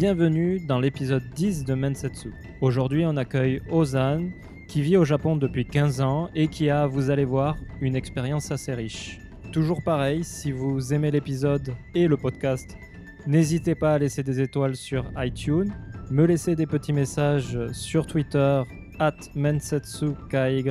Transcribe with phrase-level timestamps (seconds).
[0.00, 2.32] bienvenue dans l'épisode 10 de Mensetsu.
[2.62, 4.30] Aujourd'hui, on accueille Ozan,
[4.66, 8.50] qui vit au Japon depuis 15 ans et qui a, vous allez voir, une expérience
[8.50, 9.20] assez riche.
[9.52, 12.78] Toujours pareil, si vous aimez l'épisode et le podcast,
[13.26, 15.70] n'hésitez pas à laisser des étoiles sur iTunes,
[16.10, 18.62] me laisser des petits messages sur Twitter,
[19.00, 20.64] at mensetsuky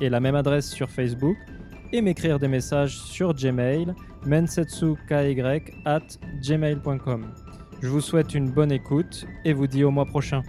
[0.00, 1.36] et la même adresse sur Facebook,
[1.92, 3.92] et m'écrire des messages sur Gmail,
[4.24, 5.42] mensetsuky
[5.84, 6.06] at
[6.40, 7.26] gmail.com.
[7.80, 10.42] Je vous souhaite une bonne écoute et vous dis au mois prochain.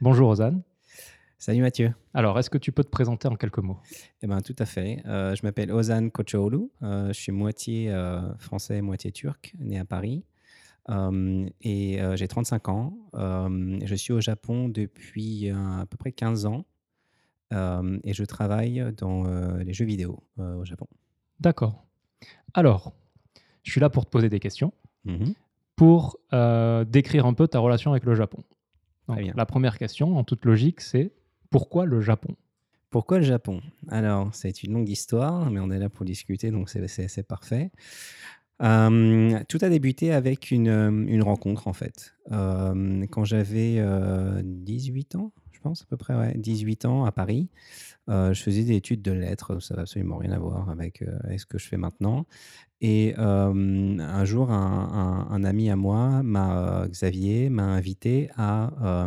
[0.00, 0.62] Bonjour Ozan.
[1.36, 1.92] Salut Mathieu.
[2.14, 3.80] Alors, est-ce que tu peux te présenter en quelques mots?
[4.22, 5.02] Eh bien, tout à fait.
[5.04, 6.70] Euh, je m'appelle Ozan Kochoğlu.
[6.82, 10.24] Euh, je suis moitié euh, français, moitié turc, né à Paris.
[11.60, 12.96] et j'ai 35 ans.
[13.12, 16.66] je suis au Japon depuis à peu près 15 ans.
[17.50, 19.24] et je travaille dans
[19.58, 20.86] les jeux vidéo au Japon.
[21.40, 21.84] D'accord.
[22.52, 22.94] Alors,
[23.64, 24.72] je suis là pour te poser des questions.
[25.04, 25.34] Mhm
[25.76, 28.42] pour euh, décrire un peu ta relation avec le Japon.
[29.08, 31.12] la première question, en toute logique, c'est
[31.50, 32.36] pourquoi le Japon?
[32.90, 33.60] Pourquoi le Japon?
[33.88, 37.70] Alors, c'est une longue histoire, mais on est là pour discuter, donc c'est parfait.
[38.62, 42.14] Euh, tout a débuté avec une, une rencontre, en fait.
[42.30, 43.82] Euh, quand j'avais
[44.44, 45.32] 18 ans,
[45.72, 47.48] à peu près, ouais, 18 ans à Paris,
[48.08, 51.46] je faisais des études de lettres, ça n'a absolument rien à voir avec, avec, ce
[51.46, 52.26] que je fais maintenant.
[52.80, 56.22] Et un jour, un, ami à moi,
[56.88, 59.06] Xavier, m'a invité à,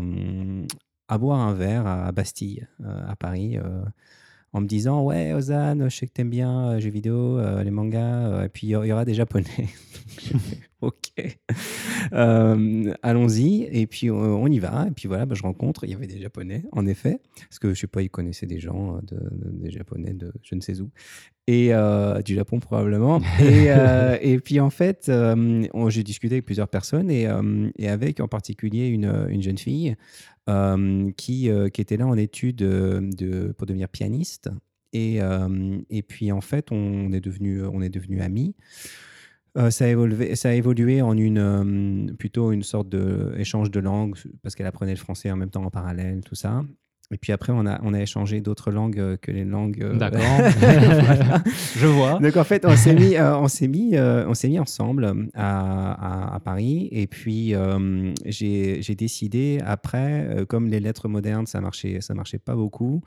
[1.19, 3.57] boire un verre à Bastille, à Paris,
[4.53, 8.45] en me disant Ouais, Ozan, je sais que t'aimes bien les jeux vidéo, les mangas,
[8.45, 9.69] et puis il y, aura des japonais.
[10.81, 11.39] ok,
[12.11, 14.85] allons-y, et puis on y va.
[14.87, 17.73] Et puis voilà, bah, je rencontre, il y avait des japonais, en effet, parce que
[17.73, 20.89] je sais pas, ils connaissaient des gens, des japonais de je ne sais où
[21.47, 23.21] et euh, du Japon probablement.
[23.39, 27.27] Et, euh, et, puis en fait, euh, j'ai discuté avec plusieurs personnes et,
[27.77, 29.95] et avec en particulier une, une jeune fille
[31.17, 34.49] qui, qui, était là en études de, pour devenir pianiste.
[34.93, 35.19] Et,
[35.89, 38.55] et puis en fait, on est devenu, on est devenu amis.
[39.69, 44.55] Ça, a évolué, ça a évolué en une, plutôt une sorte d'échange de langue, parce
[44.55, 46.63] qu'elle apprenait le français en même temps en parallèle, tout ça.
[47.09, 49.81] Et puis après, on a, on a échangé d'autres langues euh, que les langues.
[49.81, 50.19] Euh, D'accord.
[51.77, 52.19] Je vois.
[52.19, 56.35] Donc en fait, on s'est mis, euh, on s'est mis, on s'est mis ensemble à,
[56.35, 56.89] à, Paris.
[56.91, 57.53] Et puis
[58.25, 63.01] j'ai décidé après, comme les lettres modernes, ça marchait, ça marchait pas beaucoup.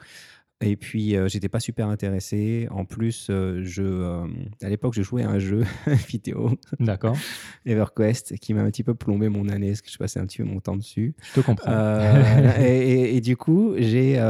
[0.62, 2.68] Et puis, euh, j'étais pas super intéressé.
[2.70, 4.26] En plus, euh, je, euh,
[4.62, 5.64] à l'époque, je jouais à un jeu
[6.08, 6.58] vidéo.
[6.78, 7.16] D'accord.
[7.64, 10.38] EverQuest, qui m'a un petit peu plombé mon année, parce que je passais un petit
[10.38, 11.14] peu mon temps dessus.
[11.22, 11.72] Je te comprends.
[12.60, 14.20] et, et, du coup, j'ai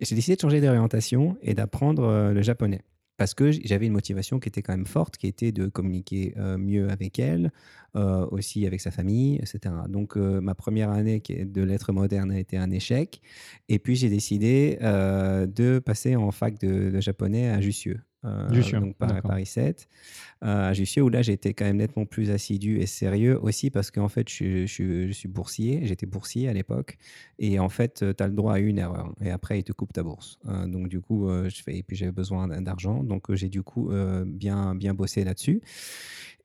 [0.00, 2.82] décidé de changer d'orientation et d'apprendre le japonais
[3.20, 6.56] parce que j'avais une motivation qui était quand même forte, qui était de communiquer euh,
[6.56, 7.52] mieux avec elle,
[7.94, 9.74] euh, aussi avec sa famille, etc.
[9.90, 13.20] Donc euh, ma première année de lettres modernes a été un échec,
[13.68, 18.00] et puis j'ai décidé de passer en fac de, japonais à Jussieu.
[18.50, 19.88] Jussieu, donc à Paris 7,
[20.42, 24.08] à Jussieu, où là j'étais quand même nettement plus assidu et sérieux aussi parce qu'en
[24.08, 26.98] fait je, je, suis boursier, j'étais boursier à l'époque,
[27.38, 29.92] et en fait tu as le droit à une erreur, et après ils te coupent
[29.92, 30.38] ta bourse.
[30.66, 33.90] donc du coup, je fais, et puis j'avais besoin d'argent, donc j'ai du coup
[34.26, 35.62] bien, bien bossé là-dessus.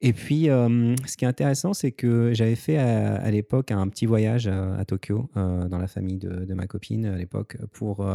[0.05, 4.47] Et puis, ce qui est intéressant, c'est que j'avais fait à, l'époque un petit voyage
[4.47, 8.05] à, Tokyo dans la famille de, ma copine à l'époque pour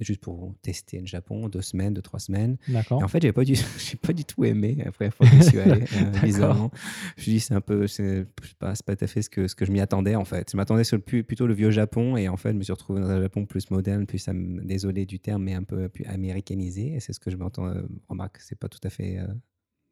[0.00, 2.58] juste pour tester le Japon, deux semaines, deux trois semaines.
[2.68, 3.00] D'accord.
[3.00, 5.36] Et en fait, j'ai pas du, j'ai pas du tout aimé la première fois que
[5.36, 5.82] je suis allé.
[5.96, 6.70] euh, bizarrement,
[7.16, 8.26] je me suis dit c'est un peu, c'est
[8.58, 10.50] pas, pas tout à fait ce que ce que je m'y attendais en fait.
[10.52, 13.00] Je m'attendais sur le, plutôt le vieux Japon et en fait, je me suis retrouvé
[13.00, 14.28] dans un Japon plus moderne, plus
[14.62, 16.94] désolé du terme, mais un peu plus américanisé.
[16.94, 17.72] Et c'est ce que je m'entends
[18.08, 19.18] remarque, c'est pas tout à fait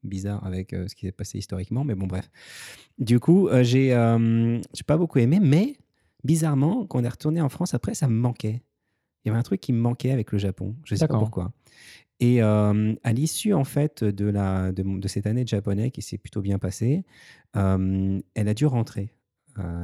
[0.07, 2.31] bizarre avec euh, ce qui s'est passé historiquement, mais bon, bref.
[2.99, 5.77] Du coup, euh, j'ai euh, j'ai pas beaucoup aimé, mais
[6.25, 8.63] bizarrement, quand on est retourné en France après, ça me manquait.
[9.25, 10.77] Il y avait un truc qui me manquait avec le Japon.
[10.85, 11.53] Je sais pas pourquoi.
[12.21, 16.17] Et à l'issue en fait de, la, de, de, cette année de japonais qui s'est
[16.17, 17.05] plutôt bien passée,
[17.55, 19.11] elle a dû rentrer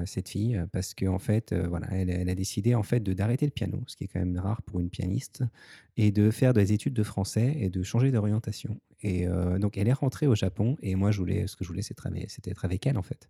[0.06, 3.50] cette fille parce qu'en en fait, voilà, elle, a décidé en fait de d'arrêter le
[3.50, 5.42] piano, ce qui est quand même rare pour une pianiste,
[5.96, 8.78] et de faire des études de français et de changer d'orientation.
[9.02, 9.26] Et
[9.58, 12.50] donc, elle est rentrée au Japon et moi, je voulais, ce que je voulais, c'était
[12.50, 13.28] être avec elle en fait.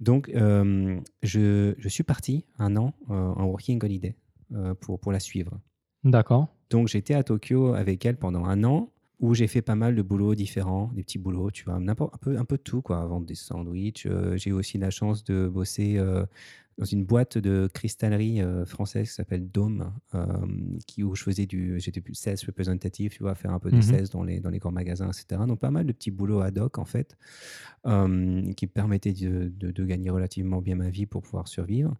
[0.00, 4.16] Donc, je, je, suis parti un an en working holiday
[4.80, 5.60] pour, pour la suivre.
[6.04, 6.48] D'accord.
[6.70, 10.02] Donc, j'étais à Tokyo avec elle pendant un an où j'ai fait pas mal de
[10.02, 13.26] boulots différents, des petits boulots, tu vois, un peu, un peu de tout, quoi, vendre
[13.26, 14.06] des sandwichs.
[14.06, 16.26] Euh, j'ai eu aussi la chance de bosser euh,
[16.78, 20.26] dans une boîte de cristallerie euh, française qui s'appelle Dome, euh,
[20.86, 23.76] qui, où je faisais du, j'étais plus sales représentatif, tu vois, faire un peu de
[23.76, 23.82] Mhm.
[23.82, 25.42] sales dans les, dans les grands magasins, etc.
[25.46, 27.16] Donc pas mal de petits boulots ad hoc, en fait,
[27.86, 31.96] euh, qui me permettaient de, de- de gagner relativement bien ma vie pour pouvoir survivre.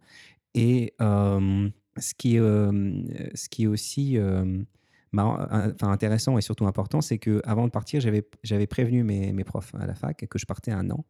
[0.53, 4.17] Et ce, qui, est, ce qui est aussi
[5.15, 9.43] enfin, intéressant et surtout important, c'est que avant de partir, j'avais j'avais prévenu mes, mes
[9.43, 11.05] profs à la fac que je partais un an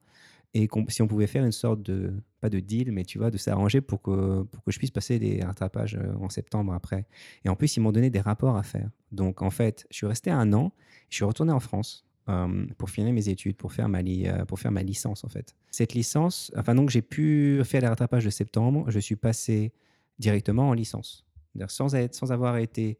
[0.53, 3.37] et si on pouvait faire une sorte de, pas de deal, mais tu vois, de
[3.37, 7.05] s'arranger pour que, pour que je puisse passer des rattrapages euh, en septembre après.
[7.45, 8.89] Et en plus, ils m'ont donné des rapports à faire.
[9.11, 10.71] Donc, en fait, je suis resté un an,
[11.09, 14.59] je suis retourné en France euh, pour finir mes études, pour faire ma, euh, pour
[14.59, 15.55] faire ma licence, en fait.
[15.69, 19.73] Cette licence, enfin, donc, j'ai pu faire les rattrapages de septembre, je suis passé
[20.17, 21.25] directement en licence.
[21.67, 22.99] Sans, être, sans avoir été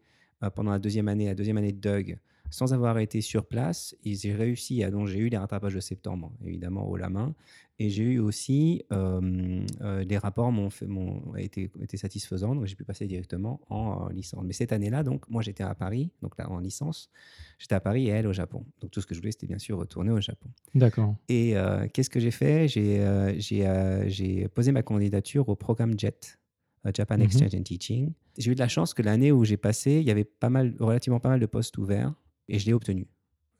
[0.56, 2.18] pendant la deuxième année, la deuxième année de Doug,
[2.50, 6.32] sans avoir été sur place, j'ai réussi à donc j'ai eu les rattrapages de septembre
[6.46, 7.36] évidemment haut la main
[7.80, 10.70] et j'ai eu aussi euh, euh, les rapports m'ont
[11.38, 14.44] été, été satisfaisants donc j'ai pu passer directement en, euh, licence.
[14.46, 17.10] Mais cette année-là donc moi j'étais à Paris donc là en licence
[17.60, 19.60] j'étais à Paris et elle au Japon donc tout ce que je voulais c'était bien
[19.60, 20.50] sûr retourner au Japon.
[20.74, 21.16] D'accord.
[21.30, 22.68] Et euh, qu'est-ce que j'ai fait?
[22.68, 23.34] J'ai euh,
[24.10, 26.40] j'ai, posé ma candidature au programme JET,
[26.94, 27.24] Japan Mhm.
[27.24, 28.14] Exchange and Teaching.
[28.38, 30.76] J'ai eu de la chance que l'année où j'ai passé, il y avait pas mal,
[30.80, 32.14] relativement pas mal de postes ouverts
[32.50, 33.08] et je l'ai obtenu.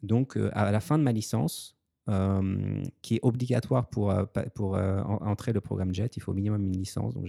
[0.04, 1.76] Donc, euh, à la fin de ma licence,
[2.10, 4.24] euh, qui est obligatoire pour, euh,
[4.56, 7.14] pour euh, en- entrer le programme JET, il faut au minimum une licence.
[7.14, 7.26] Donc,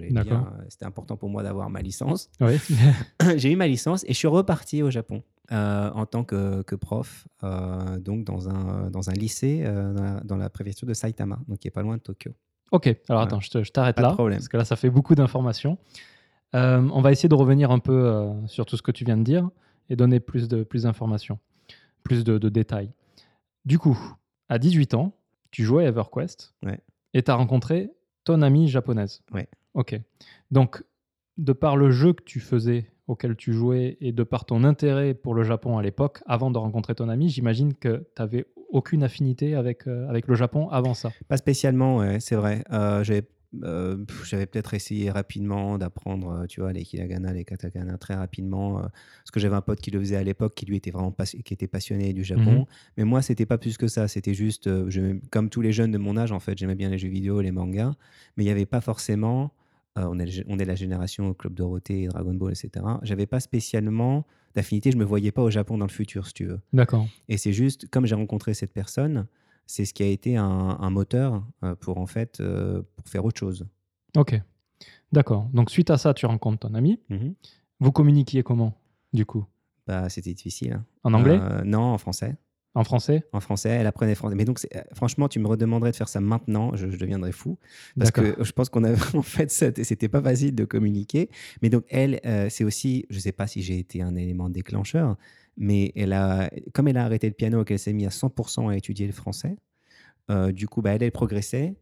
[0.68, 2.30] c'était important pour moi d'avoir ma licence.
[2.40, 2.54] Oui.
[3.36, 6.76] j'ai eu ma licence et je suis reparti au Japon euh, en tant que, que
[6.76, 7.26] prof,
[8.00, 11.66] donc dans un, dans un lycée dans, la, dans la préfecture de Saitama, donc qui
[11.66, 12.30] est pas loin de Tokyo.
[12.70, 14.38] ok, alors attends, je te- je t'arrête là, problème.
[14.38, 15.76] parce que là, ça fait beaucoup d'informations.
[16.52, 19.50] On va essayer de revenir un peu sur tout ce que tu viens de dire
[19.90, 21.38] et donner plus d'informations,
[22.02, 22.90] plus de, de détails.
[23.64, 23.98] Du coup,
[24.48, 25.12] à 18 ans,
[25.50, 26.80] tu jouais à EverQuest Ouais.
[27.14, 27.90] et tu as rencontré
[28.24, 29.22] ton amie japonaise.
[29.32, 29.48] Ouais.
[29.74, 29.98] Ok.
[30.50, 30.82] Donc,
[31.36, 35.14] de par le jeu que tu faisais, auquel tu jouais, et de par ton intérêt
[35.14, 39.02] pour le Japon à l'époque, avant de rencontrer ton amie, j'imagine que tu n'avais aucune
[39.02, 41.10] affinité avec, euh, avec le Japon avant ça.
[41.28, 42.64] Pas spécialement, ouais, c'est vrai.
[42.70, 43.22] Euh, j'avais
[43.62, 48.78] euh, j'avais peut-être essayé rapidement d'apprendre, euh, tu vois, les hiragana, les katakana très rapidement,
[48.78, 51.14] euh, parce que j'avais un pote qui le faisait à l'époque, qui lui était vraiment
[51.44, 52.60] qui était passionné du Japon.
[52.60, 52.64] Mhm.
[52.98, 54.06] Mais moi, c'était pas plus que ça.
[54.08, 56.98] C'était juste, je- comme tous les jeunes de mon âge, en fait, j'aimais bien les
[56.98, 57.94] jeux vidéo, les mangas,
[58.36, 59.52] mais il n'y avait pas forcément.
[59.96, 62.84] euh, on, est, on est la génération Club Dorothée, Dragon Ball, etc.
[63.02, 64.24] J'avais pas spécialement
[64.54, 64.92] d'affinité.
[64.92, 66.60] Je me voyais pas au Japon dans le futur, si tu veux.
[66.72, 67.08] D'accord.
[67.28, 69.26] Et c'est juste, comme j'ai rencontré cette personne,
[69.68, 70.44] c'est ce qui a été un,
[70.80, 73.66] un moteur euh, pour en fait euh, pour faire autre chose.
[74.16, 74.40] Ok.
[75.12, 75.48] D'accord.
[75.52, 77.00] Donc, suite à ça, tu rencontres ton ami.
[77.10, 77.34] Mhm.
[77.80, 78.74] Vous communiquiez comment,
[79.12, 79.44] du coup?
[79.86, 80.82] Bah, c'était difficile.
[81.04, 81.38] En anglais?
[81.40, 82.36] Euh, Non, en français.
[82.74, 83.24] En français?
[83.32, 84.36] En français, elle apprenait français.
[84.36, 87.58] Mais donc, euh, franchement, tu me redemanderais de faire ça maintenant, je, je deviendrais fou.
[87.98, 91.28] Parce que je pense qu'on a en fait, c'était c'était pas facile de communiquer.
[91.62, 95.16] Mais donc, elle, euh, c'est aussi, je sais pas si j'ai été un élément déclencheur,
[95.56, 98.70] mais elle a, comme elle a arrêté le piano et qu'elle s'est mise à 100%
[98.70, 99.56] à étudier le français,
[100.30, 101.74] euh, du coup, bah, elle, elle progressait.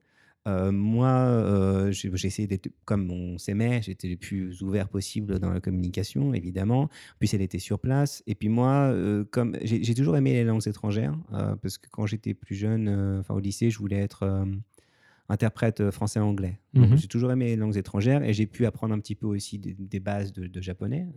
[0.46, 5.50] Euh, moi, euh, j'ai essayé d'être, comme on s'aimait, j'étais le plus ouvert possible dans
[5.50, 6.82] la communication, évidemment.
[6.82, 8.22] En plus, elle était sur place.
[8.26, 12.34] Et puis moi, euh, comme j'ai toujours aimé les langues étrangères, parce que quand j'étais
[12.34, 12.88] plus jeune,
[13.20, 14.46] enfin au lycée, je voulais être
[15.28, 16.60] interprète français-anglais.
[16.74, 16.96] Donc, Mhm.
[16.98, 19.74] J'ai toujours aimé les langues étrangères et j'ai pu apprendre un petit peu aussi des,
[19.74, 21.08] des bases de, de japonais.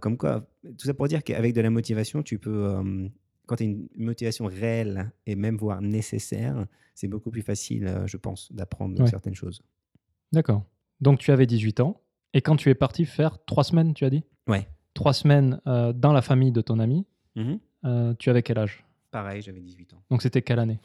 [0.00, 2.74] Comme quoi, tout ça pour dire qu'avec de la motivation, tu peux,
[3.50, 8.06] quand tu as une motivation réelle et même voire nécessaire, c'est beaucoup plus facile, euh,
[8.06, 9.08] je pense, d'apprendre Ouais.
[9.10, 9.60] certaines choses.
[10.32, 10.62] D'accord.
[11.00, 12.00] Donc, tu avais 18 ans.
[12.32, 14.22] Et quand tu es parti faire trois semaines, tu as dit?
[14.46, 14.68] Ouais.
[14.94, 17.58] Trois semaines euh, dans la famille de ton ami, Mhm.
[17.86, 18.84] euh, tu avais quel âge?
[19.10, 20.02] Pareil, j'avais 18 ans.
[20.10, 20.78] Donc, c'était quelle année?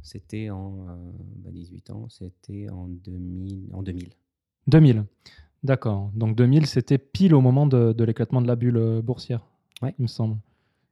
[0.00, 0.94] C'était en euh,
[1.36, 3.68] bah, 18 ans, c'était en 2000.
[3.74, 4.08] En 2000.
[4.66, 5.04] 2000.
[5.62, 6.10] D'accord.
[6.14, 9.44] Donc, 2000, c'était pile au moment de, de l'éclatement de la bulle boursière,
[9.82, 9.94] Ouais.
[9.98, 10.38] il me semble.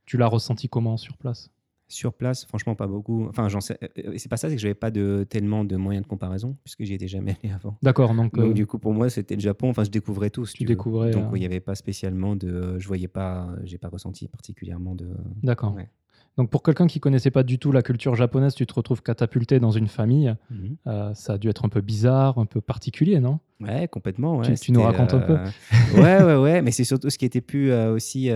[0.06, 1.50] Tu l'as ressenti comment sur place?
[1.88, 3.26] Sur place, franchement, pas beaucoup.
[3.28, 3.78] Enfin, j'en sais.
[3.98, 6.82] euh, C'est pas ça, c'est que j'avais pas de, tellement de moyens de comparaison, puisque
[6.82, 7.78] j'y étais jamais allé avant.
[7.80, 8.12] D'accord.
[8.12, 9.68] Donc, Donc, euh, du coup, pour moi, c'était le Japon.
[9.70, 10.46] Enfin, je découvrais tout.
[10.46, 10.68] si Tu veux.
[10.68, 12.76] découvrais, Donc, euh, il n'y avait pas spécialement de.
[12.78, 13.48] Je voyais pas.
[13.62, 15.08] J'ai pas ressenti particulièrement de.
[15.44, 15.74] d'accord.
[15.74, 15.88] Ouais.
[16.36, 19.58] Donc, pour quelqu'un qui connaissait pas du tout la culture japonaise, tu te retrouves catapulté
[19.58, 20.34] dans une famille.
[20.50, 20.76] Mhm.
[20.86, 23.40] Euh, ça a dû être un peu bizarre, un peu particulier, non?
[23.60, 24.42] Ouais, complètement.
[24.42, 25.36] Tu- ouais, tu nous racontes un peu?
[25.38, 25.50] Euh,
[25.94, 26.62] Ouais, ouais, ouais.
[26.62, 28.28] Mais c'est surtout ce qui était plus euh, aussi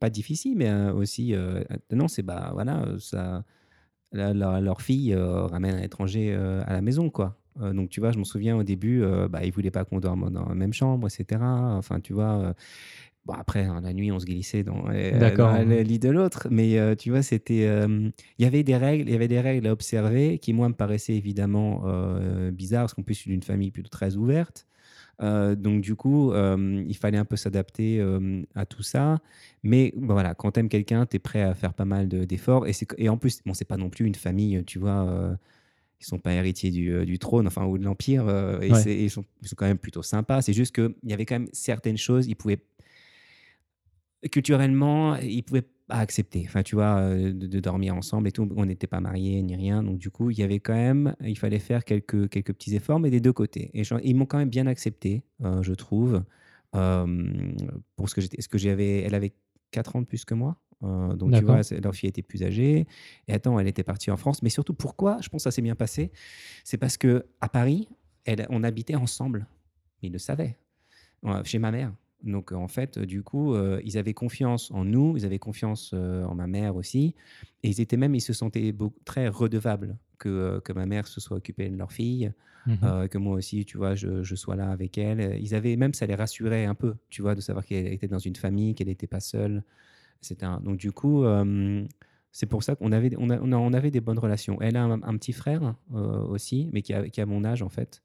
[0.00, 1.34] pas difficile, mais aussi
[1.92, 3.44] non, c'est bah voilà, ça,
[4.12, 7.36] la- la- leur fille ramène un étranger à la maison, quoi.
[7.60, 10.00] Euh, donc tu vois, je me souviens au début, euh, bah ils voulaient pas qu'on
[10.00, 11.40] dorme dans la même chambre, etc.
[11.76, 12.54] Enfin, tu vois.
[13.24, 16.48] Bon, après, hein, la nuit, on se glissait dans, euh, lit de l'autre.
[16.50, 17.66] Mais euh, tu vois, c'était.
[17.66, 20.68] euh, Il y avait des règles, il y avait des règles à observer qui, moi,
[20.68, 24.66] me paraissaient évidemment euh, bizarres, parce qu'on plus, je suis d'une famille plutôt très ouverte.
[25.20, 28.04] Donc, du coup, il fallait un peu s'adapter
[28.56, 29.20] à tout ça.
[29.62, 32.66] Mais bon, voilà, quand t'aimes quelqu'un, t'es prêt à faire pas mal de- d'efforts.
[32.66, 35.36] Et, c'est- et en plus, bon, c'est pas non plus une famille, tu vois.
[36.00, 38.24] ils sont pas héritiers du, du trône, enfin, ou de l'Empire.
[38.26, 39.04] euh, et Ouais.
[39.04, 40.42] ils, sont, ils sont quand même plutôt sympas.
[40.42, 42.58] C'est juste qu'il y avait quand même certaines choses, ils pouvaient
[44.30, 46.44] culturellement, ils pouvaient pas accepter.
[46.46, 48.48] Enfin, tu vois, euh, de, de dormir ensemble et tout.
[48.56, 49.82] On n'était pas mariés ni rien.
[49.82, 53.00] Donc, du coup, il y avait quand même, il fallait faire quelques, quelques petits efforts,
[53.00, 53.70] mais des deux côtés.
[53.74, 56.22] Et ils m'ont quand même bien accepté, euh, je trouve.
[56.74, 57.52] euh,
[57.96, 58.40] pour ce que j'étais.
[58.40, 59.00] Ce que j'avais.
[59.02, 59.32] Elle avait
[59.72, 60.56] 4 ans de plus que moi.
[60.84, 62.86] Euh, donc, tu vois, leur fille était plus âgée.
[63.28, 64.42] Et attends, elle était partie en France.
[64.42, 66.10] Mais surtout, pourquoi Je pense que ça s'est bien passé.
[66.64, 67.88] C'est parce que à Paris,
[68.24, 69.46] elle, on habitait ensemble.
[70.02, 70.56] Mais ils le savaient.
[71.44, 71.92] Chez ma mère.
[72.24, 76.24] Donc, en fait, du coup, euh, ils avaient confiance en nous, ils avaient confiance euh,
[76.24, 77.14] en ma mère aussi.
[77.62, 81.06] Et ils étaient même, ils se sentaient beau- très redevables que, euh, que ma mère
[81.08, 82.32] se soit occupée de leur fille,
[82.84, 85.36] euh, que moi aussi, tu vois, je, je sois là avec elle.
[85.40, 88.20] Ils avaient, même, ça les rassurait un peu, tu vois, de savoir qu'elle était dans
[88.20, 89.64] une famille, qu'elle n'était pas seule.
[90.42, 91.24] Un- Donc, du coup,
[92.30, 94.58] c'est pour ça qu'on avait, on a- on a- on avait des bonnes relations.
[94.60, 97.68] Elle a un, un petit frère aussi, mais qui a, qui a mon âge, en
[97.68, 98.02] fait.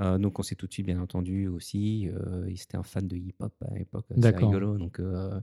[0.00, 2.08] Euh, donc, on s'est tout de suite, bien entendu, aussi.
[2.08, 4.06] Euh, il était un fan de hip-hop à l'époque.
[4.10, 4.78] C'est rigolo.
[4.78, 5.40] Donc, euh,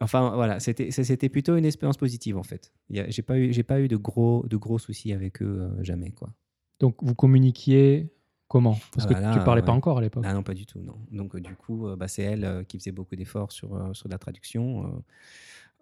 [0.00, 2.72] enfin, voilà, c'était plutôt une expérience positive, en fait.
[2.90, 6.10] J'ai pas, eu- j'ai pas eu de gros, de gros soucis avec eux, euh, jamais,
[6.10, 6.32] quoi.
[6.80, 8.12] Donc, vous communiquiez
[8.48, 8.74] comment?
[8.92, 10.24] Parce Ah que bah là, tu parlais pas encore à l'époque.
[10.26, 10.98] Ah non, pas du tout, non.
[11.12, 15.02] Donc, du coup, bah, c'est elle qui faisait beaucoup d'efforts sur, sur la traduction.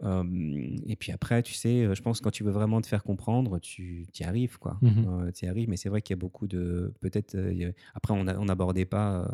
[0.02, 0.24] Euh.
[0.86, 3.58] Et puis après, tu sais, je pense que quand tu veux vraiment te faire comprendre,
[3.60, 4.78] tu y arrives, quoi.
[4.82, 5.30] Mhm.
[5.32, 6.92] tu y arrives, mais c'est vrai qu'il y a beaucoup de...
[7.00, 7.34] Peut-être...
[7.36, 9.28] euh, Après, on n'abordait pas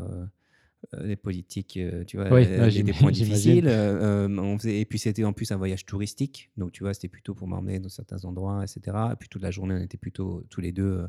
[0.98, 3.68] les politiques, tu vois, Oui, ouais, des- points difficiles.
[3.68, 6.50] on faisait- et puis, c'était en plus un voyage touristique.
[6.56, 8.96] Donc, tu vois, c'était plutôt pour m'emmener dans certains endroits, etc.
[9.12, 11.06] Et puis, toute la journée, on était plutôt tous les deux...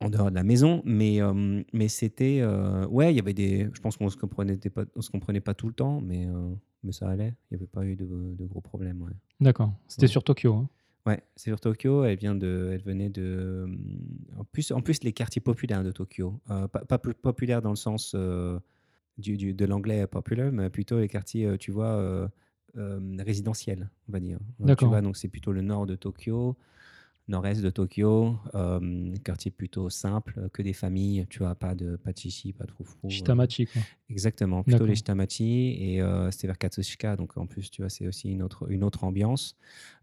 [0.00, 1.20] en dehors de la maison, mais,
[1.72, 2.44] mais c'était.
[2.90, 3.68] ouais, il y avait des.
[3.72, 6.26] Je pense qu'on se comprenait pas, on se comprenait pas tout le temps, mais,
[6.84, 7.34] mais ça allait.
[7.50, 9.02] Il n'y avait pas eu de, de gros problèmes.
[9.02, 9.72] Ouais, D'accord.
[9.88, 10.08] C'était Ouais.
[10.08, 10.54] sur Tokyo.
[10.54, 10.68] hein.
[11.06, 12.04] ouais c'est sur Tokyo.
[12.04, 13.22] Elle, vient de, elle venait de.
[13.22, 13.66] euh,
[14.38, 16.40] En plus, en plus, les quartiers populaires de Tokyo.
[16.50, 18.58] euh, pas, pas plus populaires dans le sens euh,
[19.18, 22.28] du, du- de l'anglais populaire, mais plutôt les quartiers, euh, tu vois, euh,
[23.18, 24.38] résidentiels, on va dire.
[24.58, 24.88] Tu D'accord.
[24.88, 26.56] vois, donc c'est plutôt le nord de Tokyo
[27.32, 32.12] nord-est de Tokyo, euh, quartier plutôt simple, que des familles, tu vois, pas de, pas
[32.12, 33.08] de chichi, pas de froufrou.
[33.08, 33.82] euh, Shitamachi, quoi.
[34.08, 34.94] exactement, plutôt les.
[34.94, 38.70] Shitamachi, et euh, c'était vers Katsushika, donc en plus, tu vois, c'est aussi une autre,
[38.70, 39.56] une autre ambiance.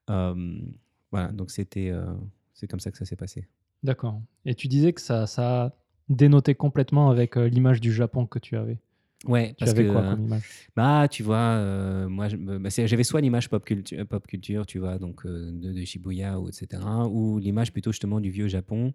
[0.10, 0.60] Euh,
[1.12, 1.94] voilà, donc c'était,
[2.54, 3.48] c'est comme ça que ça s'est passé.
[3.84, 4.22] D'accord.
[4.46, 5.72] Et tu disais que ça, ça a
[6.10, 8.80] dénoté complètement avec l'image du Japon que tu avais.
[9.26, 10.44] Ouais, Tu parce avais que, quoi euh, comme image?
[10.76, 14.80] Bah, tu vois, euh, moi, me- bah, j'avais soit l'image pop culture, pop culture, tu
[14.80, 18.94] vois, donc euh, de, de Shibuya, ou etc., ou l'image plutôt justement du vieux Japon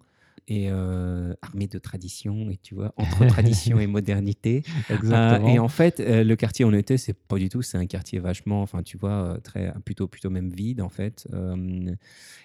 [0.48, 4.62] et euh, armé de tradition, et tu vois, entre tradition et modernité.
[4.66, 5.48] Euh, Exactement.
[5.48, 7.86] et en fait, euh, le quartier où on était, c'est pas du tout, c'est un
[7.86, 11.28] quartier vachement, enfin, tu vois, euh, très, plutôt, plutôt même vide, en fait.
[11.34, 11.94] Euh,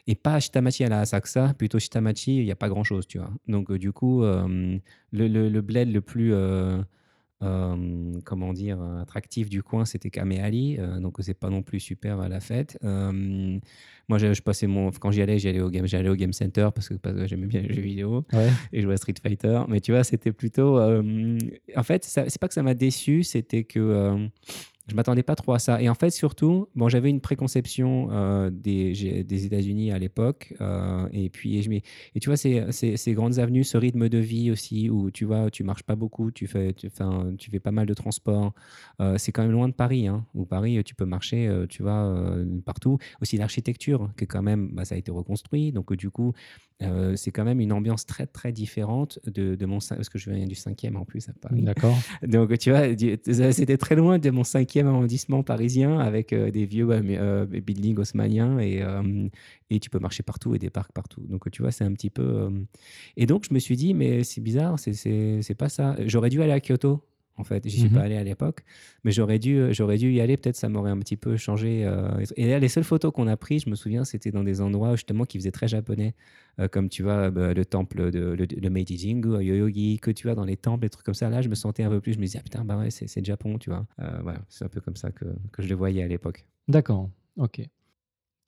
[0.06, 3.20] et pas Shitamachi à la Asakusa, plutôt Shitamachi, il n'y a pas grand chose, tu
[3.20, 3.32] vois.
[3.48, 4.78] Donc, euh, du coup, euh,
[5.14, 6.34] le, le, le bled le plus.
[7.42, 12.20] Euh, comment dire, attractif du coin, c'était Kameali, euh, donc c'est pas non plus super
[12.20, 12.78] à la fête.
[12.84, 13.58] Euh,
[14.10, 16.70] moi, je, je passais mon, quand j'y allais, j'allais au game, j'allais au game center
[16.74, 18.50] parce que, parce que j'aimais bien les jeux vidéo Ouais.
[18.74, 19.62] et jouer à Street Fighter.
[19.70, 24.28] Mais tu vois, c'était plutôt, en fait, c'est pas que ça m'a déçu, c'était que
[24.90, 25.82] je m'attendais pas trop à ça.
[25.82, 30.54] Et en fait, surtout, bon, j'avais une préconception euh, des, États-Unis à l'époque.
[30.62, 35.12] euh, et puis, et tu vois, ces, grandes avenues, ce rythme de vie aussi, où
[35.12, 36.90] tu vois, tu marches pas beaucoup, tu fais, tu,
[37.38, 38.54] tu fais pas mal de transport.
[39.00, 40.08] euh, c'est quand même loin de Paris.
[40.08, 42.98] Hein, où Paris, tu peux marcher, tu vois, partout.
[43.22, 45.72] Aussi l'architecture, qui quand même, bah, ça a été reconstruit.
[45.72, 46.34] Donc, du coup,
[46.82, 49.80] euh, c'est quand même une ambiance très, très différente de, de mon...
[49.80, 51.62] Parce que je viens du cinquième en plus à Paris.
[51.62, 51.98] D'accord.
[52.24, 52.84] Donc, tu vois,
[53.52, 58.60] c'était très loin de mon cinquième arrondissement parisien avec euh, des vieux euh, buildings haussmanniens
[58.60, 58.84] et,
[59.70, 61.22] et tu peux marcher partout et des parcs partout.
[61.22, 62.50] Donc, tu vois, c'est un petit peu.
[63.18, 65.96] Et donc, je me suis dit, mais c'est bizarre, c'est pas ça.
[66.06, 67.04] J'aurais dû aller à Kyoto.
[67.40, 67.94] En fait, j'y suis Mhm.
[67.96, 68.64] pas allé à l'époque,
[69.04, 70.36] mais j'aurais dû, euh, j'aurais dû y aller.
[70.38, 71.86] Peut-être ça m'aurait un petit peu changé.
[71.86, 74.60] euh, Et là, les seules photos qu'on a prises, je me souviens, c'était dans des
[74.62, 76.14] endroits justement qui faisaient très japonais,
[76.60, 80.28] euh, comme tu vois bah, le temple de le, le Meiji Jingu Yoyogi, que tu
[80.28, 81.30] vois dans les temples, des trucs comme ça.
[81.30, 82.14] Là, je me sentais un peu plus.
[82.14, 83.88] Je me disais, ah, putain, bah ouais, c'est c'est le Japon, tu vois.
[84.02, 86.46] Euh, voilà, c'est un peu comme ça que, que je le voyais à l'époque.
[86.68, 87.10] D'accord.
[87.38, 87.62] Ok.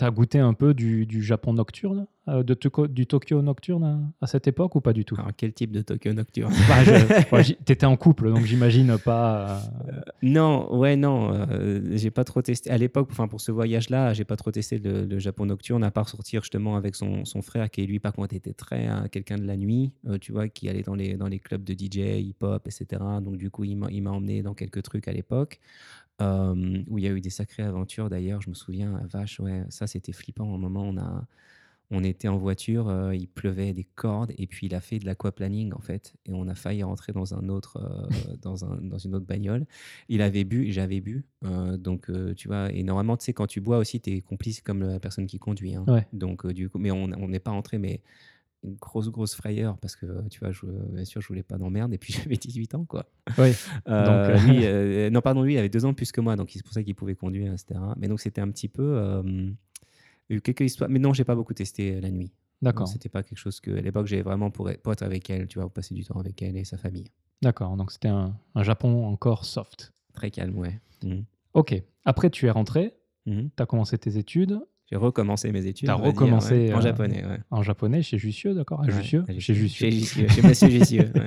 [0.04, 2.56] As goûté un peu du, du Japon nocturne, euh, de
[2.88, 5.16] du Tokyo nocturne à, à cette époque ou pas du tout?
[5.16, 6.54] Alors, quel type de Tokyo nocturne?
[6.68, 9.62] Bah, j'y- T'étais en couple, donc j'imagine pas.
[9.88, 12.70] euh, Non, ouais, non, euh, j'ai pas trop testé.
[12.70, 15.92] À l'époque, enfin pour ce voyage-là, j'ai pas trop testé le, le Japon nocturne, à
[15.92, 19.38] part sortir justement avec son, son frère, qui lui, par contre, était très hein, quelqu'un
[19.38, 22.22] de la nuit, euh, tu vois, qui allait dans les, dans les clubs de DJ,
[22.22, 23.02] hip-hop, etc.
[23.22, 25.60] Donc du coup, il m'a emmené dans quelques trucs à l'époque,
[26.22, 28.10] euh, où il y a eu des sacrées aventures.
[28.10, 30.54] D'ailleurs, je me souviens, ah, vache, ouais, ça c'était flippant.
[30.54, 31.26] Un moment, on a
[31.94, 35.06] on était en voiture, euh, il pleuvait des cordes et puis il a fait de
[35.06, 38.98] l'aquaplaning en fait et on a failli rentrer dans un autre euh, dans, un, dans
[38.98, 39.66] une autre bagnole.
[40.08, 42.72] Il avait bu, j'avais bu, euh, donc tu vois.
[42.72, 45.38] Et normalement, tu sais, quand tu bois aussi, tu es complice comme la personne qui
[45.38, 45.76] conduit.
[45.76, 45.84] hein.
[45.88, 46.08] Ouais.
[46.14, 48.00] Donc du coup, mais on on n'est pas entré, mais
[48.64, 51.94] une grosse grosse frayeur parce que tu vois, je, bien sûr, je voulais pas d'emmerde
[51.94, 53.06] et puis j'avais 18 ans quoi.
[53.38, 53.54] Ouais.
[53.88, 56.22] Euh, Donc, euh, lui, euh, non, pardon, lui, il avait deux ans de plus que
[56.22, 57.80] moi, donc c'est pour ça qu'il pouvait conduire, etc.
[57.98, 58.84] Mais donc, c'était un petit peu.
[58.98, 59.52] euh,
[60.44, 62.32] quelques histoires, mais non, j'ai pas beaucoup testé la nuit.
[62.62, 62.88] D'accord.
[62.88, 63.72] C'était pas quelque chose que.
[63.72, 66.20] À l'époque, j'ai vraiment pour être, pour être avec elle, tu vois, passer du temps
[66.20, 67.08] avec elle et sa famille.
[67.42, 67.76] D'accord.
[67.76, 69.92] Donc c'était un, un Japon encore soft.
[70.14, 70.80] Très calme, ouais.
[71.04, 71.24] Mhm.
[71.56, 71.82] Ok.
[72.06, 72.94] Après, tu es rentré,
[73.26, 73.50] Mhm.
[73.56, 74.60] tu as commencé tes études
[74.92, 75.88] J'ai recommencé mes études.
[75.88, 77.40] T'as dire, recommencé, ouais, en euh, japonais, ouais.
[77.50, 78.84] en japonais chez Jussieu, d'accord?
[78.84, 79.24] À Jussieu?
[79.40, 79.90] Chez Jussieu.
[79.90, 80.28] Chez Jussieu.
[80.28, 81.12] Chez Monsieur Jussieu.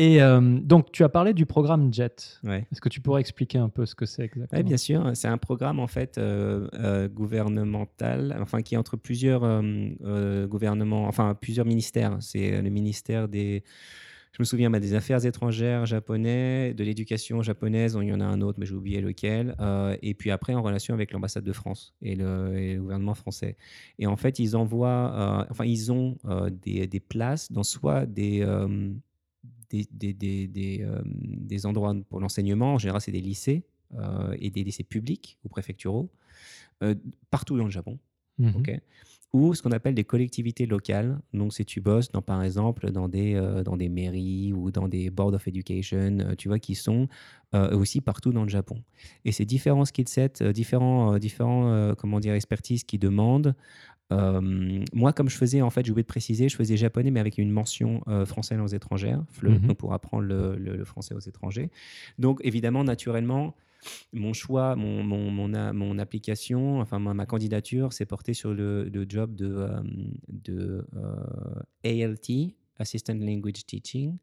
[0.00, 2.40] Et euh, donc, tu as parlé du programme JET.
[2.42, 2.66] Ouais.
[2.72, 4.58] Est-ce que tu pourrais expliquer un peu ce que c'est exactement?
[4.58, 5.10] Oui, bien sûr.
[5.12, 9.42] C'est un programme en fait euh, euh, gouvernemental, enfin qui est entre plusieurs
[10.48, 12.16] gouvernements, enfin plusieurs ministères.
[12.20, 13.62] C'est le ministère des,
[14.32, 17.98] je me souviens, bah, des Affaires étrangères japonais, de l'éducation japonaise.
[18.00, 19.56] Il y en a un autre, mais j'ai oublié lequel.
[19.60, 23.14] euh, et puis après, en relation avec l'ambassade de France et le, et le gouvernement
[23.14, 23.56] français.
[23.98, 28.06] Et en fait, ils envoient, euh, enfin ils ont euh, des, des places dans soit
[28.06, 28.44] des
[29.70, 32.74] des, des, des, des, euh, des endroits pour l'enseignement.
[32.74, 36.10] En général, c'est des lycées euh, et des lycées publics ou préfecturaux,
[36.82, 36.94] euh,
[37.30, 37.98] partout dans le Japon.
[38.38, 38.56] Mhm.
[38.56, 38.80] ok
[39.32, 41.20] ou ce qu'on appelle des collectivités locales.
[41.32, 44.88] Donc, si tu bosses, dans, par exemple, dans des, euh, dans des mairies ou dans
[44.88, 47.06] des boards of education, euh, tu vois, qui sont
[47.54, 48.82] euh, aussi partout dans le Japon.
[49.24, 53.54] Et ces différents skill sets, différents, différents comment dire, expertises qui demandent.
[54.92, 57.38] moi, comme je faisais, en fait, j'ai oublié de préciser, je faisais japonais, mais avec
[57.38, 59.66] une mention euh, français langues étrangères, FLE, Mhm.
[59.68, 61.70] donc pour apprendre le, le- le français aux étrangers.
[62.18, 63.54] Donc, évidemment, naturellement,
[64.12, 65.30] mon choix, mon, mon,
[65.72, 69.68] mon, application, enfin ma, ma candidature s'est portée sur le, job de,
[70.48, 74.16] euh, euh, ALT, Assistant Language Teaching,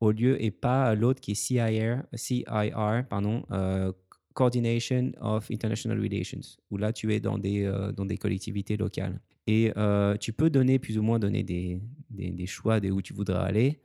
[0.00, 3.92] au lieu et pas l'autre qui est CIR, CIR pardon, euh,
[4.34, 9.20] Coordination of International Relations, où là tu es dans des, dans des collectivités locales.
[9.46, 9.72] Et
[10.20, 13.42] tu peux donner, plus ou moins donner des, des, des choix de où tu voudras
[13.42, 13.80] aller.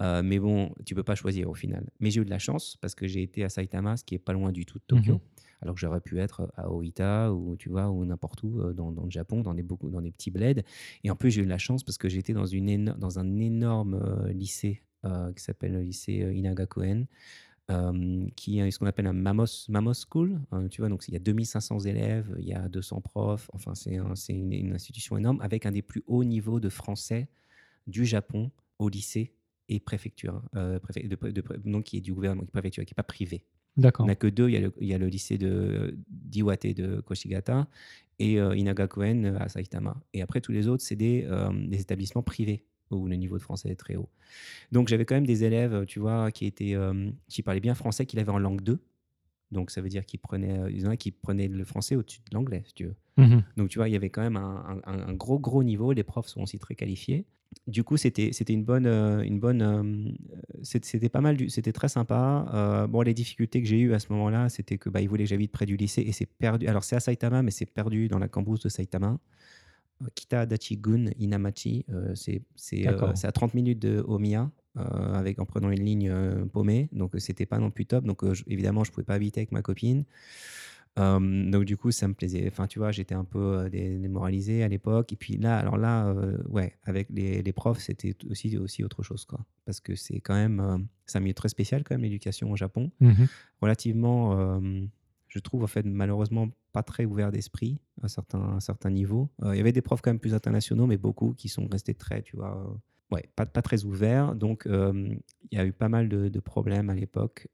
[0.00, 1.90] Euh, mais bon, tu peux pas choisir au final.
[2.00, 4.18] Mais j'ai eu de la chance parce que j'ai été à Saitama, ce qui est
[4.18, 5.14] pas loin du tout de Tokyo.
[5.14, 5.20] Mhm.
[5.62, 8.92] Alors que j'aurais pu être à Oita ou tu vois ou n'importe où euh, dans,
[8.92, 10.62] dans le Japon, dans des beaucoup dans des petits bleds.
[11.04, 13.18] Et en plus j'ai eu de la chance parce que j'étais dans une éno- dans
[13.18, 17.06] un énorme euh, lycée euh, qui s'appelle le lycée Inagakoen.
[17.70, 21.14] euh, qui est ce qu'on appelle un Mamos, Mamos School, hein, tu vois, donc il
[21.14, 25.40] y a 2500 élèves, il y a 200 profs, enfin c'est un- une institution énorme
[25.40, 27.28] avec un des plus hauts niveaux de français
[27.86, 29.34] du Japon au lycée
[29.70, 32.92] et préfecture, euh, préfet- de, de- donc qui est du gouvernement, qui est préfecture, qui
[32.92, 33.44] n'est pas privé.
[33.76, 34.04] D'accord.
[34.04, 34.48] On n'a que deux.
[34.48, 37.68] Il y a le, il y a le lycée de d'Iwate de Koshigata
[38.18, 39.96] et euh, Inagakoen euh, à Saitama.
[40.12, 43.42] Et après, tous les autres, c'est des, euh, des établissements privés où le niveau de
[43.42, 44.08] français est très haut.
[44.72, 48.04] Donc, j'avais quand même des élèves, tu vois, qui, étaient, euh, qui parlaient bien français,
[48.06, 48.80] qui l'avaient en langue 2.
[49.52, 52.20] Donc, ça veut dire qu'ils prenaient, il y en a qui prenaient le français au-dessus
[52.28, 52.96] de l'anglais, si tu veux.
[53.16, 53.44] Mhm.
[53.56, 55.92] Donc, tu vois, il y avait quand même un, un- un gros, gros niveau.
[55.92, 57.24] Les profs sont aussi très qualifiés.
[57.66, 58.86] Du coup, c'était c'était une bonne.
[58.86, 60.12] euh, une bonne euh,
[60.62, 61.36] c'est- c'était pas mal.
[61.50, 62.46] C'était très sympa.
[62.54, 65.24] Euh, bon, les difficultés que j'ai eues à ce moment-là, c'était que bah, ils voulaient
[65.24, 66.66] que j'habite près du lycée et c'est perdu.
[66.68, 69.18] Alors, c'est à Saitama, mais c'est perdu dans la cambrousse de Saitama.
[70.02, 72.42] Euh, Kita Dachi-gun Inamachi, euh, c'est
[72.86, 74.82] euh, à 30 minutes de Omiya, euh,
[75.14, 76.88] avec, en prenant une ligne euh, paumée.
[76.92, 78.04] Donc, euh, c'était pas non plus top.
[78.04, 80.04] Donc, euh, je- évidemment, je pouvais pas habiter avec ma copine.
[80.98, 82.46] Euh, donc du coup, ça me plaisait.
[82.48, 85.12] Enfin, tu vois, j'étais un peu dé- démoralisé à l'époque.
[85.12, 89.02] Et puis là, alors là, euh, ouais, avec les, les profs, c'était aussi aussi autre
[89.02, 89.40] chose, quoi.
[89.64, 92.56] Parce que c'est quand même, euh, c'est un milieu très spécial quand même l'éducation au
[92.56, 92.90] Japon.
[93.00, 93.28] Mhm.
[93.62, 94.60] Relativement,
[95.28, 99.28] je trouve en fait malheureusement pas très ouvert d'esprit à certains à certains niveaux.
[99.44, 102.22] Il y avait des profs quand même plus internationaux, mais beaucoup qui sont restés très,
[102.22, 102.76] tu vois.
[103.12, 104.34] ouais, pas, pas très ouverts.
[104.34, 105.18] Donc, il
[105.52, 107.48] y a eu pas mal de, de problèmes à l'époque.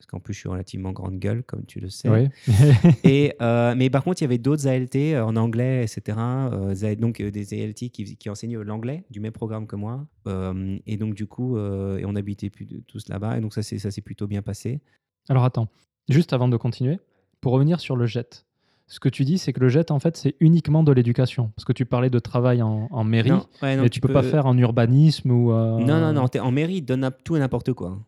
[0.00, 2.08] Parce qu'en plus, je suis relativement grande gueule, comme tu le sais.
[2.08, 2.28] Oui.
[3.04, 6.16] Et, euh, mais par contre, il y avait d'autres ALT euh, en anglais, etc.
[6.18, 10.06] euh, donc des ALT qui, qui enseignaient l'anglais du même programme que moi.
[10.26, 13.36] Euh, et donc, du coup, et on habitait plus- tous là-bas.
[13.36, 14.80] Et donc, ça s'est plutôt bien passé.
[15.28, 15.68] Alors attends,
[16.08, 16.98] juste avant de continuer,
[17.42, 18.46] pour revenir sur le jet,
[18.86, 21.52] ce que tu dis, c'est que le jet, en fait, c'est uniquement de l'éducation.
[21.56, 24.14] Parce que tu parlais de travail en, en mairie, Non, ouais, non, mais tu, peux
[24.14, 25.50] pas faire en urbanisme ou.
[25.50, 26.24] Non, non, non.
[26.40, 27.98] En mairie, ils donnent tout et n'importe quoi.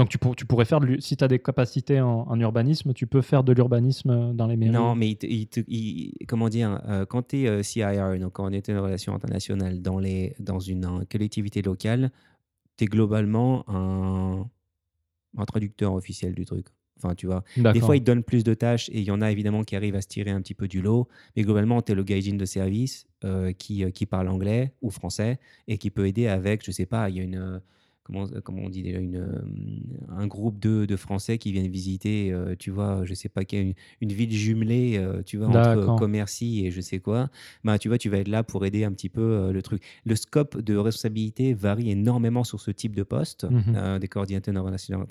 [0.00, 2.92] Donc tu, pour- tu pourrais faire, de si tu as des capacités en, en urbanisme,
[2.94, 4.72] tu peux faire de l'urbanisme dans les mairies.
[4.72, 8.32] Non, mais il te- il te- il- comment dire, euh, quand tu es CIR, donc
[8.32, 12.10] quand on était en relation internationale dans, les, dans une euh, collectivité locale,
[12.76, 14.46] tu es globalement un,
[15.36, 16.66] un traducteur officiel du truc.
[17.02, 17.44] Enfin, tu vois.
[17.72, 19.96] Des fois, ils donnent plus de tâches et il y en a évidemment qui arrivent
[19.96, 21.08] à se tirer un petit peu du lot.
[21.36, 24.90] Mais globalement, tu es le gaijin de service euh, qui, euh, qui parle anglais ou
[24.90, 27.60] français et qui peut aider avec, je sais pas, il y a une.
[28.10, 29.40] Euh, Comment, comment on dit déjà une, euh,
[30.10, 33.74] un groupe de, de Français qui viennent visiter, euh, tu vois, je sais pas, une,
[34.00, 35.96] une ville jumelée, euh, tu vois, entre.
[35.96, 37.28] Commercy et je sais quoi.
[37.64, 39.82] Bah, tu vois, tu vas être là pour aider un petit peu euh, le truc.
[40.04, 43.62] Le scope de responsabilité varie énormément sur ce type de poste, Mhm.
[43.76, 44.54] euh, des coordinateurs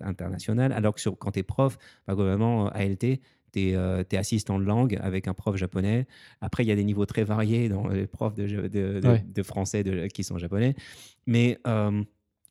[0.01, 3.19] internationaux- alors que sur, quand tu es prof, bah, globalement, euh, ALT,
[3.51, 3.75] tu es,
[4.17, 6.05] assistant de langue avec un prof japonais.
[6.41, 9.25] Après, il y a des niveaux très variés dans les profs de, de, de- Ouais.
[9.33, 9.83] de français
[10.13, 10.75] qui sont japonais.
[11.25, 12.03] Mais euh,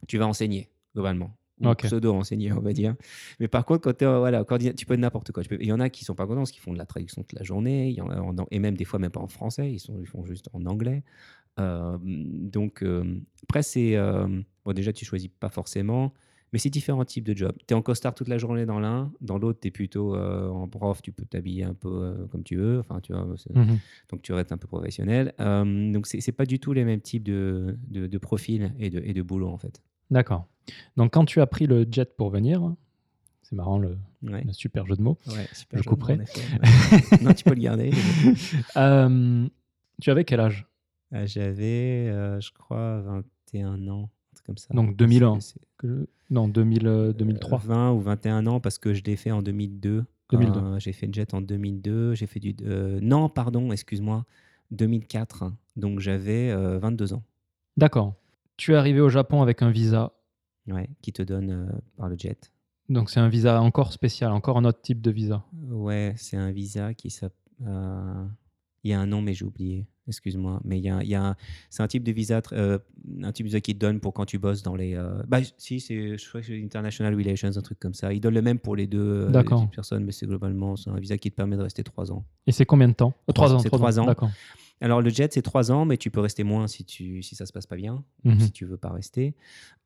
[0.06, 1.34] tu vas enseigner, globalement.
[1.60, 1.82] Ou Ok.
[1.86, 2.94] pseudo-enseigner, on va dire.
[3.40, 4.44] Mais par contre, quand tu voilà,
[4.76, 5.42] tu peux n'importe quoi.
[5.58, 7.32] Il y en a qui sont pas contents, parce qu'ils font de la traduction toute
[7.36, 7.88] la journée.
[7.88, 9.72] Il y en a en- et même des fois, même pas en français.
[9.72, 11.02] Ils, sont, ils font juste en anglais.
[11.58, 13.96] Euh, donc, euh, après, c'est.
[13.96, 14.28] euh,
[14.64, 16.12] bon, déjà, tu choisis pas forcément.
[16.52, 17.54] Mais c'est différents types de jobs.
[17.66, 20.48] Tu es en costard toute la journée dans l'un, dans l'autre, tu es plutôt euh,
[20.48, 22.78] en prof, tu peux t'habiller un peu euh, comme tu veux.
[22.78, 23.78] Enfin, tu vois, Mhm.
[24.10, 25.34] donc tu restes un peu professionnel.
[25.40, 29.00] Euh, donc, c'est pas du tout les mêmes types de, de, de profils et de,
[29.04, 29.82] et de boulot, en fait.
[30.10, 30.46] D'accord.
[30.96, 32.74] Donc quand tu as pris le jet pour venir,
[33.42, 34.42] c'est marrant le, Ouais.
[34.44, 36.16] le super jeu de mots, Ouais, super Je jeu de couperai.
[36.16, 36.24] mots,
[37.22, 37.90] non, tu peux le garder.
[38.76, 39.46] Euh,
[40.02, 40.66] tu avais quel âge?
[41.12, 44.10] Ah, J'avais, euh, je crois, 21 ans,
[44.48, 44.74] comme ça.
[44.74, 45.38] Donc 2000 ans.
[46.30, 47.58] Non, 2000, euh, 2003.
[47.58, 50.04] Euh, 20 ou 21 ans parce que je l'ai fait en 2002.
[50.32, 50.58] 2002.
[50.60, 52.14] Euh, j'ai fait le jet en 2002.
[52.14, 52.56] J'ai fait du.
[52.64, 54.24] euh, non, pardon, excuse-moi.
[54.72, 55.52] 2004.
[55.76, 57.22] Donc j'avais euh, 22 ans.
[57.76, 58.14] D'accord.
[58.56, 60.12] Tu es arrivé au Japon avec un visa.
[60.66, 62.50] Ouais, qui te donne euh, par le jet.
[62.90, 65.44] Donc c'est un visa encore spécial, encore un autre type de visa.
[65.70, 67.38] Ouais, c'est un visa qui s'appelle.
[67.66, 68.24] euh,
[68.84, 69.86] Il y a un nom, mais j'ai oublié.
[70.08, 70.60] Excuse-moi.
[70.64, 71.34] Mais il y a, y
[71.70, 72.78] c'est un type de visa, euh,
[73.22, 74.94] un type de visa qui te donne pour quand tu bosses dans les.
[74.94, 78.12] euh, Bah, si, c'est, je crois que c'est International Relations, un truc comme ça.
[78.12, 81.16] Il donne le même pour les deux euh, personnes, mais c'est globalement c'est un visa
[81.18, 82.24] qui te permet de rester trois ans.
[82.46, 83.14] Et c'est combien de temps?
[83.34, 83.58] Trois- ans.
[83.60, 84.06] c'est trois ans.
[84.06, 84.30] D'accord.
[84.80, 87.46] Alors le jet c'est trois ans, mais tu peux rester moins si tu si ça
[87.46, 88.38] se passe pas bien, Mhm.
[88.40, 89.34] si tu veux pas rester.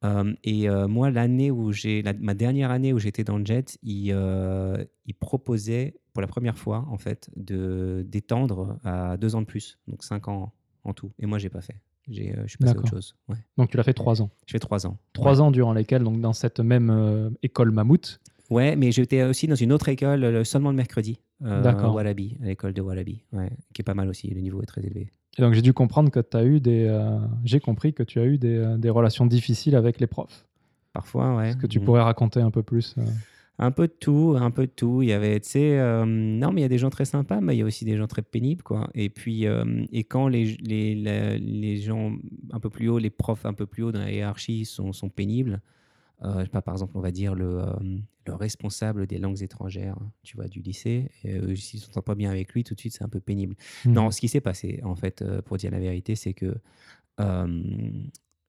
[0.05, 3.47] Euh, et euh, moi l'année où j'ai la- ma dernière année où j'étais dans le
[3.47, 9.35] jet, il, euh, il proposait pour la première fois en fait de d'étendre à deux
[9.35, 10.53] ans de plus, donc cinq ans
[10.85, 11.11] en tout.
[11.19, 11.77] Et moi j'ai pas fait.
[12.09, 13.15] J'ai euh, je suis passé à autre chose.
[13.29, 13.37] Ouais.
[13.57, 14.31] Donc tu l'as fait trois ans.
[14.47, 14.99] Je fais trois ans.
[15.13, 18.21] Trois ans durant lesquels, donc dans cette même euh, école mammouth,
[18.51, 21.19] Ouais, mais j'étais aussi dans une autre école euh, seulement le mercredi.
[21.43, 21.95] euh, D'accord.
[21.95, 24.29] Wallaby, à l'école de Wallaby, ouais, qui est pas mal aussi.
[24.29, 25.09] Le niveau est très élevé.
[25.39, 26.85] Et donc j'ai dû comprendre que tu as eu des.
[26.87, 30.45] euh, j'ai compris que tu as eu des, des relations difficiles avec les profs.
[30.93, 31.49] Parfois, ouais.
[31.51, 31.87] Est-ce que tu Mhm.
[31.87, 32.95] pourrais raconter un peu plus
[33.59, 35.03] Un peu de tout, un peu de tout.
[35.03, 37.41] Il y avait, tu sais, euh, non, mais il y a des gens très sympas,
[37.41, 38.89] mais il y a aussi des gens très pénibles, quoi.
[38.95, 42.13] Et puis, euh, et quand les, les, la- les gens
[42.51, 45.11] un peu plus haut, les profs un peu plus haut dans la hiérarchie sont, sont
[45.11, 45.61] pénibles,
[46.25, 47.61] euh, je sais pas, par exemple, on va dire le,
[48.27, 52.53] le responsable des langues étrangères, tu vois, du lycée, s'ils ne s'entendent pas bien avec
[52.55, 53.55] lui, tout de suite, c'est un peu pénible.
[53.85, 53.93] hmm.
[53.93, 56.57] Non, ce qui s'est passé, en fait, pour dire la vérité, c'est que.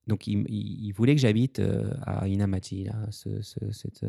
[0.07, 1.61] donc, il, il- il voulait que j'habite
[2.03, 4.05] à Inamachi, là, ce- ce- cette,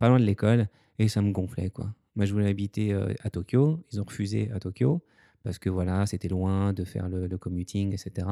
[0.00, 0.66] pas loin de l'école,
[0.98, 1.94] et ça me gonflait, quoi.
[2.16, 3.84] Moi, je voulais habiter euh, à Tokyo.
[3.92, 5.00] Ils ont refusé à Tokyo
[5.42, 8.26] parce que voilà, c'était loin de faire le, le commuting, etc.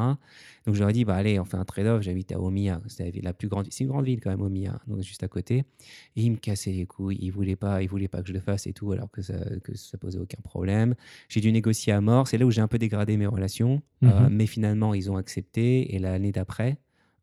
[0.66, 2.02] Donc, je leur ai dit, bah allez, on fait un trade-off.
[2.02, 2.82] J'habite à Omiya.
[2.86, 3.66] C'est la, plus grande.
[3.70, 5.64] C'est une grande ville quand même, Omiya, donc juste à côté.
[6.16, 7.16] Et ils me cassaient les couilles.
[7.20, 9.34] Ils voulaient pas, ils voulaient pas que je le fasse et tout, alors que ça,
[9.64, 10.94] que ça posait aucun problème.
[11.30, 12.28] J'ai dû négocier à mort.
[12.28, 13.80] C'est là où j'ai un peu dégradé mes relations.
[14.02, 14.36] Euh, Mhm.
[14.36, 15.94] mais finalement, ils ont accepté.
[15.94, 16.76] Et l'année d'après,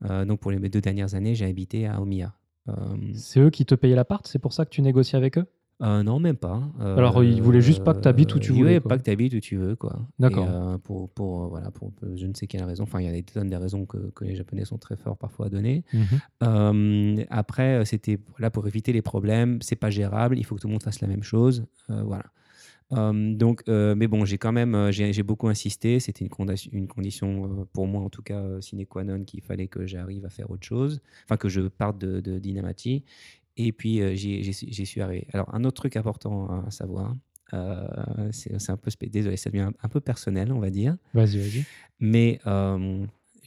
[0.05, 2.33] euh, donc pour les deux dernières années, j'ai habité à Omiya.
[2.69, 2.73] Euh,
[3.13, 5.45] C'est eux qui te payaient l'appart C'est pour ça que tu négociais avec eux?
[5.81, 6.61] Euh, non, même pas.
[6.79, 8.89] Euh, Alors, ils voulaient juste pas que t'habites où tu ils voulais, voulaient quoi.
[8.89, 10.07] pas que tu habites où tu veux, quoi.
[10.19, 10.47] D'accord.
[10.49, 12.83] Euh, pour, pour, voilà, pour je ne sais quelle raison.
[12.83, 15.17] Enfin, il y a des tonnes de raisons que, que les Japonais sont très forts
[15.17, 15.83] parfois à donner.
[16.41, 17.25] Mhm.
[17.29, 19.61] Après, c'était là pour éviter les problèmes.
[19.61, 20.37] C'est pas gérable.
[20.39, 21.65] Il faut que tout le monde fasse la même chose.
[21.89, 22.23] Voilà.
[22.91, 25.99] Euh, donc, euh, mais bon, j'ai quand même, j'ai j'ai beaucoup insisté.
[25.99, 29.41] C'était une, condition- une condition euh, pour moi, en tout cas, sine qua non, qu'il
[29.41, 31.01] fallait que j'arrive à faire autre chose.
[31.25, 33.03] Enfin, que je parte de, de Dynamati.
[33.57, 35.27] Et puis, j'y j'y suis- j'y suis arrivé.
[35.33, 37.15] Alors, un autre truc important à savoir,
[38.31, 40.97] c'est c'est un peu, désolé, ça devient un, un peu personnel, on va dire.
[41.13, 41.63] Vas-y, vas-y.
[41.99, 42.39] Mais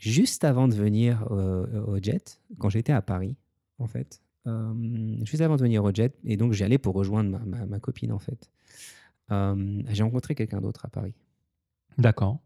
[0.01, 3.37] juste avant de venir au jet, quand j'étais à Paris,
[3.79, 4.23] en fait,
[5.25, 8.13] juste avant de venir au jet, et donc j'allais pour rejoindre ma, ma- ma copine,
[8.13, 8.49] en fait,
[9.31, 11.15] euh, j'ai rencontré quelqu'un d'autre à Paris.
[11.99, 12.39] D'accord.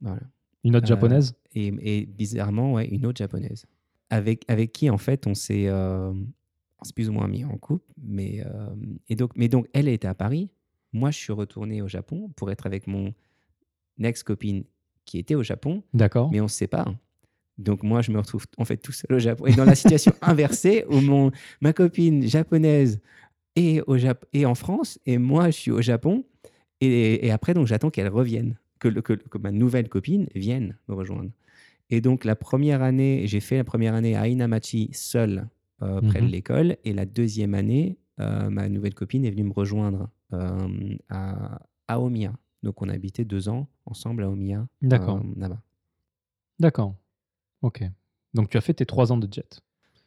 [0.00, 0.22] Voilà.
[0.64, 1.34] Une autre Euh, japonaise?
[1.54, 3.66] Et, et bizarrement, ouais, une autre japonaise.
[4.10, 6.12] Avec, avec qui, en fait, on s'est euh,
[6.94, 7.92] plus ou moins mis en couple.
[8.02, 8.74] Mais, euh,
[9.08, 10.50] et donc, mais donc, elle était à Paris.
[10.92, 13.12] Moi, je suis retourné au Japon pour être avec mon
[14.02, 14.64] ex-copine
[15.04, 16.30] qui était au Japon, D'accord.
[16.30, 16.94] mais on se sépare.
[17.58, 19.46] Donc, moi, je me retrouve en fait tout seul au Japon.
[19.46, 23.00] Et dans la situation inversée, où mon, ma copine japonaise
[23.56, 26.24] est, au Jap est en France et moi, je suis au Japon.
[26.80, 30.76] Et, et après, donc, j'attends qu'elle revienne, que, le- que, que ma nouvelle copine vienne
[30.88, 31.30] me rejoindre.
[31.90, 35.48] Et donc, la première année, j'ai fait la première année à Inamachi seul
[35.82, 36.30] euh, près de Mhm.
[36.30, 36.76] l'école.
[36.84, 42.00] Et la deuxième année, euh, ma nouvelle copine est venue me rejoindre euh, à, à
[42.00, 42.32] Omiya.
[42.62, 44.66] Donc, on a habité deux ans ensemble à Omiya.
[44.82, 45.22] D'accord.
[46.58, 46.94] D'accord.
[47.62, 47.82] Ok.
[48.32, 49.60] Donc tu as fait tes trois ans de jet.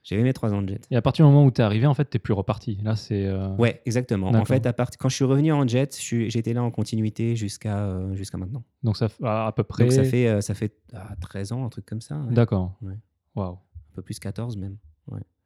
[0.10, 0.88] J'ai mes trois ans de jet.
[0.90, 2.80] Et à partir du moment où tu es arrivé, en fait, tu plus reparti.
[2.82, 3.26] Là, c'est.
[3.26, 4.28] euh, Ouais, exactement.
[4.30, 4.90] En fait, à part...
[4.98, 8.64] quand je suis revenu en jet, j'étais là en continuité jusqu'à euh, jusqu'à maintenant.
[8.84, 9.84] Donc ça fait à, à peu près.
[9.84, 12.16] Donc, ça fait, euh, ça fait ah, 13 ans, un truc comme ça.
[12.20, 12.34] ouais.
[12.34, 12.78] D'accord.
[12.82, 12.96] Ouais.
[13.36, 13.56] Waouh.
[13.56, 14.78] Un peu plus 14 même.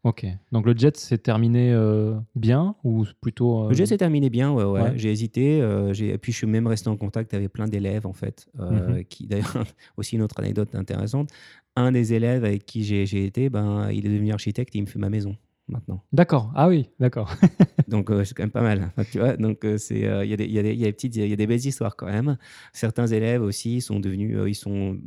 [0.03, 0.25] Ok.
[0.51, 3.65] Donc le jet s'est terminé euh, bien ou plutôt.
[3.65, 4.81] euh, Le jet s'est terminé bien, ouais, ouais.
[4.81, 4.93] Ouais.
[4.97, 5.61] J'ai hésité.
[5.61, 8.47] euh, j'ai- et puis, je suis même resté en contact avec plein d'élèves, en fait.
[8.57, 9.03] Mhm.
[9.05, 9.45] qui D'ailleurs,
[9.97, 11.29] aussi une autre anecdote intéressante.
[11.75, 14.81] Un des élèves avec qui j'ai j'ai été, ben, il est devenu architecte et il
[14.81, 15.37] me fait ma maison
[15.67, 16.01] maintenant.
[16.11, 16.51] D'accord.
[16.55, 17.31] Ah oui, d'accord.
[17.87, 18.83] Donc, euh, c'est quand même pas mal.
[18.87, 20.83] Enfin, tu vois, donc, euh, c'est, euh, il y, a des- il y, il y
[20.83, 22.37] a des petites, il y a des belles histoires quand même.
[22.73, 24.97] Certains élèves aussi sont devenus, ils sont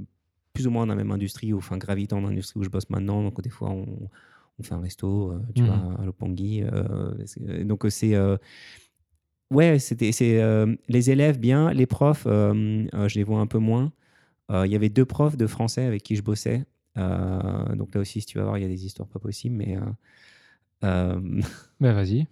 [0.53, 2.89] plus ou moins dans la même industrie, ou enfin gravitant dans l'industrie où je bosse
[2.91, 3.23] maintenant.
[3.23, 3.87] Donc, des fois, on,
[4.59, 5.69] on fait un resto, euh, tu Mhm.
[5.69, 6.63] vois, à Lopangui.
[6.63, 8.17] euh, donc, euh, c'est.
[9.51, 13.47] ouais, c'était, c'est euh, les élèves bien, les profs, euh, euh, je les vois un
[13.47, 13.93] peu moins.
[14.51, 16.65] Il y avait deux profs de français avec qui je bossais.
[16.97, 19.79] Donc là aussi, si tu vas voir, il y a des histoires pas possibles, mais.
[20.83, 22.27] Ben vas-y.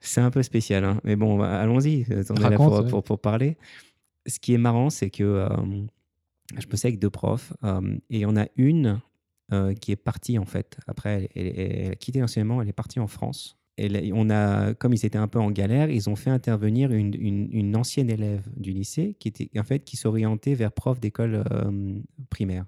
[0.00, 1.00] c'est un peu spécial, hein.
[1.04, 2.06] mais bon, bah, allons-y.
[2.30, 2.90] On est là Raconte, pour, ouais.
[2.90, 3.56] pour, pour parler.
[4.26, 5.46] Ce qui est marrant, c'est que
[6.58, 7.52] je bossais avec deux profs
[8.10, 9.00] et on a une
[9.52, 10.78] euh, qui est partie en fait.
[10.86, 13.56] Après, elle, elle- elle a quitté l'enseignement, elle est partie en France.
[13.80, 17.14] Et on a, comme ils étaient un peu en galère, ils ont fait intervenir une,
[17.14, 21.44] une- une ancienne élève du lycée qui était en fait qui s'orientait vers prof d'école
[21.52, 22.66] euh, primaire.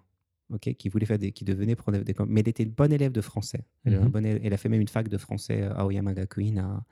[0.53, 3.13] Ok, qui voulait faire des, qui devenait prof d'école, mais elle était une bonne élève
[3.13, 3.65] de français.
[3.85, 4.39] Elle, Mhm.
[4.43, 6.85] elle a fait même une fac de français à Oyama Gakuin à,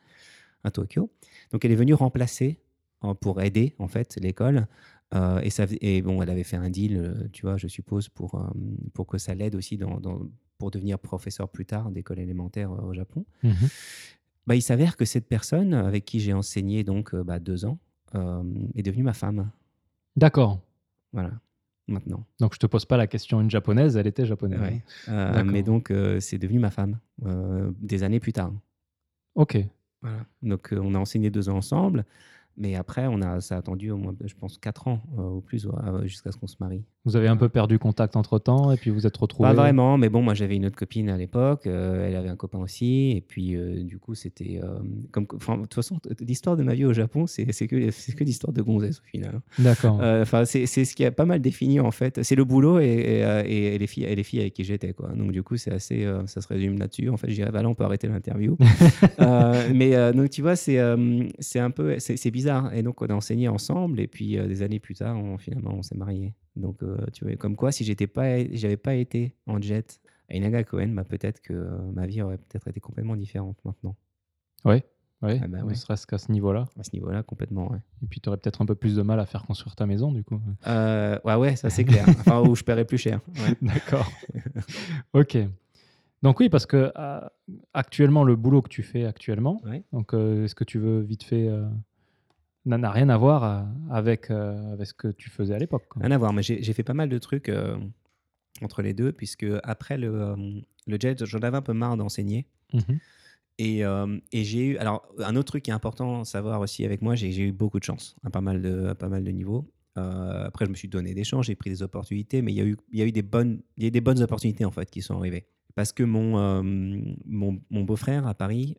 [0.65, 1.11] à Tokyo.
[1.53, 2.59] Donc elle est venue remplacer
[3.21, 4.67] pour aider en fait l'école.
[5.15, 7.67] Euh, et, ça, fais- et bon, elle avait fait un deal, euh, tu vois, je
[7.67, 8.47] suppose, pour, euh,
[8.93, 10.21] pour que ça l'aide aussi dans, dans-
[10.59, 13.25] pour devenir professeur plus tard d'école élémentaire au Japon.
[13.43, 13.55] Mhm.
[14.47, 17.79] Bah, il s'avère que cette personne avec qui j'ai enseigné donc bah, deux ans
[18.15, 18.43] euh,
[18.75, 19.51] est devenue ma femme.
[20.17, 20.61] D'accord.
[21.13, 21.33] Voilà,
[21.87, 22.25] maintenant.
[22.41, 24.61] Donc je te pose pas la question une japonaise, elle était japonaise.
[24.61, 24.83] Ouais.
[25.09, 25.53] Euh, D'accord.
[25.53, 26.99] mais donc, euh, c'est devenu ma femme
[27.81, 28.53] des années plus tard.
[29.35, 29.59] Ok.
[30.03, 30.25] Voilà.
[30.43, 32.05] Donc, on a enseigné deux ans ensemble.
[32.59, 35.41] Mais après, on a, ça a attendu au moins, je pense, quatre ans euh, ou
[35.41, 36.85] plus euh, jusqu'à ce qu'on se marie.
[37.05, 39.49] Vous avez un peu perdu contact entre temps et puis vous êtes retrouvés.
[39.49, 42.37] Pas vraiment, mais bon, moi j'avais une autre copine à l'époque, euh, elle avait un
[42.37, 44.79] copain aussi, et puis euh, du coup c'était euh,
[45.13, 47.53] comme, de toute façon l'histoire de ma vie au Japon, c'est que
[47.91, 49.41] c'est que l'histoire de gonzesse au final.
[49.59, 50.01] D'accord.
[50.03, 52.81] Euh, Enfin, c'est c'est ce qui a pas mal défini en fait, c'est le boulot
[52.81, 55.11] et, et, les filles et les filles avec qui j'étais quoi.
[55.11, 57.09] Donc du coup c'est assez, ça se résume là-dessus.
[57.09, 58.59] En fait, je dirais bah là on peut arrêter l'interview.
[59.73, 60.79] Mais donc tu vois c'est
[61.39, 64.63] c'est un peu c'est c'est bizarre et donc on a enseigné ensemble et puis des
[64.63, 66.35] années plus tard on, finalement on s'est mariés.
[66.57, 70.35] Donc euh, tu vois comme quoi si j'étais pas j'avais pas été en jet à
[70.35, 73.97] Inaga Cohen, bah, peut-être que euh, ma vie aurait peut-être été complètement différente maintenant
[74.65, 74.83] Oui.
[75.21, 75.41] Oui.
[75.43, 75.75] Ah bah ne ouais.
[75.75, 76.67] serait-ce qu'à ce niveau-là.
[76.79, 77.73] à ce niveau-là complètement.
[77.73, 77.79] Ouais.
[78.05, 80.13] Et puis tu aurais peut-être un peu plus de mal à faire construire ta maison
[80.13, 80.41] du coup.
[80.69, 82.05] Euh, ouais ouais ça c'est clair.
[82.21, 83.21] Enfin où je paierais plus cher.
[83.37, 83.57] Ouais.
[83.63, 84.09] D'accord.
[85.15, 85.39] ok.
[86.23, 87.21] Donc oui, parce que euh,
[87.75, 89.85] actuellement, le boulot que tu fais actuellement, Ouais.
[89.93, 91.69] donc euh, est-ce que tu veux vite fait, euh,
[92.77, 95.87] n'a rien à voir euh, avec, euh, avec ce que tu faisais à l'époque.
[95.97, 97.79] Rien à voir, mais j'ai fait pas mal de trucs euh,
[98.63, 100.37] entre les deux, puisque après le, euh,
[100.87, 102.47] le jet, j'en avais un peu marre d'enseigner.
[102.75, 102.99] Mhm.
[103.61, 104.77] Et, et j'ai eu.
[104.77, 107.81] Alors, un autre truc qui est important à savoir aussi avec moi, j'ai eu beaucoup
[107.81, 109.69] de chance à pas mal de, à pas mal de niveaux.
[109.97, 112.65] Après, je me suis donné des chances, j'ai pris des opportunités, mais il y a
[112.65, 114.71] eu, il y a eu des, bonnes, il y a eu des bonnes opportunités en
[114.71, 115.45] fait qui sont arrivées.
[115.75, 118.77] Parce que mon, mon, mon beau-frère à Paris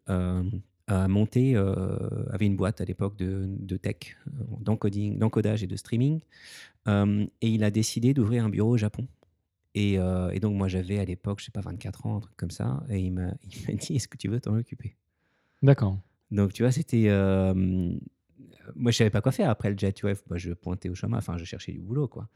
[0.90, 5.76] a monté, euh, avait une boîte à l'époque de, de tech, euh, d'encodage et de
[5.76, 6.22] streaming.
[6.88, 9.08] Euh, et il a décidé d'ouvrir un bureau au Japon.
[9.76, 12.36] Et, euh, et donc, moi, j'avais à l'époque, je sais pas, 24 ans, un truc
[12.36, 12.84] comme ça.
[12.90, 13.32] Et il m'a
[13.74, 14.96] dit Est-ce que tu veux t'en occuper?
[15.62, 16.00] D'accord.
[16.32, 17.08] Donc, tu vois, c'était.
[18.76, 19.94] moi, je savais pas quoi faire après le jet.
[19.94, 22.28] Tu vois, moi, je pointais au chômage, enfin, je cherchais du boulot, quoi.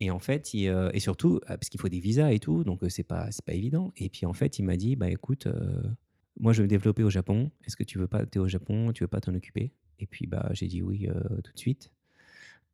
[0.00, 3.04] Et en fait, il, et surtout, parce qu'il faut des visas et tout, donc c'est
[3.04, 3.92] pas, pas évident.
[3.96, 5.46] Et puis, en fait, il m'a dit Bah écoute,
[6.40, 7.50] moi, je veux me développer au Japon.
[7.64, 9.72] Est-ce que tu veux pas, t'es au Japon, tu veux pas t'en occuper?
[10.00, 11.08] Et puis, bah, j'ai dit oui
[11.44, 11.90] tout de suite.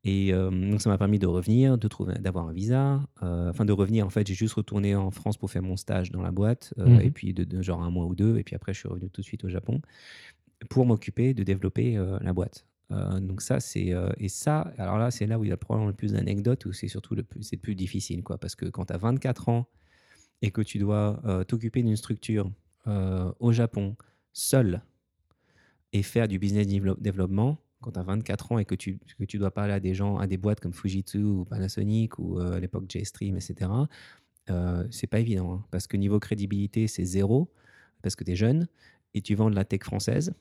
[0.03, 3.03] Et donc, ça m'a permis de revenir, de trouver, d'avoir un visa.
[3.21, 6.23] enfin, de revenir, en fait, j'ai juste retourné en France pour faire mon stage dans
[6.23, 6.73] la boîte.
[6.79, 8.39] Mmh Et puis, de, genre un mois ou deux.
[8.39, 9.83] Et puis après, je suis revenu tout de suite au Japon
[10.71, 12.67] pour m'occuper de développer la boîte.
[13.21, 15.95] donc ça, c'est et ça, alors là, c'est là où il y a probablement le
[15.95, 18.87] plus d'anecdotes, où c'est surtout le plus, c'est le plus difficile, quoi, parce que quand
[18.87, 19.69] tu as 24 ans
[20.41, 22.51] et que tu dois t'occuper d'une structure
[22.87, 23.97] au Japon
[24.33, 24.83] seul
[25.93, 29.39] et faire du business développement, quand tu as 24 ans et que tu, que tu
[29.39, 32.85] dois parler à des gens, à des boîtes comme Fujitsu ou Panasonic ou à l'époque
[32.89, 33.71] JStream, etc.,
[34.51, 35.55] euh, c'est pas évident.
[35.55, 37.53] Hein, parce que niveau crédibilité, c'est zéro,
[38.03, 38.67] parce que tu es jeune
[39.15, 40.33] et tu vends de la tech française.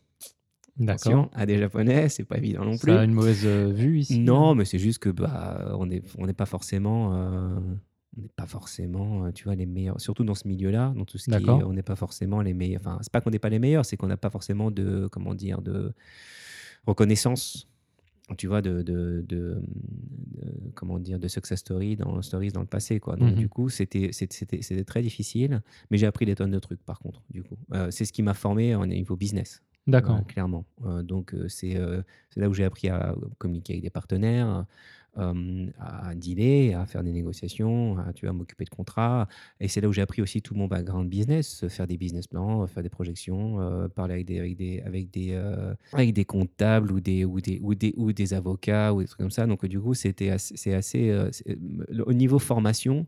[0.78, 1.30] D'accord.
[1.34, 2.94] À des Japonais, c'est pas évident non plus.
[2.94, 6.26] Ça a une mauvaise vue ici Non, mais c'est juste que bah, on n'est on
[6.34, 7.62] pas forcément.
[8.20, 11.30] On n'est pas forcément, tu vois, les meilleurs, surtout dans ce milieu-là, dans tout ce
[11.32, 12.82] qui est, on n'est pas forcément les meilleurs.
[12.82, 15.34] Enfin, c'est pas qu'on n'est pas les meilleurs, c'est qu'on n'a pas forcément de, comment
[15.34, 15.94] dire, de,
[16.86, 17.68] reconnaissance
[18.38, 19.60] tu vois, de, de, de,
[20.76, 23.00] comment dire, de success story dans, stories dans le passé.
[23.00, 23.16] Quoi.
[23.16, 23.40] Donc, Mhm.
[23.40, 27.24] du coup, c'était c'était très difficile, mais j'ai appris des tonnes de trucs, par contre,
[27.32, 27.58] du coup.
[27.74, 29.64] Euh, c'est ce qui m'a formé au niveau business.
[29.88, 30.18] D'accord.
[30.18, 30.66] Euh, clairement.
[30.86, 34.66] Euh, donc, euh, c'est euh, c'est là où j'ai appris à communiquer avec des partenaires,
[35.18, 39.28] euh, à dealer, à faire des négociations, à, tu vois, m'occuper de contrats.
[39.60, 42.66] Et c'est là où j'ai appris aussi tout mon background business, faire des business plans,
[42.68, 46.92] faire des projections, euh, parler avec des, avec des, avec des, euh, avec des comptables
[46.92, 49.48] ou des, ou, des, ou, des, ou des avocats ou des trucs comme ça.
[49.48, 51.10] Donc, du coup, c'était assez, c'est assez.
[51.10, 51.30] euh,
[52.06, 53.08] au niveau formation,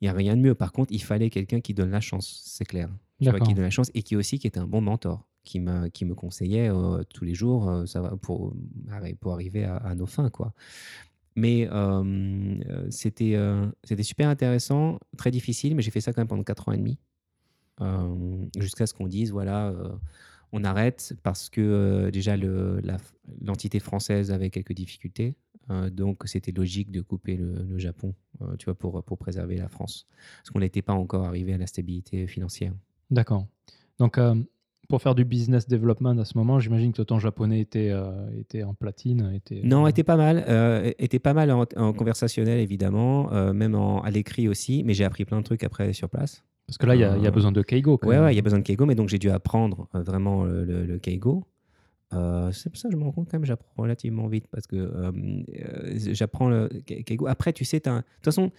[0.00, 0.54] il n'y a rien de mieux.
[0.54, 2.88] Par contre, il fallait quelqu'un qui donne la chance, c'est clair.
[3.22, 5.60] Tu vois, qui donne la chance et qui aussi qui était un bon mentor, qui
[5.60, 8.54] me, qui me conseillait euh, tous les jours euh, ça va, pour,
[9.20, 10.30] pour arriver à, à nos fins.
[10.30, 10.52] Quoi.
[11.36, 16.68] Mais euh, c'était super intéressant, très difficile, mais j'ai fait ça quand même pendant 4
[16.68, 16.98] ans et demi,
[18.58, 19.74] jusqu'à ce qu'on dise, voilà,
[20.54, 25.34] on arrête parce que déjà l'entité française avait quelques difficultés.
[25.70, 29.68] euh, donc c'était logique de couper le, Japon, euh, tu vois, pour, pour préserver la
[29.68, 30.06] France.
[30.38, 32.72] Parce qu'on n'était pas encore arrivé à la stabilité financière.
[33.10, 33.48] D'accord.
[33.98, 34.18] Donc,
[34.88, 38.62] pour faire du business development à ce moment, j'imagine que ton japonais était, euh, était
[38.62, 39.32] en platine.
[39.34, 40.44] Était, Non, euh, était pas mal.
[40.48, 44.82] euh, était pas mal en, en conversationnel, évidemment, euh, même en- à l'écrit aussi.
[44.84, 46.44] Mais j'ai appris plein de trucs après sur place.
[46.66, 47.98] Parce que là, il y, a- il y a besoin de Keigo.
[48.04, 50.84] Ouais, il y a besoin de Keigo, mais donc j'ai dû apprendre vraiment le, le-
[50.86, 51.44] le Keigo.
[52.52, 54.88] C'est pour ça que je me rends compte quand même, j'apprends relativement vite parce que
[56.12, 57.26] j'apprends le Ke- Keigo.
[57.26, 58.50] Après, tu sais, de toute façon,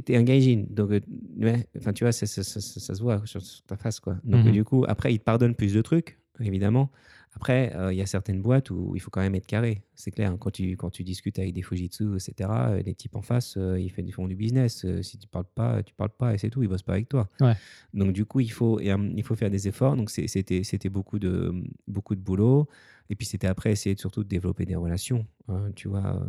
[0.00, 1.00] t'es es un gaijin, donc euh,
[1.38, 4.16] ouais, enfin, tu vois, ça, ça- ça- ça- ça se voit sur, ta face, quoi.
[4.24, 4.52] Donc, Mhm.
[4.52, 6.90] du coup, après, ils te pardonnent plus de trucs, évidemment.
[7.36, 10.10] Après, euh, il y a certaines boîtes où il faut quand même être carré, c'est
[10.10, 10.32] clair.
[10.32, 10.36] hein.
[10.36, 13.78] Quand tu, quand tu discutes avec des Fujitsu, etc., euh, les types en face, euh,
[13.78, 14.84] ils, font, ils font du business.
[14.84, 17.08] Euh, si tu parles pas, tu parles pas et c'est tout, ils bossent pas avec
[17.08, 17.28] toi.
[17.40, 17.54] Ouais.
[17.94, 19.96] Donc, du coup, il faut, et, il faut faire des efforts.
[19.96, 21.54] Donc, c'était c'était beaucoup de,
[21.86, 22.68] beaucoup de boulot.
[23.10, 26.20] Et puis, c'était après essayer de, surtout de développer des relations, hein, tu vois,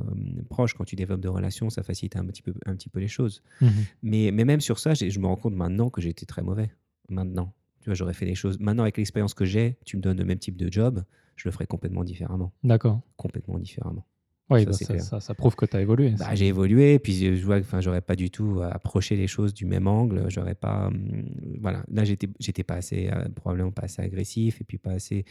[0.49, 0.75] proches.
[0.75, 3.41] Quand tu développes des relations, ça facilite un petit peu, un petit peu les choses.
[3.61, 3.71] Mhm.
[4.03, 6.71] Mais, mais même sur ça, je me rends compte maintenant que j'étais très mauvais.
[7.09, 7.53] Maintenant.
[7.81, 8.59] Tu vois, j'aurais fait les choses.
[8.59, 11.03] Maintenant, avec l'expérience que j'ai, tu me donnes le même type de job,
[11.35, 12.51] je le ferai complètement différemment.
[12.63, 13.01] D'accord.
[13.17, 14.05] Complètement différemment.
[14.49, 16.11] Oui, Ça, bah, ça, ça- ça prouve que tu as évolué.
[16.19, 19.65] Bah, j'ai évolué, puis je vois que j'aurais pas du tout approché les choses du
[19.65, 20.25] même angle.
[20.29, 20.87] J'aurais pas.
[20.87, 21.23] hum,
[21.61, 25.23] voilà, là, j'étais j'étais pas assez, euh, probablement pas assez agressif, et puis pas assez.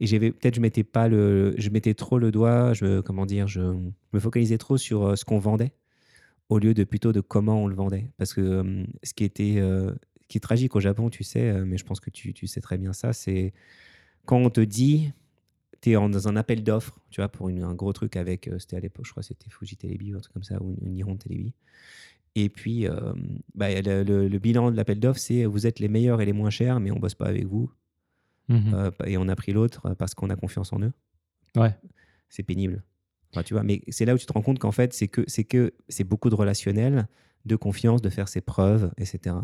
[0.00, 2.74] Et j'avais peut-être je mettais pas le, je mettais trop le doigt.
[2.74, 3.62] Je comment dire, je
[4.12, 5.72] me focalisais trop sur euh, ce qu'on vendait
[6.50, 8.10] au lieu de plutôt de comment on le vendait.
[8.18, 9.92] Parce que hum, ce qui était, euh,
[10.28, 12.60] qui est tragique au Japon, tu sais, euh, mais je pense que tu, tu sais
[12.60, 13.52] très bien ça, c'est
[14.26, 15.12] quand on te dit
[15.80, 18.58] tu es dans un appel d'offres, tu vois, pour une- un gros truc avec, euh,
[18.58, 20.92] c'était à l'époque, je crois c'était Fuji Telebi ou un truc comme ça, ou une
[20.94, 21.54] Nihon Telebi.
[22.34, 23.12] Et puis, euh,
[23.54, 26.32] bah, le, le- le bilan de l'appel d'offres, c'est vous êtes les meilleurs et les
[26.32, 27.70] moins chers, mais on bosse pas avec vous.
[28.48, 28.74] Mhm.
[28.74, 30.92] Euh, et on a pris l'autre parce qu'on a confiance en eux.
[31.56, 31.74] Ouais.
[32.28, 32.82] C'est pénible.
[33.32, 35.22] Enfin, tu vois, mais c'est là où tu te rends compte qu'en fait, c'est que
[35.26, 37.06] c'est que c'est beaucoup de relationnel,
[37.48, 39.34] de confiance, de faire ses preuves, etc.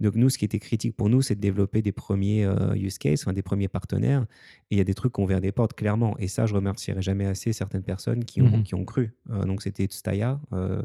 [0.00, 2.98] Donc nous, ce qui était critique pour nous, c'est de développer des premiers euh, use
[2.98, 4.26] cases, enfin, des premiers partenaires.
[4.70, 6.16] Et il y a des trucs qu'on ouvert des portes clairement.
[6.18, 8.62] Et ça, je remercierai jamais assez certaines personnes qui ont, Mhm.
[8.62, 9.14] qui ont cru.
[9.30, 10.82] Euh, donc c'était Tsutaya, euh,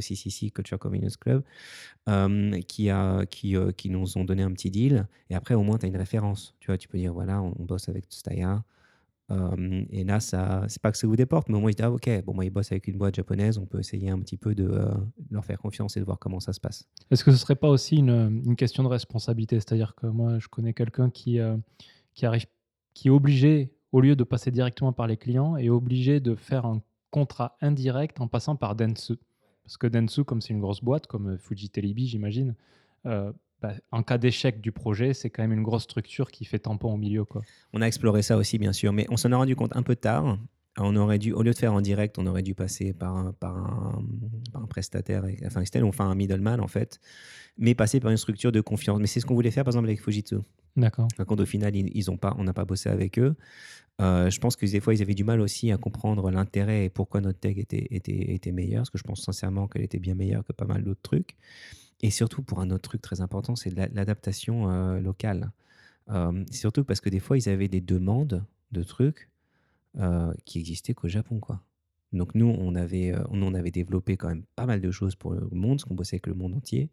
[0.00, 1.42] CCC Culture Convenience Club,
[2.66, 5.06] qui, a, qui, qui nous ont donné un petit deal.
[5.30, 6.56] Et après, au moins, tu as une référence.
[6.60, 8.64] Tu vois, tu peux dire, voilà, on, bosse avec Tsutaya.
[9.30, 11.74] Euh, et là, ça, c'est pas que ça ouvre des portes, mais au moins, ils
[11.74, 14.18] disent, ah, ok, bon, moi, ils bossent avec une boîte japonaise, on peut essayer un
[14.18, 14.90] petit peu de euh,
[15.30, 16.88] leur faire confiance et de voir comment ça se passe.
[17.10, 19.56] Est-ce que ce serait pas aussi une, une question de responsabilité?
[19.56, 21.56] C'est-à-dire que moi, je connais quelqu'un qui, euh,
[22.14, 22.46] qui, arrive,
[22.94, 26.66] qui est obligé, au lieu de passer directement par les clients, est obligé de faire
[26.66, 29.14] un contrat indirect en passant par Dentsu.
[29.64, 32.54] Parce que Dentsu, comme c'est une grosse boîte, comme Fuji Telebi, j'imagine,
[33.06, 33.32] euh,
[33.62, 36.92] bah, en cas d'échec du projet, c'est quand même une grosse structure qui fait tampon
[36.92, 37.24] au milieu.
[37.24, 37.42] Quoi.
[37.72, 39.94] On a exploré ça aussi, bien sûr, mais on s'en a rendu compte un peu
[39.94, 40.36] tard.
[40.78, 43.32] On aurait dû, au lieu de faire en direct, on aurait dû passer par un,
[43.32, 44.02] par un,
[44.52, 46.98] par un prestataire, enfin externe, enfin un middleman en fait,
[47.58, 48.98] mais passer par une structure de confiance.
[48.98, 50.36] Mais c'est ce qu'on voulait faire par exemple avec Fujitsu.
[50.76, 51.08] D'accord.
[51.16, 53.36] Par contre, au final, ils, ont pas, on n'a pas bossé avec eux.
[54.00, 56.88] Euh, je pense que des fois, ils avaient du mal aussi à comprendre l'intérêt et
[56.88, 60.14] pourquoi notre tech était, était, était meilleure, parce que je pense sincèrement qu'elle était bien
[60.14, 61.36] meilleure que pas mal d'autres trucs.
[62.02, 65.52] Et surtout, pour un autre truc très important, c'est l'adaptation euh, locale.
[66.10, 69.30] Euh, surtout parce que des fois, ils avaient des demandes de trucs
[69.98, 71.38] euh, qui existaient qu'au Japon.
[71.38, 71.62] Quoi.
[72.12, 75.48] Donc nous, on avait, on avait développé quand même pas mal de choses pour le
[75.52, 76.90] monde, parce qu'on bossait avec le monde entier.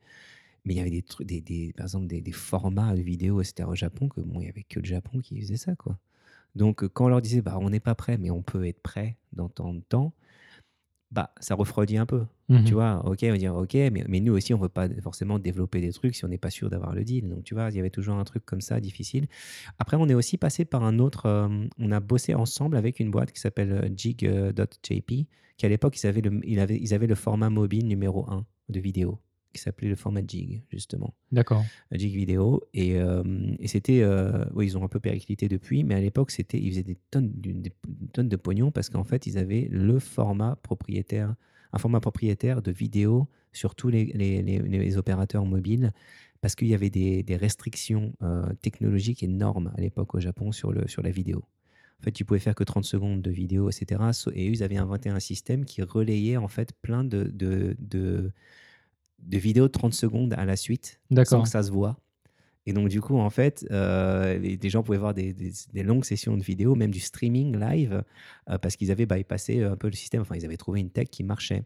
[0.63, 3.67] Mais il y avait des trucs, des, par exemple des, formats de vidéos, etc.
[3.67, 5.75] au Japon, que bon, il n'y avait que le Japon qui faisait ça.
[5.75, 5.97] Quoi.
[6.55, 9.17] Donc quand on leur disait, bah, on n'est pas prêt, mais on peut être prêt
[9.33, 10.13] dans tant de temps,
[11.11, 12.25] bah, ça refroidit un peu.
[12.49, 12.63] Mhm.
[12.65, 14.87] Tu vois, ok, on va dire ok, mais, mais nous aussi, on ne veut pas
[15.01, 17.29] forcément développer des trucs si on n'est pas sûr d'avoir le deal.
[17.29, 19.27] Donc, tu vois, il y avait toujours un truc comme ça, difficile.
[19.79, 21.25] Après, on est aussi passé par un autre.
[21.27, 21.47] euh,
[21.79, 26.07] on a bossé ensemble avec une boîte qui s'appelle euh, jig.jp, qui à l'époque, ils,
[26.07, 29.19] avaient le- ils, avaient, ils avaient le format mobile numéro 1 de vidéo,
[29.53, 31.13] qui s'appelait le format jig, justement.
[31.31, 31.65] D'accord.
[31.91, 32.61] Jig Vidéo.
[32.73, 33.23] Et, euh,
[33.59, 34.01] et c'était.
[34.01, 36.97] euh, oui, ils ont un peu périclité depuis, mais à l'époque, c'était, ils faisaient des
[37.11, 37.71] tonnes, des, des
[38.13, 41.35] tonnes de pognon parce qu'en fait, ils avaient le format propriétaire,
[41.73, 45.91] un format propriétaire de vidéo sur tous les, les, les- les opérateurs mobiles
[46.41, 50.71] parce qu'il y avait des, des restrictions euh, technologiques énormes à l'époque au Japon sur,
[50.71, 51.43] le, sur la vidéo.
[51.99, 54.01] En fait, tu pouvais faire que 30 secondes de vidéo, etc.
[54.33, 58.31] Et eux, ils avaient inventé un système qui relayait en fait plein de, de, de,
[59.23, 61.97] de vidéos de 30 secondes à la suite sans que ça se voit.
[62.65, 65.81] Et donc, du coup, en fait, euh, les- des gens pouvaient voir des, des- des
[65.83, 68.03] longues sessions de vidéos, même du streaming live,
[68.49, 70.21] euh, parce qu'ils avaient bypassé un peu le système.
[70.21, 71.63] Enfin, ils avaient trouvé une tech qui marchait.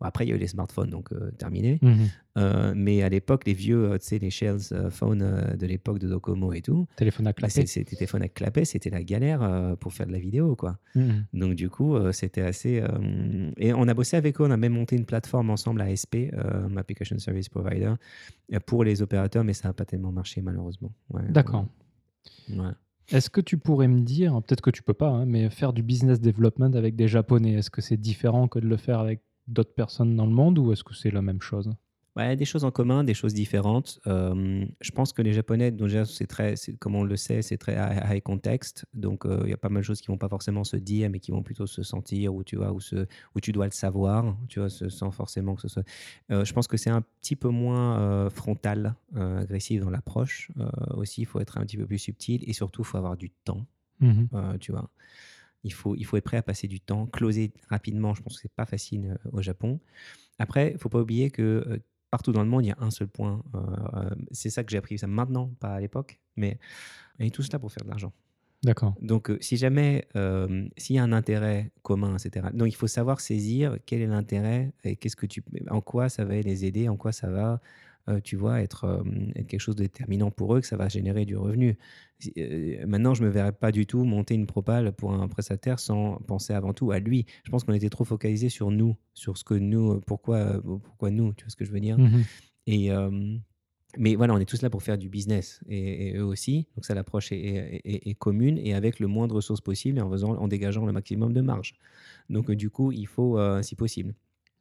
[0.00, 1.78] Bon, après, il y a eu les smartphones, donc euh, terminé.
[1.82, 2.08] Mhm.
[2.36, 5.98] Euh, mais à l'époque, les vieux, euh, tu sais, les shells euh, phones de l'époque
[6.00, 7.52] de Docomo et tout, Téléphone à bah, clapper.
[7.52, 10.78] c'est- c'était téléphone à clapet, c'était la galère pour faire de la vidéo, quoi.
[10.96, 11.26] Mhm.
[11.32, 12.82] Donc du coup, c'était assez...
[13.56, 16.16] et on a bossé avec eux, on a même monté une plateforme ensemble à ASP,
[16.76, 17.94] Application Service Provider,
[18.66, 20.92] pour les opérateurs, mais ça n'a pas tellement marché malheureusement.
[21.10, 21.66] Ouais, D'accord.
[22.50, 22.58] ouais.
[22.58, 22.72] Ouais.
[23.12, 25.82] Est-ce que tu pourrais me dire, peut-être que tu peux pas, hein, mais faire du
[25.82, 29.74] business development avec des Japonais, est-ce que c'est différent que de le faire avec d'autres
[29.74, 31.70] personnes dans le monde ou est-ce que c'est la même chose?
[32.16, 33.98] Ouais, des choses en commun, des choses différentes.
[34.06, 37.56] Euh, je pense que les Japonais, déjà, c'est très, c'est- comme on le sait, c'est
[37.58, 37.74] très
[38.08, 38.86] high context.
[38.94, 41.10] Donc, euh, il y a pas mal de choses qui vont pas forcément se dire,
[41.10, 43.72] mais qui vont plutôt se sentir, ou tu vois, ou se, où tu dois le
[43.72, 45.82] savoir, tu vois, sans forcément que ce soit.
[46.30, 50.52] Euh, je pense que c'est un petit peu moins frontal, agressif dans l'approche.
[50.92, 53.30] Aussi, il faut être un petit peu plus subtil, et surtout, il faut avoir du
[53.30, 53.66] temps.
[54.34, 54.90] Euh, tu vois.
[55.64, 58.14] Il faut, il faut être prêt à passer du temps, closer rapidement.
[58.14, 59.80] Je pense que c'est pas facile euh, au Japon.
[60.38, 61.78] Après, il faut pas oublier que euh,
[62.10, 63.42] partout dans le monde, il y a un seul point.
[63.54, 66.58] euh, c'est ça que j'ai appris ça maintenant, pas à l'époque, mais
[67.18, 68.12] on est tous là pour faire de l'argent.
[68.64, 68.94] D'accord.
[69.00, 72.46] Donc, euh, si jamais, euh, s'il y a un intérêt commun, etc.
[72.54, 76.24] Donc, il faut savoir saisir quel est l'intérêt et qu'est-ce que tu, en quoi ça
[76.24, 77.60] va les aider, en quoi ça va,
[78.22, 79.02] tu vois, être, euh,
[79.34, 81.78] être quelque chose de déterminant pour eux, que ça va générer du revenu.
[82.38, 86.16] Euh, maintenant, je me verrais pas du tout monter une propale pour un prestataire sans
[86.26, 87.26] penser avant tout à lui.
[87.44, 91.10] Je pense qu'on était trop focalisé sur nous, sur ce que nous, pourquoi, euh, pourquoi
[91.10, 91.98] nous, tu vois ce que je veux dire?
[91.98, 92.22] Mhm.
[92.66, 93.36] Et, euh,
[93.96, 96.66] mais voilà, on est tous là pour faire du business et, et eux aussi.
[96.76, 99.98] Donc ça, l'approche est, est- est- est commune et avec le moins de ressources possible
[99.98, 101.74] et en, faisant, en dégageant le maximum de marge.
[102.28, 104.14] Donc euh, du coup, il faut, euh, si possible.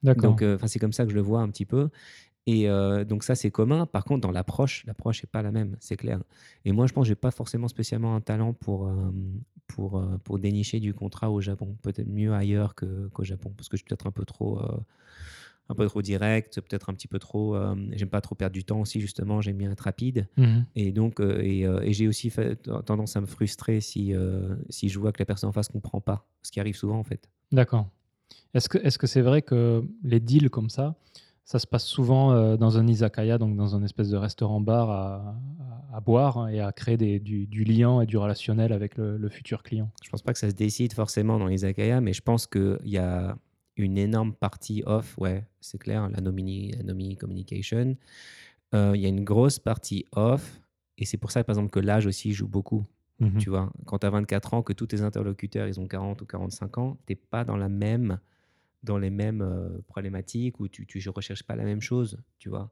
[0.03, 0.31] D'accord.
[0.31, 1.89] Donc euh, c'est comme ça que je le vois un petit peu.
[2.45, 3.85] Et euh, donc ça, c'est commun.
[3.85, 6.21] Par contre, dans l'approche, l'approche n'est pas la même, c'est clair.
[6.65, 9.11] Et moi, je pense que j'ai pas forcément spécialement un talent pour, euh,
[9.67, 11.77] pour, euh, pour dénicher du contrat au Japon.
[11.81, 14.59] Peut-être mieux ailleurs qu'au Japon, parce que je suis peut-être un peu trop...
[15.69, 17.55] un peu trop direct, peut-être un petit peu trop.
[17.91, 19.39] j'aime pas trop perdre du temps aussi, justement.
[19.39, 20.27] J'aime bien être rapide.
[20.35, 20.65] Mhm.
[20.75, 24.13] Et donc, et, et j'ai aussi fait, tendance à me frustrer si,
[24.69, 26.27] si je vois que la personne en face comprend pas.
[26.41, 27.29] Ce qui arrive souvent, en fait.
[27.53, 27.87] D'accord.
[28.53, 30.95] Est-ce que est-ce que c'est vrai que les deals comme ça,
[31.43, 35.15] ça se passe souvent euh, dans un izakaya, donc dans un espèce de restaurant-bar à,
[35.91, 38.97] à- à boire hein, et à créer des- du, du lien et du relationnel avec
[38.97, 42.01] le, le futur client Je pense pas que ça se décide forcément dans les akaya,
[42.01, 43.37] mais je pense qu'il y a
[43.77, 47.95] une énorme partie off, ouais, c'est clair, la nomini, la communication.
[48.73, 50.61] Euh, Il y a une grosse partie off,
[50.97, 52.83] et c'est pour ça, par exemple, que l'âge aussi joue beaucoup.
[53.19, 53.37] Mhm.
[53.37, 56.25] Tu vois, quand tu as 24 ans, que tous tes interlocuteurs, ils ont 40 ou
[56.25, 58.19] 45 ans, tu pas dans la même
[58.83, 62.69] dans les mêmes euh, problématiques ou tu ne recherches pas la même chose, tu vois.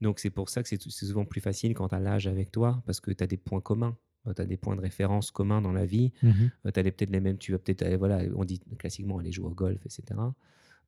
[0.00, 2.82] Donc c'est pour ça que c'est souvent plus facile quand tu as l'âge avec toi,
[2.86, 3.96] parce que tu as des points communs,
[4.36, 6.50] tu as des points de référence communs dans la vie, Mhm.
[6.64, 9.46] tu as peut-être les mêmes, tu vas peut-être, aller- voilà, on dit classiquement aller jouer
[9.46, 10.34] au golf, etc.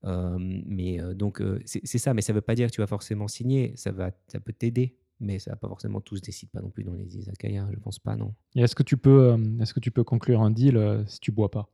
[0.05, 2.87] Euh, mais euh, donc euh, c'est ça, mais ça veut pas dire que tu vas
[2.87, 6.61] forcément signer, ça, va, ça peut t'aider Mais ça va pas forcément tous décident pas
[6.61, 8.35] non plus dans les izakaya, je pense pas, non.
[8.55, 11.33] Est-ce que tu peux, euh, est-ce que tu peux conclure un deal euh, si tu
[11.33, 11.71] bois pas?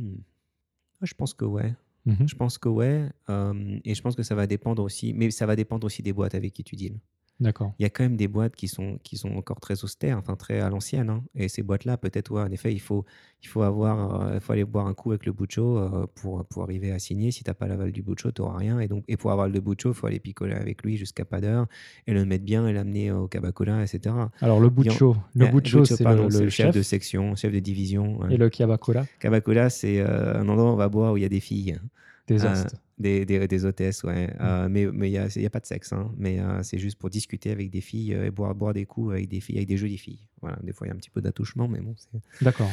[0.00, 0.16] Hmm.
[1.02, 1.74] Je pense que ouais.
[2.04, 2.26] Mhm.
[2.26, 3.08] Je pense que ouais.
[3.84, 5.12] et je pense que ça va dépendre aussi.
[5.14, 7.00] Mais ça va dépendre aussi des boîtes avec qui tu deals.
[7.42, 7.74] D'accord.
[7.78, 10.36] Il y a quand même des boîtes qui sont, qui sont encore très austères, enfin
[10.36, 11.10] très à l'ancienne.
[11.10, 11.22] hein.
[11.34, 13.04] Et ces boîtes-là, peut-être, ouais, en effet, il faut,
[13.42, 16.44] il faut, avoir, euh, il faut aller boire un coup avec le bucho euh, pour,
[16.46, 17.32] pour arriver à signer.
[17.32, 18.78] Si tu n'as pas l'aval du bucho, tu n'auras rien.
[18.80, 21.40] Et, donc, et pour avoir le bucho, il faut aller picoler avec lui jusqu'à pas
[21.40, 21.66] d'heure
[22.06, 24.14] et le mettre bien et l'amener au kabakola, etc.
[24.40, 28.20] Alors le bucho, le Ah, bucho, c'est le, le chef, de section, chef de division.
[28.20, 28.34] ouais.
[28.34, 31.26] et le kiabakola, Kabakola, c'est euh, un endroit où on va boire où il y
[31.26, 31.78] a des filles.
[32.26, 32.76] Des Euh, hostes.
[32.98, 34.28] Des, des, des hôtesses, ouais.
[34.28, 34.36] Mm.
[34.40, 36.12] Euh, mais il n'y a, y a pas de sexe, hein.
[36.16, 39.12] mais euh, c'est juste pour discuter avec des filles euh, et boire, boire des coups
[39.14, 40.28] avec des filles, avec des jolies filles.
[40.40, 41.96] Voilà, des fois il y a un petit peu d'attouchement, mais bon.
[42.40, 42.70] D'accord.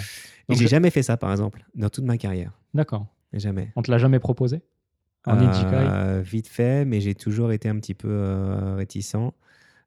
[0.49, 2.51] Et j'ai jamais fait ça, par exemple, dans toute ma carrière.
[2.75, 3.07] D'accord.
[3.33, 3.71] Jamais.
[3.75, 4.61] On te l'a jamais proposé?
[5.25, 9.15] En Ijikai Vite fait, mais j'ai toujours été un petit peu réticent.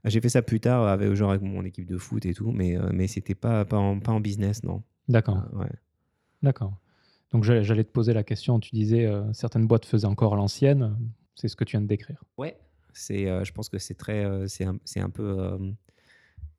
[0.05, 2.77] J'ai fait ça plus tard, avec, genre avec mon équipe de foot et tout, mais,
[2.93, 4.83] mais c'était pas, pas, en, pas en business, non.
[5.09, 5.45] D'accord.
[5.55, 5.71] Ouais.
[6.43, 6.77] D'accord.
[7.33, 10.97] Donc j'allais te poser la question, tu disais euh, certaines boîtes faisaient encore l'ancienne,
[11.35, 12.23] c'est ce que tu viens de décrire.
[12.37, 12.59] Ouais,
[12.93, 15.59] c'est, euh, je pense que c'est très, euh, c'est un, un peu, euh,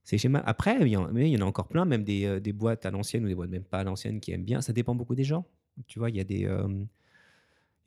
[0.04, 0.42] c'est schéma.
[0.46, 3.24] Après, il y, en, il y en a encore plein, même des, boîtes à l'ancienne
[3.24, 4.62] ou des boîtes même pas à l'ancienne qui aiment bien.
[4.62, 5.46] Ça dépend beaucoup des gens.
[5.88, 6.42] Tu vois, il y a des,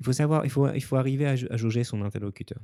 [0.01, 2.61] il faut savoir, il faut, il faut arriver à, à jauger son interlocuteur.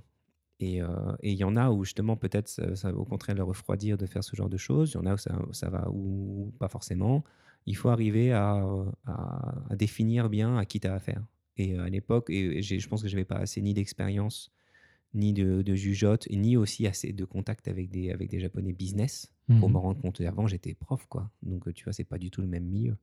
[0.60, 3.98] Et et il y en a où justement peut-être ça, va au contraire leur refroidir
[3.98, 4.92] de faire ce genre de choses.
[4.92, 7.24] Il y en a où ça va ou pas forcément.
[7.66, 8.64] Il faut arriver à,
[9.06, 11.22] à, à définir bien à qui tu as affaire.
[11.56, 14.50] Et euh, à l'époque, et je pense que je n'avais pas assez ni d'expérience
[15.14, 19.30] ni de, de jugeote, ni aussi assez de contact avec des, avec des japonais business
[19.58, 19.74] pour Mhm.
[19.74, 20.20] me rendre compte.
[20.22, 21.30] Avant, j'étais prof, quoi.
[21.42, 22.96] Donc, euh, tu vois, c'est pas du tout le même milieu.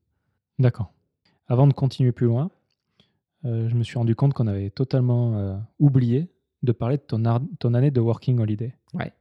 [0.57, 0.91] D'accord.
[1.47, 2.49] Avant de continuer plus loin,
[3.45, 6.31] euh, je me suis rendu compte qu'on avait totalement euh, oublié
[6.63, 8.73] de parler de ton, ar- ton année de Working Holiday.
[8.95, 9.13] Ouais.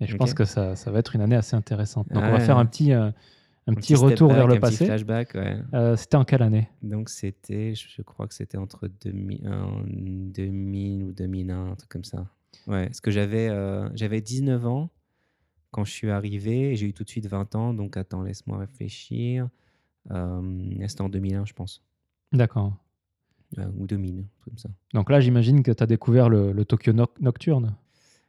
[0.00, 2.08] Et je pense que ça, ça va être une année assez intéressante.
[2.12, 2.40] Donc on va Ouais.
[2.44, 3.12] faire un petit, euh,
[3.66, 4.84] un petit retour back, vers le un petit passé.
[4.86, 5.58] flashback, ouais.
[5.72, 6.68] Euh, C'était en quelle année?
[6.82, 12.04] Donc, c'était, je crois que c'était entre 2000, en 2000 ou 2001, un truc comme
[12.04, 12.26] ça.
[12.66, 14.90] Ouais, parce que j'avais euh, j'avais 19 ans
[15.70, 17.74] quand je suis arrivé, et j'ai eu tout de suite 20 ans.
[17.74, 19.48] Donc, attends, laisse-moi réfléchir.
[20.10, 20.42] Euh,
[20.86, 21.82] c'était en 2001, je pense.
[22.32, 22.74] D'accord.
[23.78, 24.68] Ou 2000, un truc comme ça.
[24.94, 27.76] Donc là, j'imagine que tu as découvert le, le Tokyo Noc- Nocturne.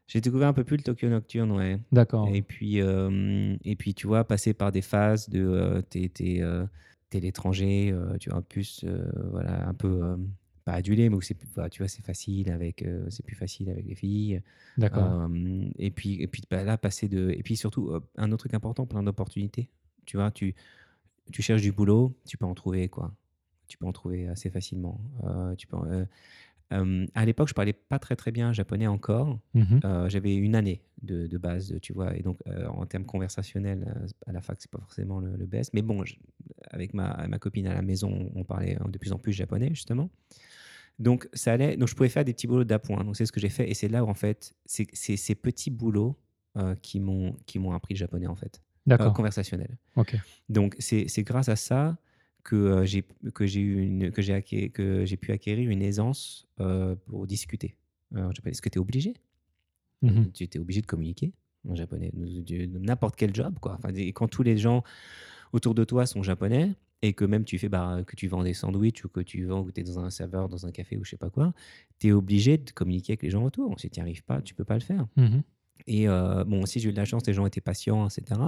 [0.08, 1.80] J'ai découvert un peu plus le Tokyo Nocturne, ouais.
[1.92, 2.30] D'accord.
[2.32, 6.42] Et puis, euh, et puis, tu vois, passer par des phases de euh, t'es, t'es,
[6.42, 6.66] euh,
[7.10, 10.16] t'es l'étranger, euh, tu vois, plus, euh, voilà, un peu, euh,
[10.64, 13.70] pas adulé, mais où c'est plus, bah, tu vois, c'est facile avec, c'est plus facile
[13.70, 14.42] avec les filles.
[14.78, 15.28] D'accord.
[15.80, 18.86] Et puis, et puis bah, là, passer de, et puis surtout, un autre truc important,
[18.86, 19.70] plein d'opportunités.
[20.06, 20.54] Tu vois, tu,
[21.32, 23.12] tu cherches du boulot, tu peux en trouver, quoi.
[23.68, 25.00] Tu peux en trouver assez facilement.
[25.58, 25.78] Tu peux,
[26.74, 29.40] euh, à l'époque, je parlais pas très très bien japonais encore.
[29.54, 29.80] Mhm.
[29.86, 33.86] Euh, j'avais une année de, de base, tu vois, et donc euh, en termes conversationnels,
[33.88, 35.72] euh, à la fac, c'est pas forcément le, le best.
[35.74, 36.16] Mais bon, je-
[36.72, 40.10] avec ma, ma copine à la maison, on parlait de plus en plus japonais, justement.
[40.98, 41.76] Donc, ça allait.
[41.78, 43.04] Donc, je pouvais faire des petits boulots d'appoint.
[43.04, 43.70] Donc, c'est ce que j'ai fait.
[43.70, 46.18] Et c'est là où, en fait, c'est ces petits boulots
[46.82, 49.12] qui m'ont qui m'ont appris le japonais, en fait, D'accord.
[49.14, 49.78] conversationnel.
[49.98, 50.16] ok.
[50.48, 51.98] Donc, c'est c'est grâce à ça
[52.46, 56.48] que euh, j'ai que j'ai eu une que j'ai que j'ai pu acquérir une aisance
[56.62, 57.76] euh, pour discuter.
[58.14, 58.52] Alors, japonais.
[58.52, 59.14] Est-ce que tu es obligé
[60.34, 61.34] tu étais obligé de communiquer
[61.68, 63.74] en japonais, n'importe quel job, quoi.
[63.74, 64.84] Enfin, quand tous les gens
[65.52, 68.54] autour de toi sont japonais et que même tu fais bah, que tu vends des
[68.54, 71.04] sandwichs ou que tu vends ou tu es dans un serveur, dans un café ou
[71.04, 71.54] je sais pas quoi,
[71.98, 73.80] tu es obligé de communiquer avec les gens autour.
[73.80, 75.08] Si tu n'y arrives pas, tu peux pas le faire.
[75.16, 75.42] Mhm.
[75.88, 78.42] Et euh, bon, aussi, j'ai eu de la chance, les gens étaient patients, etc.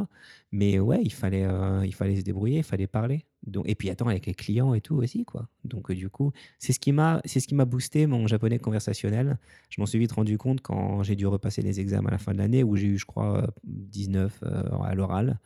[0.51, 3.25] Mais ouais, il fallait, euh, il fallait se débrouiller, il fallait parler.
[3.45, 5.47] Donc, et puis, attends, avec les clients et tout aussi, quoi.
[5.63, 7.21] Donc, euh, du coup, c'est ce qui m'a
[7.65, 9.37] boosté mon japonais conversationnel.
[9.69, 12.33] Je m'en suis vite rendu compte quand j'ai dû repasser les examens à la fin
[12.33, 15.39] de l'année, où j'ai eu, je crois, euh, 19 euh, à l'oral.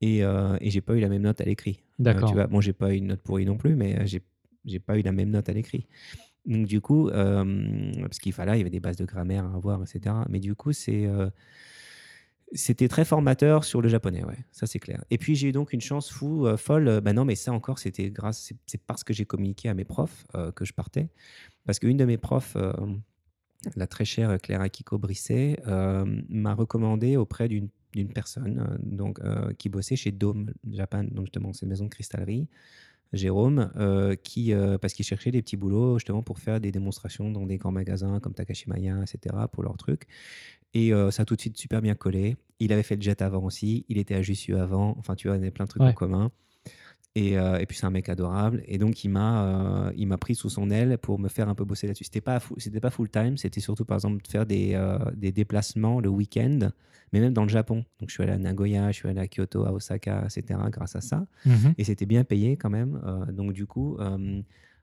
[0.00, 1.84] Et, et j'ai pas eu la même note à l'écrit.
[2.00, 2.34] D'accord.
[2.48, 5.30] bon, j'ai pas eu une note pourrie non plus, mais j'ai pas eu la même
[5.30, 5.86] note à l'écrit.
[6.46, 9.82] Donc du coup, parce qu'il fallait, il y avait des bases de grammaire à avoir,
[9.82, 10.14] etc.
[10.28, 11.30] Mais du coup, c'était
[12.88, 15.04] très formateur sur le japonais, ça c'est clair.
[15.10, 17.00] Et puis j'ai eu donc une chance fou, folle.
[17.00, 20.26] bah non, mais ça encore, c'était grâce, c'est- parce que j'ai communiqué à mes profs
[20.56, 21.08] que je partais.
[21.64, 22.56] Parce qu'une de mes profs,
[23.76, 25.62] la très chère Claire Akiko Brisset,
[26.28, 27.68] m'a recommandé auprès d'une
[28.12, 29.20] personne donc,
[29.58, 32.48] qui bossait chez Dome Japan, donc justement, c'est une maison de cristallerie.
[33.12, 37.30] Jérôme, euh, qui, euh, parce qu'il cherchait des petits boulots justement pour faire des démonstrations
[37.30, 40.06] dans des grands magasins comme Takashimaya, etc., pour leurs trucs.
[40.74, 42.36] Et euh, ça a tout de suite super bien collé.
[42.58, 45.36] Il avait fait le jet avant aussi, il était à Jussieu avant, enfin tu vois,
[45.36, 45.88] il y avait plein de trucs Ouais.
[45.90, 46.30] en commun.
[47.14, 48.62] Et, euh, et puis c'est un mec adorable.
[48.66, 51.54] Et donc il m'a euh, il m'a pris sous son aile pour me faire un
[51.54, 52.04] peu bosser là-dessus.
[52.04, 55.30] C'était pas c'était pas full time, c'était surtout par exemple de faire des, euh, des
[55.30, 56.70] déplacements le week-end,
[57.12, 57.84] mais même dans le Japon.
[58.00, 60.58] Donc je suis allé à Nagoya, je suis allé à Kyoto, à Osaka, etc.
[60.70, 61.26] Grâce à ça.
[61.44, 61.74] Mhm.
[61.76, 62.98] Et c'était bien payé quand même.
[63.30, 63.98] Donc du coup,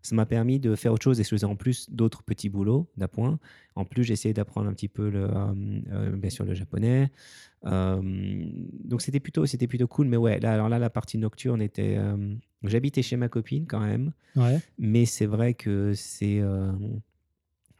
[0.01, 2.87] ça m'a permis de faire autre chose et je faisais en plus d'autres petits boulots
[2.97, 3.37] d'appoint.
[3.75, 5.53] En plus, j'ai essayé d'apprendre un petit peu le, euh,
[5.91, 7.11] euh, bien sûr le japonais.
[7.65, 8.01] Euh,
[8.85, 10.07] donc c'était plutôt, c'était plutôt cool.
[10.07, 11.95] Mais ouais, là, alors là, la partie nocturne était.
[11.97, 14.59] euh, J'habitais chez ma copine quand même, Ouais.
[14.77, 16.41] mais c'est vrai que c'est.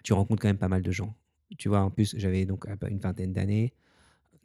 [0.04, 1.14] tu rencontres quand même pas mal de gens.
[1.58, 3.74] Tu vois, en plus, j'avais donc à peu- une vingtaine d'années.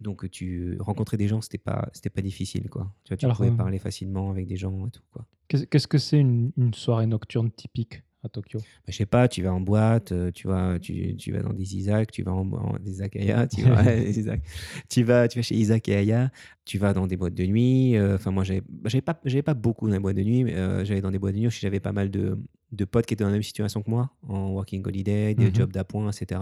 [0.01, 2.93] Donc, tu rencontrer des gens, c'était pas, c'était pas difficile, quoi.
[3.05, 5.27] Tu vois, tu Alors, pouvais euh, parler facilement avec des gens et tout, quoi.
[5.49, 8.03] Qu'est- Qu'est-ce que c'est une, une soirée nocturne typique?
[8.25, 11.33] À Tokyo Bah, je sais pas, tu vas en boîte, euh, tu vas, tu, tu
[11.33, 14.41] vas dans des Isaac, tu vas en, en- des Izakaya, tu vas, Isaac.
[14.89, 16.31] tu vas, tu vas chez Isaac et Aya,
[16.65, 17.97] tu vas dans des boîtes de nuit.
[17.97, 18.63] euh, Enfin, moi, j'avais
[19.03, 21.41] pas, pas beaucoup dans les boîtes de nuit, mais euh, j'allais dans des boîtes de
[21.41, 21.51] nuit.
[21.51, 22.39] J'avais pas mal de,
[22.73, 25.55] de potes qui étaient dans la même situation que moi, en working holiday, des Mhm.
[25.55, 26.41] jobs d'appoint, etc.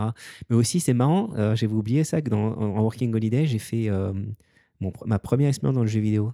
[0.48, 3.58] Mais aussi, c'est marrant, euh, j'avais oublié ça, que dans, en, en working holiday, j'ai
[3.58, 4.12] fait euh,
[4.80, 6.32] mon, ma première expérience dans le jeu vidéo.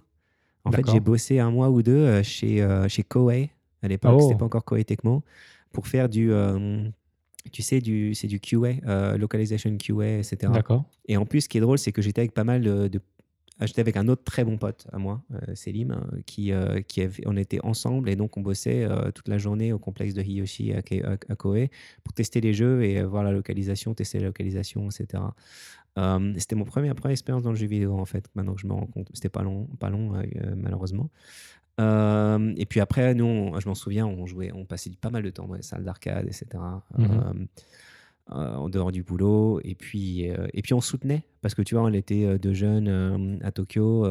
[0.65, 3.49] En fait, j'ai bossé un mois ou deux euh, chez, euh, chez Koei.
[3.81, 4.21] À l'époque, Oh.
[4.21, 5.23] c'était pas encore Koei Tecmo
[5.71, 6.87] pour faire du, euh,
[7.51, 10.51] tu sais, du, c'est du QA, euh, localization QA, etc.
[10.53, 10.83] D'accord.
[11.07, 12.99] Et en plus, ce qui est drôle, c'est que j'étais avec pas mal de, de-
[13.61, 16.81] ah, j'étais avec un autre très bon pote à moi, euh, Selim, euh, qui, euh,
[16.81, 20.13] qui avait- on était ensemble et donc on bossait euh, toute la journée au complexe
[20.13, 21.69] de Hiyoshi à, à- à Koei
[22.03, 25.23] pour tester les jeux et euh, voir la localisation, tester la localisation, etc.
[26.37, 28.29] C'était mon premier, première expérience dans le jeu vidéo en fait.
[28.33, 30.13] Maintenant que je me rends compte, c'était pas long, pas long
[30.55, 31.09] malheureusement.
[31.79, 35.23] Euh, et puis après, nous, on- je m'en souviens, on jouait, on passait pas mal
[35.23, 36.45] de temps dans les salles d'arcade, etc.
[36.97, 37.05] Mhm.
[37.11, 37.33] Euh,
[38.31, 39.59] euh, en dehors du boulot.
[39.63, 43.51] Et puis, et puis on soutenait, parce que tu vois, on était deux jeunes à
[43.51, 44.05] Tokyo,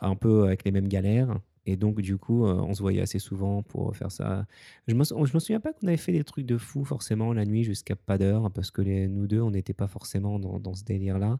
[0.00, 1.38] un peu avec les mêmes galères.
[1.66, 4.44] Et donc, du coup, euh, on se voyait assez souvent pour faire ça.
[4.86, 7.46] Je me, je me souviens pas qu'on avait fait des trucs de fou forcément la
[7.46, 10.74] nuit jusqu'à pas d'heure, parce que les, nous deux, on n'était pas forcément dans, dans
[10.74, 11.38] ce délire-là.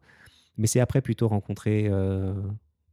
[0.56, 2.32] Mais c'est après plutôt rencontrer euh,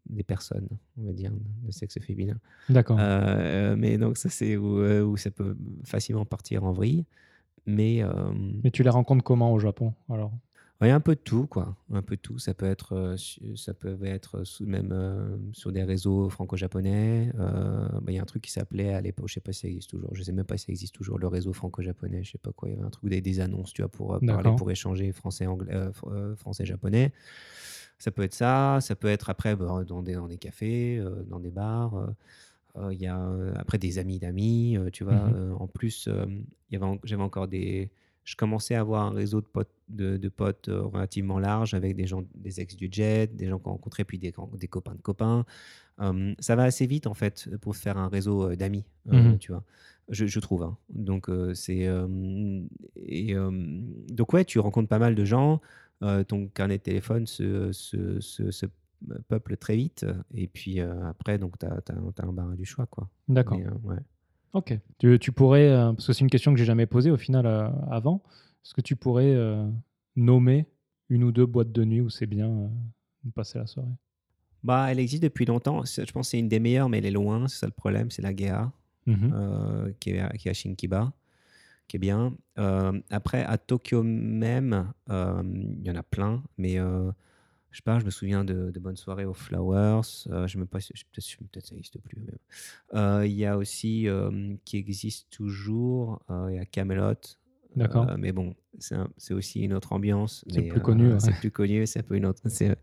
[0.09, 1.31] des personnes, on va dire,
[1.63, 2.37] de sexe féminin.
[2.69, 2.97] D'accord.
[2.99, 7.05] Euh, mais donc, ça, c'est où, euh, où ça peut facilement partir en vrille.
[7.65, 8.03] Mais.
[8.03, 8.31] euh,
[8.63, 10.31] Mais tu les rencontres comment au Japon alors?
[10.81, 11.77] Ouais, un peu de tout, quoi.
[11.93, 12.39] Un peu de tout.
[12.39, 13.15] Ça peut être, euh,
[13.55, 17.31] ça peut être sous, même euh, sur des réseaux franco-japonais.
[17.39, 19.59] Euh, bah, Il y a un truc qui s'appelait à l'époque, je sais pas si
[19.61, 20.09] ça existe toujours.
[20.15, 22.23] Je sais même pas si ça existe toujours le réseau franco-japonais.
[22.23, 22.67] Je sais pas quoi.
[22.67, 25.11] Il y avait un truc des, des annonces, tu vois, pour euh, parler, pour échanger
[25.11, 27.11] français, anglais, euh, fr- euh, français-japonais.
[28.01, 28.79] Ça peut être ça.
[28.81, 31.95] Ça peut être après bah, dans des dans des cafés, euh, dans des bars.
[31.95, 32.07] euh,
[32.77, 33.19] euh, Il y a
[33.55, 35.13] après des amis d'amis, tu vois.
[35.35, 36.09] Euh, en plus,
[37.03, 37.91] j'avais encore des.
[38.23, 42.05] Je commençais à avoir un réseau de potes, de, de potes relativement large avec des
[42.07, 45.45] gens, des ex du jet, des gens qu'on rencontrait, puis des, des copains de copains.
[46.39, 49.37] Ça va assez vite en fait pour faire un réseau d'amis, Mhm.
[49.39, 49.63] tu vois.
[50.09, 50.63] Je, je trouve.
[50.63, 50.77] hein.
[50.89, 52.61] Donc euh, c'est euh,
[52.95, 53.51] et euh,
[54.09, 55.61] donc ouais, tu rencontres pas mal de gens.
[56.03, 58.65] Euh, ton carnet de téléphone se, se, se- se
[59.27, 60.05] peuple très vite.
[60.33, 61.81] Et puis euh, après, donc tu as,
[62.23, 63.09] un barrage du choix, quoi.
[63.27, 63.59] D'accord.
[63.59, 63.99] Euh, ouais.
[64.53, 64.77] Ok.
[64.99, 67.45] Tu, tu pourrais, euh, parce que c'est une question que j'ai jamais posée au final
[67.89, 68.21] avant,
[68.63, 69.35] est-ce que tu pourrais
[70.15, 70.67] nommer
[71.09, 72.69] une ou deux boîtes de nuit où c'est bien
[73.23, 73.89] de passer la soirée?
[74.63, 75.83] Bah, elle existe depuis longtemps.
[75.85, 77.47] Je pense que c'est une des meilleures, mais elle est loin.
[77.47, 78.11] C'est ça le problème.
[78.11, 78.71] C'est la Gea,
[79.07, 79.31] Mhm.
[79.33, 81.11] euh, qui, est à, qui est à Shinkiba,
[81.99, 82.35] bien.
[82.57, 87.11] Euh, après, à Tokyo même, euh, il y en a plein, mais euh,
[87.71, 90.01] je sais pas, je me souviens de, de bonnes soirées aux Flowers.
[90.27, 92.25] Euh, je me pas, si- je- peut-être peut-être ça n'existe plus.
[92.93, 94.07] Il y a aussi
[94.65, 96.21] qui existe toujours.
[96.49, 97.15] Il y a Camelot.
[97.75, 98.09] D'accord.
[98.09, 100.43] Euh, mais bon, c'est aussi une autre ambiance.
[100.49, 101.19] C'est plus connu, euh, ouais.
[101.19, 101.85] C'est plus connu.
[101.87, 102.41] C'est un peu une autre.
[102.47, 102.75] C'est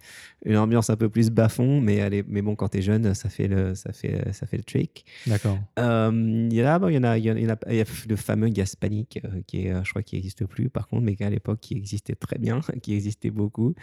[0.45, 3.29] une ambiance un peu plus bas-fond, mais elle est- mais bon, quand t'es jeune, ça
[3.29, 5.05] fait le, ça fait, ça fait le trick.
[5.27, 5.59] D'accord.
[5.79, 6.11] Euh,
[6.51, 7.47] Il y en a, bon, il y en a, il y en a, il y
[7.47, 10.15] en a- il y a le fameux Gaspanic, euh, qui est, euh, je crois, qui
[10.17, 13.75] n'existe plus, par contre, mais qu'à l'époque, qui existait très bien, qui existait beaucoup.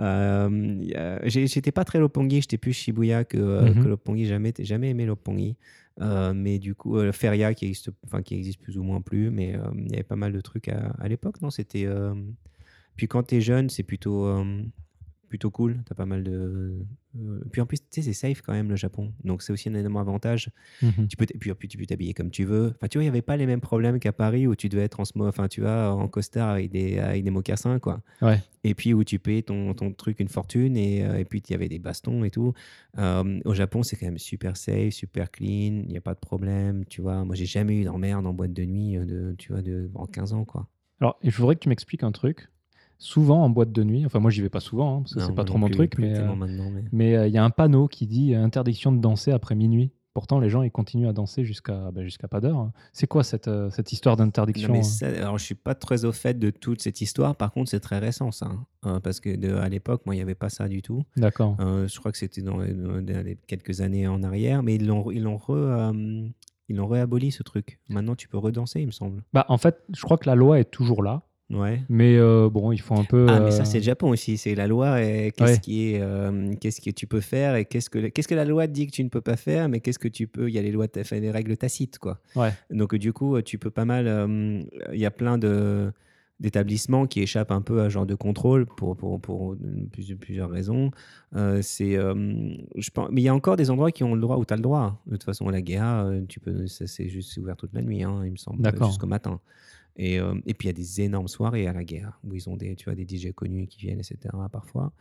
[0.00, 4.26] Euh, J'étais pas très Lopongi, j'étais plus Shibuya que, euh, que Lopongi.
[4.26, 5.56] Jamais, jamais aimé Lopongi.
[6.00, 9.30] Euh, mais du coup, euh, Feria qui existe, enfin, qui existe plus ou moins plus,
[9.30, 11.50] mais euh, il y avait pas mal de trucs à, l'époque, non?
[11.50, 11.84] C'était.
[11.86, 12.14] euh,
[12.96, 14.44] Puis quand t'es jeune, c'est plutôt.
[15.32, 16.76] Plutôt cool, t'as pas mal de...
[17.18, 19.70] euh, Puis en plus, tu sais, c'est safe quand même le Japon, donc c'est aussi
[19.70, 20.50] un énorme avantage
[20.82, 21.08] Mhm.
[21.08, 22.72] tu peux t- puis, puis tu peux t'habiller comme tu veux.
[22.76, 24.82] Enfin, tu vois, il n'y avait pas les mêmes problèmes qu'à Paris où tu devais
[24.84, 28.02] être en, enfin, tu vois, en costard avec des, avec des mocassins, quoi.
[28.20, 28.38] Ouais.
[28.64, 31.50] Et puis où tu payes ton, ton truc une fortune et, euh, et puis il
[31.50, 32.52] y avait des bastons et tout.
[32.98, 36.20] Euh, au Japon, c'est quand même super safe, super clean, il n'y a pas de
[36.20, 37.24] problème, tu vois.
[37.24, 40.32] Moi, j'ai jamais eu d'emmerde en boîte de nuit de, tu vois, de, en 15
[40.34, 40.68] ans, quoi.
[41.00, 42.48] Alors, il faudrait que tu m'expliques un truc.
[43.04, 45.34] Souvent en boîte de nuit, enfin moi j'y vais pas souvent hein, parce que c'est
[45.34, 46.26] pas trop mon plus, truc, plus mais euh,
[46.92, 47.16] mais...
[47.16, 49.90] euh, il y a un panneau qui dit euh, interdiction de danser après minuit.
[50.14, 52.70] Pourtant, les gens, ils continuent à danser jusqu'à bah, jusqu'à pas d'heure.
[52.92, 55.06] C'est quoi cette, euh, cette histoire d'interdiction hein?
[55.18, 57.34] alors, je suis pas très au fait de toute cette histoire.
[57.34, 58.50] Par contre, c'est très récent, ça.
[58.82, 59.00] hein.
[59.02, 61.02] Parce que de- à l'époque, moi, il n'y avait pas ça du tout.
[61.16, 61.56] D'accord.
[61.58, 64.62] Je crois que c'était dans, les- dans les quelques années en arrière.
[64.62, 65.92] Mais ils l'ont ils l'ont re,
[66.68, 67.80] ils l'ont réaboli, ce truc.
[67.88, 69.22] Maintenant, tu peux redanser, il me semble.
[69.32, 71.22] Bah, en fait, je crois que la loi est toujours là.
[71.50, 71.82] Ouais.
[71.90, 73.26] Mais euh, bon, il faut un peu.
[73.28, 74.38] Ah, mais ça, euh, c'est le Japon aussi.
[74.38, 75.58] C'est la loi qu'est-ce Ouais.
[75.58, 78.66] qui est, euh, qu'est-ce que tu peux faire et qu'est-ce que, qu'est-ce que la loi
[78.66, 80.48] dit que tu ne peux pas faire, mais qu'est-ce que tu peux.
[80.48, 82.20] Il y a les lois, enfin, les règles tacites, quoi.
[82.36, 82.52] Ouais.
[82.70, 84.06] Donc, du coup, tu peux pas mal.
[84.08, 84.62] euh,
[84.92, 85.92] Il y a plein de
[86.40, 89.54] d'établissements qui échappent un peu à ce genre de contrôle pour, pour, pour
[89.92, 90.90] plusieurs, raisons.
[91.60, 94.44] C'est, je pense, mais il y a encore des endroits qui ont le droit, où
[94.44, 95.00] tu as le droit.
[95.06, 98.22] De toute façon, la guerre, tu peux, ça, c'est juste ouvert toute la nuit, hein,
[98.24, 99.38] il me semble, jusqu'au matin.
[99.96, 102.48] Et, euh, et puis il y a des énormes soirées à la guerre où ils
[102.48, 104.18] ont des, tu vois, des DJ connus qui viennent, etc.
[104.50, 104.92] Parfois.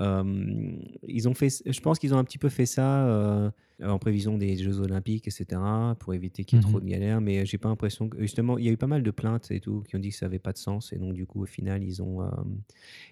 [0.00, 0.72] Euh,
[1.06, 4.36] ils ont fait, je pense qu'ils ont un petit peu fait ça euh, en prévision
[4.36, 5.60] des Jeux Olympiques, etc.
[6.00, 6.70] pour éviter qu'il y ait Mhm.
[6.70, 7.20] trop de galères.
[7.20, 9.60] Mais j'ai pas l'impression que justement, il y a eu pas mal de plaintes et
[9.60, 10.92] tout qui ont dit que ça avait pas de sens.
[10.92, 12.22] Et donc du coup, au final, ils ont.
[12.22, 12.26] euh,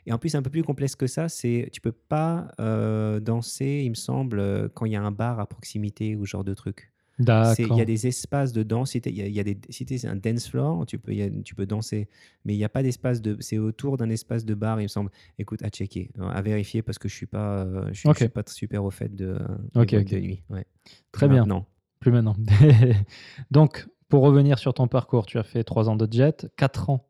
[0.07, 3.83] Et en plus, un peu plus complexe que ça, c'est tu peux pas euh, danser,
[3.85, 6.45] il me semble, euh, quand il y a un bar à proximité ou ce genre
[6.45, 6.92] de truc.
[7.19, 8.91] Il y a des espaces de danse.
[8.93, 11.19] Si il y a, y a des, si t'es un dance floor, tu peux, il
[11.19, 12.09] y a- tu peux danser.
[12.45, 13.37] Mais il n'y a pas d'espace de.
[13.41, 15.11] C'est autour d'un espace de bar, il me semble.
[15.39, 18.17] Écoute, à checker, à vérifier parce que je suis pas, je suis, je Ok.
[18.19, 19.39] suis pas super au fait de,
[19.75, 20.43] de nuit.
[20.51, 20.65] Ouais.
[21.13, 21.45] Très bien.
[21.47, 21.67] Non.
[22.01, 22.35] Plus maintenant.
[23.51, 27.09] Donc, pour revenir sur ton parcours, tu as fait 3 ans de jet, 4 ans.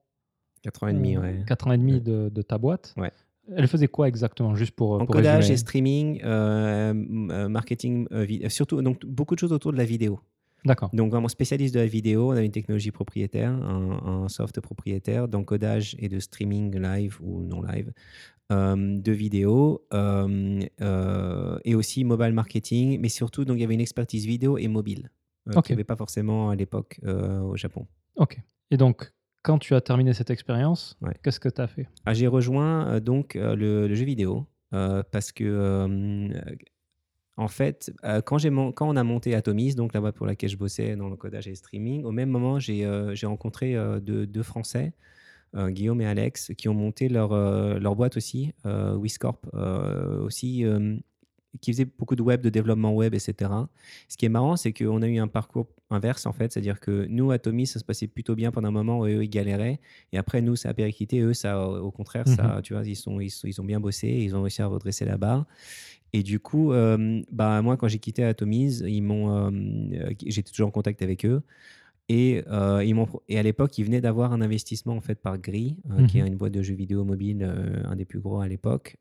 [0.63, 1.43] 4 ans et demi, ouais.
[1.47, 2.95] 4 ans et demi de ta boîte.
[2.97, 3.11] Ouais.
[3.57, 6.95] Elle faisait quoi exactement Juste pour, Encodage et streaming, euh,
[7.31, 10.21] euh, marketing, euh, surtout donc beaucoup de choses autour de la vidéo.
[10.65, 10.91] D'accord.
[10.93, 15.27] Donc vraiment spécialiste de la vidéo, on avait une technologie propriétaire, un, un soft propriétaire
[15.27, 17.93] d'encodage et de streaming live ou non live
[18.53, 19.83] euh, de vidéo
[21.65, 25.11] et aussi mobile marketing, mais surtout donc il y avait une expertise vidéo et mobile
[25.49, 25.65] euh, Ok.
[25.65, 27.87] qu'il n'y avait pas forcément à l'époque au Japon.
[28.15, 28.39] Ok.
[28.71, 29.13] Et donc,
[29.43, 31.15] quand tu as terminé cette expérience, Ouais.
[31.23, 31.89] qu'est-ce que tu as fait?
[32.07, 36.31] Ah, J'ai rejoint euh, donc euh, le, le jeu vidéo euh, parce que
[37.39, 38.39] en fait, euh, quand,
[38.87, 41.51] on a monté Atomis, donc la boîte pour laquelle je bossais dans le codage et
[41.51, 44.93] le streaming, au même moment, j'ai euh, rencontré euh, deux, deux Français,
[45.55, 47.35] Guillaume et Alex, qui ont monté leur,
[47.79, 49.39] leur boîte aussi, Wiscorp,
[50.25, 50.65] aussi,
[51.61, 53.51] qui faisait beaucoup de web, de développement web, etc.
[54.09, 57.07] Ce qui est marrant, c'est qu'on a eu un parcours inverse, en fait, c'est-à-dire que
[57.11, 59.79] nous, Atomis, ça se passait plutôt bien pendant un moment où eux, ils galéraient,
[60.13, 63.21] et après, nous, ça a périclité, eux, ça, au contraire, ça, tu vois, ils, sont,
[63.21, 65.47] ils, sont- ils ont bien bossé, ils ont réussi à redresser la barre.
[66.15, 69.51] Et du coup, euh, bah, moi, quand j'ai quitté Atomise, ils m'ont, euh,
[69.95, 71.43] euh, j'étais toujours en contact avec eux.
[72.09, 75.39] Et, euh, ils m'ont, et à l'époque, ils venaient d'avoir un investissement en fait par
[75.39, 75.77] Gris,
[76.09, 76.27] qui est Mhm.
[76.29, 77.43] une boîte de jeux vidéo mobile,
[77.85, 78.97] un des plus gros à l'époque,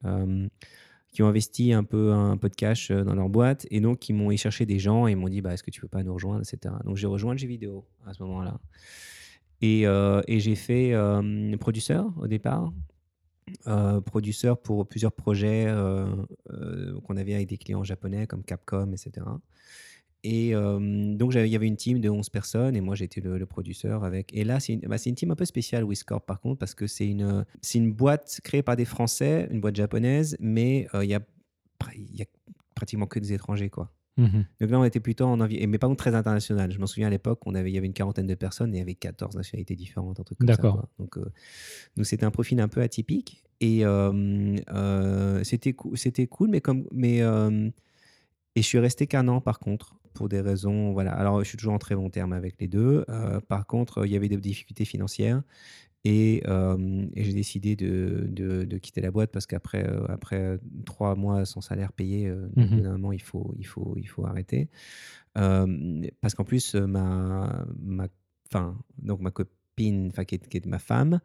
[1.11, 3.67] qui ont investi un peu, un peu de cash euh, dans leur boîte.
[3.69, 5.81] Et donc, ils m'ont cherchaient des gens et ils m'ont dit bah, Est-ce que tu
[5.81, 6.73] peux pas nous rejoindre etc.
[6.85, 8.59] Donc, j'ai rejoint le jeu vidéo à ce moment-là.
[9.61, 12.71] Et, euh, et j'ai fait euh, producteur au départ
[13.67, 16.05] euh, producteur pour plusieurs projets euh,
[17.03, 19.25] qu'on avait avec des clients japonais comme Capcom, etc.
[20.23, 23.37] Et euh, donc, il y avait une team de 11 personnes et moi, j'étais le,
[23.37, 24.33] le producteur avec.
[24.35, 26.85] Et là, c'est une, bah, une team un peu spéciale, Wiscorp, par contre, parce que
[26.87, 31.19] c'est une, boîte créée par des Français, une boîte japonaise, mais euh, il y, a,
[31.19, 32.25] pr- il y a
[32.75, 33.91] pratiquement que des étrangers, quoi.
[34.17, 34.45] Mhm.
[34.59, 36.71] Donc là, on était plutôt en envie, mais pas contre très international.
[36.71, 38.77] Je m'en souviens à l'époque, on avait, il y avait une quarantaine de personnes et
[38.77, 40.57] il y avait 14 nationalités différentes, un truc comme ça.
[40.57, 40.89] Quoi.
[40.99, 41.25] Donc, euh,
[41.95, 46.87] donc c'était un profil un peu atypique et euh, euh, c'était c'était cool, mais comme
[46.91, 47.69] mais euh,
[48.55, 51.13] et je suis resté qu'un an par contre pour des raisons voilà.
[51.13, 53.05] Alors je suis toujours en très bon terme avec les deux.
[53.09, 55.41] Euh, par contre, il y avait des difficultés financières.
[56.03, 60.59] Et, euh, et j'ai décidé de, de- de quitter la boîte parce qu'après euh, après
[60.83, 62.27] trois mois sans salaire payé,
[62.77, 64.67] bout d'un moment, il faut, il faut, il faut arrêter.
[65.35, 68.07] Parce qu'en plus, ma, ma,
[68.49, 71.19] enfin, donc ma copine, qui est, qui est ma femme,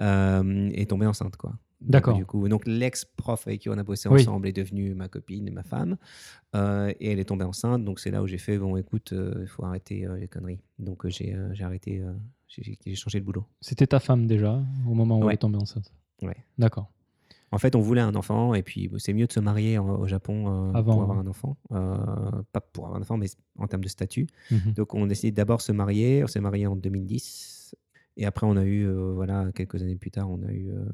[0.00, 1.36] est tombée enceinte.
[1.36, 1.58] Quoi.
[1.80, 2.16] D'accord.
[2.16, 4.20] Du coup, donc l'ex-prof avec qui on a bossé Oui.
[4.22, 5.96] ensemble est devenue ma copine, ma femme.
[6.56, 7.84] Euh, et elle est tombée enceinte.
[7.84, 10.60] Donc c'est là où j'ai fait, bon, écoute, euh, il faut arrêter euh, les conneries.
[10.78, 12.02] Donc j'ai arrêté,
[12.48, 13.44] j'ai- changé de boulot.
[13.60, 15.28] C'était ta femme déjà, au moment où Ouais.
[15.28, 16.36] elle est tombée enceinte Ouais.
[16.58, 16.90] D'accord.
[17.50, 20.06] En fait, on voulait un enfant, et puis c'est mieux de se marier en- au
[20.06, 21.56] Japon euh, Avant, pour avoir un enfant.
[21.72, 21.96] Euh,
[22.52, 24.26] pas pour avoir un enfant, mais en termes de statut.
[24.50, 24.72] Mhm.
[24.74, 26.22] Donc, on a décidé d'abord de se marier.
[26.24, 27.54] On s'est marié en 2010.
[28.20, 30.84] Et après, on a eu, euh, voilà, quelques années plus tard, on a eu, euh,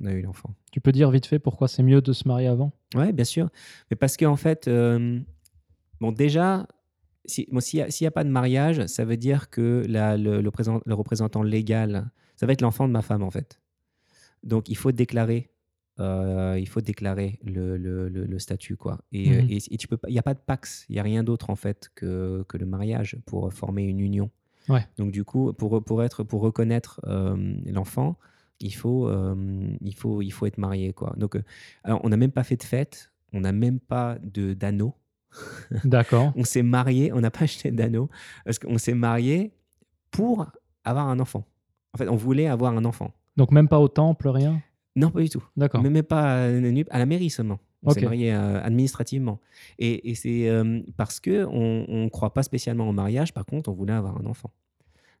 [0.00, 0.52] on a eu l'enfant.
[0.72, 2.72] Tu peux dire vite fait pourquoi c'est mieux de se marier avant?
[2.96, 3.50] Ouais, bien sûr.
[3.90, 5.20] Mais parce qu'en fait, euh,
[6.00, 6.66] bon, déjà,
[7.52, 10.82] bon, s'il n'y a, pas de mariage, ça veut dire que la- le, le présent-
[10.84, 13.60] le représentant légal, ça va être l'enfant de ma femme, en fait.
[14.42, 15.48] Donc, il faut déclarer
[15.98, 18.98] il faut déclarer le, statut, quoi.
[19.12, 19.50] Et, Mhm.
[19.50, 21.48] et, et tu peux il n'y a pas de pax, il n'y a rien d'autre
[21.48, 24.28] en fait que, que le mariage pour former une union.
[24.68, 24.86] Ouais.
[24.96, 28.16] Donc du coup, pour, pour être, pour reconnaître euh, l'enfant,
[28.60, 29.34] il faut, euh,
[29.80, 31.14] il faut, il faut être marié, quoi.
[31.16, 31.42] Donc, euh,
[31.84, 34.94] alors, on n'a même pas fait de fête, on n'a même pas de d'anneau.
[35.84, 36.32] D'accord.
[36.36, 38.10] On s'est marié, on n'a pas acheté d'anneau
[38.44, 39.52] parce qu'on s'est marié
[40.10, 40.46] pour
[40.84, 41.44] avoir un enfant.
[41.94, 43.12] En fait, on voulait avoir un enfant.
[43.36, 44.60] Donc même pas au temple, rien?
[44.94, 45.42] Non, pas du tout.
[45.56, 45.82] D'accord.
[45.82, 47.58] Même pas à la mairie seulement.
[47.84, 47.94] On Ok.
[47.98, 49.40] s'est marié euh, administrativement.
[49.78, 53.32] Et, et c'est euh, parce que on ne croit pas spécialement au mariage.
[53.34, 54.50] Par contre, on voulait avoir un enfant.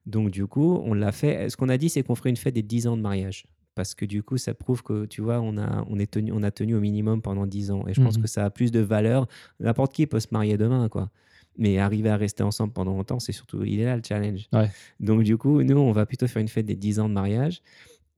[0.06, 1.48] Donc, du coup, on l'a fait.
[1.50, 3.46] Ce qu'on a dit, c'est qu'on ferait une fête des 10 ans de mariage.
[3.74, 6.42] Parce que du coup, ça prouve que, tu vois, on a, on est tenu, on
[6.42, 7.84] a tenu au minimum pendant 10 ans.
[7.88, 8.22] Et je pense Mhm.
[8.22, 9.26] que ça a plus de valeur.
[9.60, 11.10] N'importe qui peut se marier demain, quoi.
[11.56, 14.48] Mais arriver à rester ensemble pendant longtemps, c'est surtout, il est là le challenge.
[14.52, 14.68] Ouais.
[15.00, 17.62] Donc, du coup, nous, on va plutôt faire une fête des 10 ans de mariage.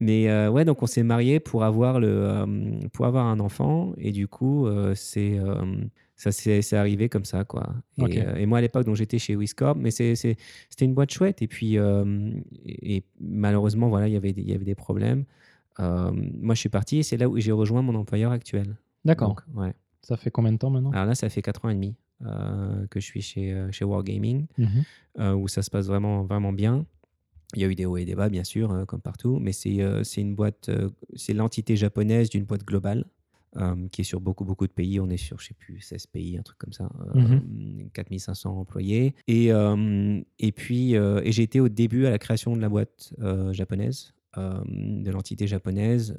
[0.01, 2.45] Mais euh, ouais, donc on s'est marié pour avoir, le, euh,
[2.91, 3.93] pour avoir un enfant.
[3.97, 5.39] Et du coup, euh, c'est
[6.17, 7.73] ça c'est arrivé comme ça, quoi.
[8.37, 10.35] Et, moi, à l'époque, donc j'étais chez Wiscorp, mais c'était
[10.81, 11.41] une boîte chouette.
[11.41, 15.25] Et puis, et, et malheureusement, voilà, il y avait des- il y avait des problèmes.
[15.79, 18.77] Moi, je suis parti et c'est là où j'ai rejoint mon employeur actuel.
[19.03, 19.35] D'accord.
[19.55, 19.73] Ouais.
[20.01, 20.91] Ça fait combien de temps maintenant?
[20.91, 21.95] Alors là, ça fait 4 ans et demi
[22.89, 24.45] que je suis chez, chez Wargaming
[25.19, 26.85] euh, où ça se passe vraiment, vraiment bien.
[27.55, 29.51] Il y a eu des hauts et des bas, bien sûr, euh, comme partout, mais
[29.53, 33.05] c'est euh, c'est une boîte, euh, c'est l'entité japonaise d'une boîte globale
[33.57, 34.99] euh, qui est sur beaucoup, beaucoup de pays.
[34.99, 37.39] On est sur, je sais plus, 16 pays, un truc comme ça, euh,
[37.93, 39.15] 4500 employés.
[39.27, 39.47] Et,
[40.39, 43.13] et puis, et j'ai été au début à la création de la boîte
[43.51, 44.13] japonaise.
[44.37, 46.17] de l'entité japonaise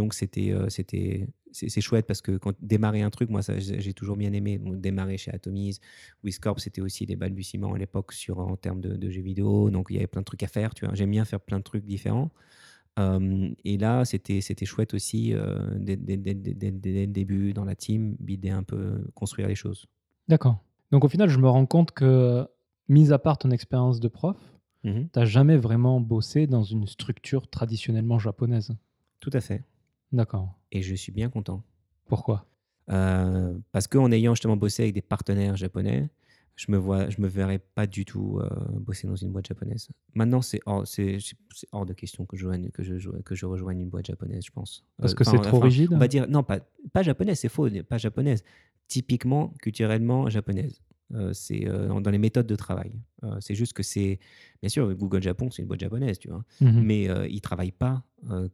[0.00, 4.32] donc c'était c'était c'est chouette parce que quand démarrer un truc moi j'ai toujours bien
[4.32, 5.80] aimé démarrer chez Atomize
[6.24, 9.70] Wiscorp, c'était aussi des balbutiements à l'époque sur en termes de, de jeux vidéo.
[9.70, 10.74] Donc il y avait plein de trucs à faire.
[10.74, 12.30] Tu vois, j'aime bien faire plein de trucs différents.
[12.98, 17.12] Euh, et là, c'était c'était chouette aussi euh, dès, dès- dès- dès- dès- dès le
[17.12, 19.86] début dans la team, bider un peu, construire les choses.
[20.28, 20.62] D'accord.
[20.90, 22.46] Donc au final, je me rends compte que,
[22.88, 24.36] mis à part ton expérience de prof,
[24.82, 25.08] Mhm.
[25.12, 28.72] t'as jamais vraiment bossé dans une structure traditionnellement japonaise.
[29.20, 29.62] Tout à fait.
[30.12, 30.58] D'accord.
[30.72, 31.62] Et je suis bien content.
[32.06, 32.46] Pourquoi?
[32.90, 36.08] Euh, parce qu'en ayant justement bossé avec des partenaires japonais,
[36.56, 38.48] je me vois, je me verrais pas du tout euh,
[38.80, 39.88] bosser dans une boîte japonaise.
[40.14, 43.34] Maintenant, c'est hors, c'est, c'est hors de question que je, joigne- que, je, jo- que
[43.34, 44.84] je rejoigne une boîte japonaise, je pense.
[44.98, 46.58] Parce Euh, que enfin, c'est trop enfin, rigide On va dire, non, pas,
[46.92, 48.42] pas japonaise, c'est faux, pas japonaise.
[48.88, 50.80] Typiquement, culturellement japonaise.
[51.14, 52.92] Euh, c'est euh, dans, les méthodes de travail.
[53.24, 54.18] Euh, c'est juste que c'est,
[54.62, 56.82] bien sûr, Google Japon, c'est une boîte japonaise, tu vois Mhm.
[56.82, 58.04] mais ils travaillent pas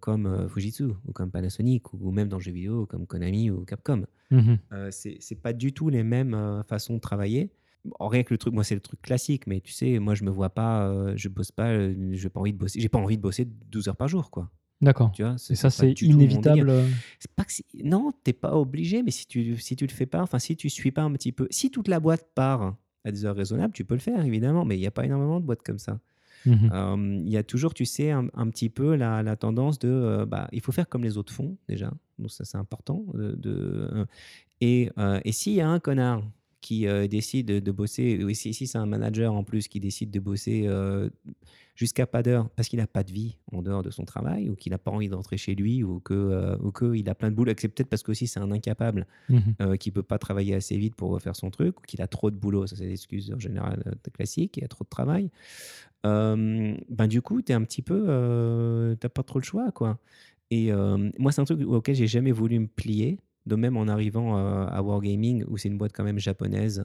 [0.00, 4.07] comme Fujitsu ou comme Panasonic ou, même dans le jeu vidéo comme Konami ou Capcom.
[4.30, 4.59] Mhm.
[4.72, 7.50] Euh, c'est pas du tout les mêmes façons de travailler.
[7.84, 10.24] Bon, rien que le truc, moi c'est le truc classique, mais tu sais, moi je
[10.24, 12.98] me vois pas, euh, je bosse pas, euh, j'ai pas envie de bosser, j'ai pas
[12.98, 14.50] envie de bosser 12 heures par jour, quoi.
[14.83, 15.11] D'accord.
[15.12, 16.68] Tu vois, Et ça, c'est inévitable.
[16.70, 16.87] euh,
[17.35, 17.53] pas que
[17.83, 20.68] non, t'es pas obligé, mais si tu si tu le fais pas, enfin si tu
[20.68, 23.85] suis pas un petit peu, si toute la boîte part à des heures raisonnables, tu
[23.85, 25.99] peux le faire évidemment, mais il y a pas énormément de boîtes comme ça.
[26.72, 29.89] Euh, il y a toujours, tu sais, un, un petit peu la, la tendance de,
[29.89, 31.91] euh, bah, il faut faire comme les autres font déjà.
[32.18, 33.05] Donc ça, c'est important.
[33.14, 34.05] De, de- euh,
[34.61, 34.91] et
[35.24, 36.22] et s'il y a un connard
[36.61, 40.20] qui euh, décide de, bosser, si, si c'est un manager en plus qui décide de
[40.20, 41.09] bosser euh,
[41.74, 44.57] jusqu'à pas d'heure parce qu'il n'a pas de vie en dehors de son travail ou
[44.57, 47.30] qu'il n'a pas envie de rentrer chez lui ou que euh, ou qu'il a plein
[47.30, 49.07] de boulot, c'est peut-être parce qu'aussi c'est un incapable
[49.61, 52.30] euh, qui peut pas travailler assez vite pour faire son truc, ou qu'il a trop
[52.30, 55.30] de boulot, ça c'est l'excuse en général classique, il a trop de travail,
[56.04, 59.98] ben du coup, tu es un petit peu, t'as pas trop le choix, quoi.
[60.50, 60.70] Et
[61.18, 64.66] moi, c'est un truc auquel j'ai jamais voulu me plier, de même en arrivant euh,
[64.68, 66.84] à Wargaming, où c'est une boîte quand même japonaise.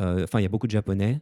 [0.00, 1.20] Euh, Enfin, il y a beaucoup de japonais.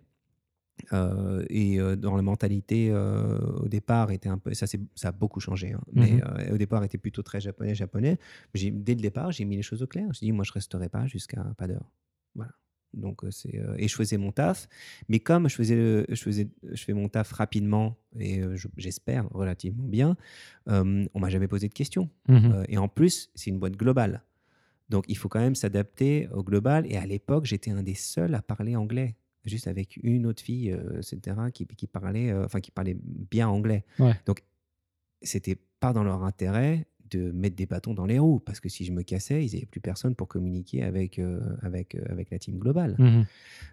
[0.92, 4.66] euh, et euh, dans la mentalité, euh, au départ, était un peu, ça,
[5.04, 5.72] a beaucoup changé.
[5.72, 6.52] hein, mais Mhm.
[6.54, 8.18] au départ, était plutôt très japonais, japonais.
[8.54, 10.06] Dès le départ, j'ai mis les choses au clair.
[10.12, 11.90] J'ai dit, moi, je resterai pas jusqu'à pas d'heure.
[12.34, 12.52] Voilà.
[12.92, 14.68] Donc, c'est, et je faisais mon taf.
[15.08, 19.84] Mais comme je faisais, je faisais, je fais mon taf rapidement et je- j'espère relativement
[19.88, 20.16] bien,
[20.66, 22.10] on m'a jamais posé de questions.
[22.28, 22.64] Mhm.
[22.68, 24.22] Et en plus, c'est une boîte globale.
[24.88, 26.86] Donc, il faut quand même s'adapter au global.
[26.90, 30.72] Et à l'époque, j'étais un des seuls à parler anglais, juste avec une autre fille,
[30.72, 33.84] euh, etc., qui, qui parlait, euh, enfin, qui parlait bien anglais.
[33.98, 34.14] Ouais.
[34.26, 34.42] Donc,
[35.22, 38.84] c'était pas dans leur intérêt de mettre des bâtons dans les roues, parce que si
[38.84, 42.38] je me cassais, ils n'avaient plus personne pour communiquer avec, euh, avec, euh, avec la
[42.38, 42.96] team globale.
[42.98, 43.24] Mhm.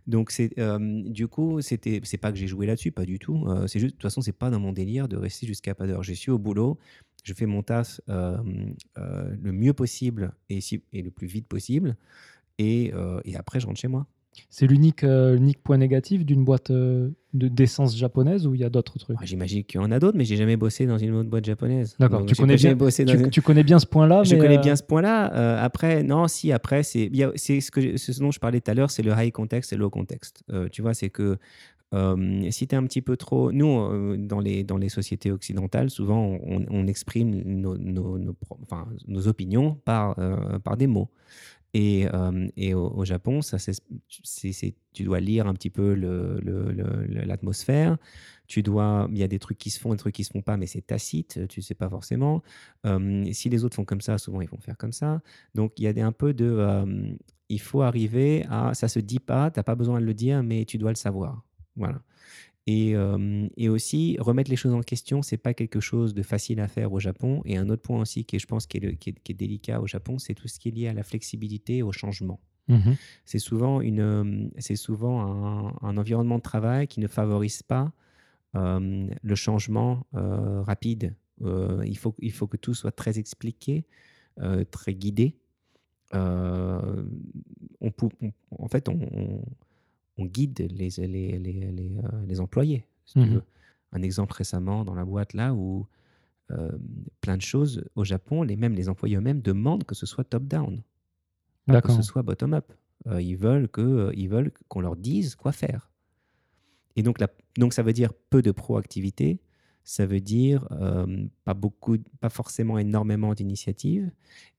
[0.07, 3.45] Donc, c'est, euh, du coup, c'était, c'est pas que j'ai joué là-dessus, pas du tout.
[3.47, 5.88] Euh, c'est juste, de toute façon, c'est pas dans mon délire de rester jusqu'à pas
[5.88, 6.03] d'heure.
[6.03, 6.77] Je suis au boulot,
[7.23, 11.95] je fais mon taf le mieux possible et, si- et le plus vite possible,
[12.57, 12.91] et,
[13.25, 14.07] et après, je rentre chez moi.
[14.49, 18.63] C'est l'unique euh, unique point négatif d'une boîte euh, de d'essence japonaise ou il y
[18.63, 19.17] a d'autres trucs?
[19.19, 21.45] Ah, J'imagine qu'il y en a d'autres, mais j'ai jamais bossé dans une autre boîte
[21.45, 21.95] japonaise.
[21.99, 24.57] D'accord, tu connais bien- bossé tu, une- tu connais bien ce point-là Je mais, connais
[24.57, 25.25] euh, bien ce point-là.
[25.63, 29.03] Après, non, si, après, c'est ce, que ce dont je parlais tout à l'heure, c'est
[29.03, 30.43] le high context et le low context.
[30.71, 31.38] Tu vois, c'est que
[31.93, 33.51] euh, si tu es un petit peu trop.
[33.51, 38.34] Nous, euh, dans, les, dans les sociétés occidentales, souvent, on, on exprime nos, nos, nos
[38.34, 41.09] pro- enfin, nos opinions par, euh, par des mots.
[41.74, 43.57] Et, euh, au, Japon, ça,
[44.93, 45.93] tu dois lire un petit peu
[47.26, 47.97] l'atmosphère.
[48.47, 50.41] Tu dois, il y a des trucs qui se font, des trucs qui se font
[50.41, 52.43] pas, mais c'est tacite, tu sais pas forcément.
[52.86, 55.21] Euh, si les autres font comme ça, souvent ils vont faire comme ça.
[55.55, 57.15] Donc il y a un peu de, euh,
[57.49, 60.65] il faut arriver à, ça se dit pas, t'as pas besoin de le dire, mais
[60.65, 61.41] tu dois le savoir.
[61.76, 62.01] Voilà.
[62.66, 66.59] Et, euh, et aussi, remettre les choses en question, c'est pas quelque chose de facile
[66.61, 67.41] à faire au Japon.
[67.43, 69.34] Et un autre point aussi qui est, je pense, qui est, le- qui est- qui
[69.34, 71.91] est délicat au Japon, c'est tout ce qui est lié à la flexibilité et au
[71.91, 72.39] changement.
[72.70, 72.95] mhm.
[73.26, 77.91] C'est souvent, une, c'est souvent un, un environnement de travail qui ne favorise pas
[78.55, 81.16] euh, le changement euh, rapide.
[81.41, 83.86] Il, faut, il faut que tout soit très expliqué,
[84.72, 85.36] très guidé.
[86.14, 87.03] On
[87.82, 88.32] on-
[88.64, 89.41] en fait, on, on-
[90.18, 92.86] on guide les, les, les, les, euh, les employés.
[93.05, 93.43] si tu veux.
[93.91, 95.86] Un exemple récemment dans la boîte là où
[96.51, 96.72] euh,
[97.22, 100.82] plein de choses au Japon, les mêmes les employés eux-mêmes demandent que ce soit top-down,
[101.68, 102.72] pas que ce soit bottom-up.
[103.07, 105.89] Euh, ils veulent que ils veulent qu'on leur dise quoi faire.
[106.95, 109.39] Et donc, la- donc ça veut dire peu de proactivité,
[109.84, 110.67] ça veut dire
[111.43, 114.11] pas beaucoup, pas forcément énormément d'initiatives,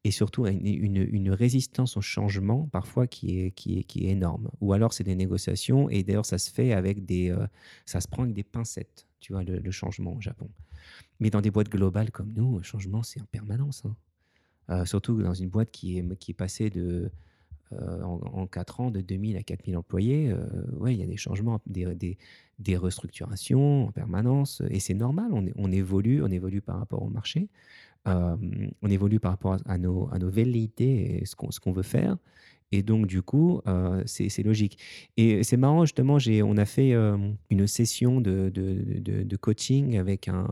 [0.05, 4.51] et surtout une, résistance au changement parfois qui est, qui est, qui est énorme.
[4.61, 7.35] Ou alors c'est des négociations, et d'ailleurs ça se fait avec des,
[7.87, 10.51] ça se prend avec des pincettes, tu vois, le, changement au Japon.
[11.21, 13.85] Mais dans des boîtes globales comme nous, le changement c'est en permanence.
[14.69, 14.85] hein.
[14.85, 17.11] Surtout dans une boîte qui est, qui est passée de,
[17.73, 20.47] euh, en, en 4 ans de 2000 à 4000 employés, euh,
[20.79, 22.17] ouais, il y a des changements, des,
[22.59, 27.49] des, restructurations en permanence, et c'est normal, on, évolue, on évolue par rapport au marché,
[28.07, 28.37] euh,
[28.83, 32.17] on évolue par rapport à nos, à nos velléités et ce qu'on veut faire,
[32.73, 34.79] et donc du coup, euh, c'est logique.
[35.17, 37.17] Et c'est marrant, justement, on a fait euh,
[37.51, 40.47] une session de, coaching avec un,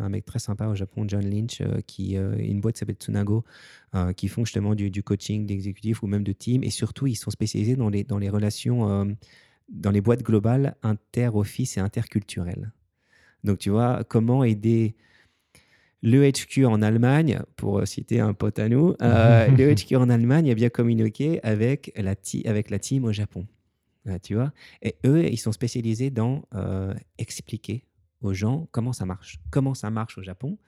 [0.00, 3.44] un mec très sympa au Japon, John Lynch, euh, qui euh, une boîte s'appelle Tsunago,
[4.16, 6.64] qui font justement du, coaching d'exécutifs ou même de team.
[6.64, 9.16] Et surtout, ils sont spécialisés dans les, dans les relations,
[9.68, 12.72] dans les boîtes globales inter-office et interculturelles.
[13.44, 14.96] Donc, tu vois, comment aider
[16.06, 20.50] le HQ en Allemagne, pour citer un pote à nous, euh, le HQ en Allemagne
[20.50, 23.46] a bien communiqué avec la, avec la team au Japon.
[24.06, 24.52] Euh, tu vois?
[24.82, 27.84] Et eux, ils sont spécialisés dans euh, expliquer
[28.20, 29.40] aux gens comment ça marche.
[29.50, 30.58] Comment ça marche au Japon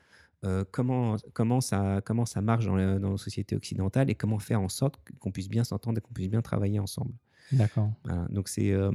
[0.44, 4.38] euh, comment, comment, ça, comment ça marche dans, le- dans nos sociétés occidentales et comment
[4.38, 7.12] faire en sorte qu'on puisse bien s'entendre et qu'on puisse bien travailler ensemble.
[7.52, 7.90] D'accord.
[8.04, 8.26] Voilà.
[8.30, 8.70] Donc, c'est.
[8.70, 8.90] euh,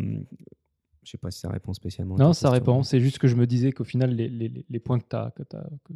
[1.04, 2.16] je sais pas si ça répond spécialement.
[2.16, 2.84] Non, ça répond.
[2.84, 5.32] C'est juste que je me disais qu'au final, les, les- les points que tu as,
[5.36, 5.94] que que-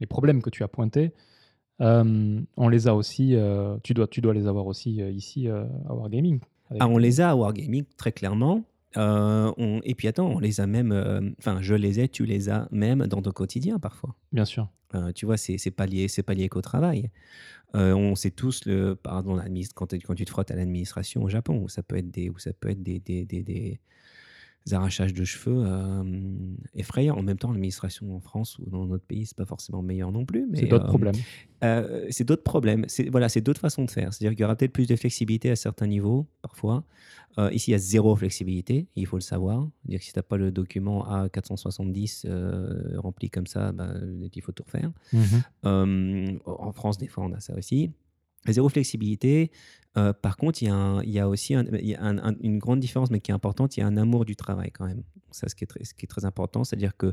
[0.00, 1.12] les problèmes que tu as pointés,
[1.80, 5.48] euh, on les a aussi, euh, tu, dois, tu dois les avoir aussi euh, ici
[5.48, 6.40] à Wargaming.
[6.70, 8.64] Avec- Ah, on les a à Wargaming, très clairement.
[8.96, 11.34] On- et puis attends, on les a même.
[11.40, 14.14] Enfin, je les ai, tu les as même dans ton quotidien parfois.
[14.32, 14.68] Bien sûr.
[15.16, 17.10] Tu vois, c'est pas lié, c'est pas lié qu'au travail.
[17.74, 19.36] On sait tous le, pardon,
[19.74, 22.30] quand, tu- quand tu te frottes à l'administration au Japon, où ça peut être des,
[22.30, 23.80] où ça peut être des, des, des- des
[24.72, 26.02] arrachages de cheveux euh,
[26.74, 27.16] effrayants.
[27.16, 30.24] En même temps, l'administration en France ou dans notre pays, c'est pas forcément meilleur non
[30.24, 30.48] plus.
[30.54, 31.16] C'est d'autres euh, problèmes.
[31.64, 32.84] euh, c'est d'autres problèmes.
[32.88, 34.14] C'est voilà, c'est d'autres façons de faire.
[34.14, 36.84] C'est-à-dire qu'il y aura peut-être plus de flexibilité à certains niveaux, parfois.
[37.50, 39.68] Ici, il y a zéro flexibilité, il faut le savoir.
[39.82, 44.00] C'est-à-dire que si tu n'as pas le document A470 euh, rempli comme ça, ben,
[44.32, 44.92] il faut tout refaire.
[45.12, 46.38] Mhm.
[46.46, 47.90] En France, des fois, on a ça aussi.
[48.48, 49.50] Zéro flexibilité.
[49.96, 52.02] Euh, par contre, il y a, un- il y a aussi un- il y a
[52.02, 53.76] un- un- une grande différence, mais qui est importante.
[53.76, 55.02] Il y a un amour du travail quand même.
[55.30, 57.12] Ça, ce qui est très, ce qui est très important, c'est-à-dire que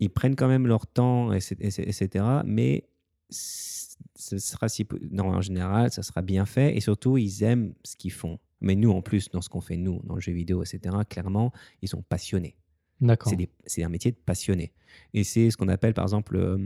[0.00, 2.24] ils prennent quand même leur temps, etc.
[2.44, 2.88] Mais
[3.30, 7.74] ce sera si, peu- non, en général, ça sera bien fait, et surtout, ils aiment
[7.84, 8.38] ce qu'ils font.
[8.60, 10.94] Mais nous, en plus, dans ce qu'on fait nous, dans le jeu vidéo, etc.
[11.08, 11.52] Clairement,
[11.82, 12.56] ils sont passionnés.
[13.00, 13.32] D'accord.
[13.66, 14.72] C'est un métier de passionné.
[15.14, 16.56] Et c'est ce qu'on appelle, par exemple, le,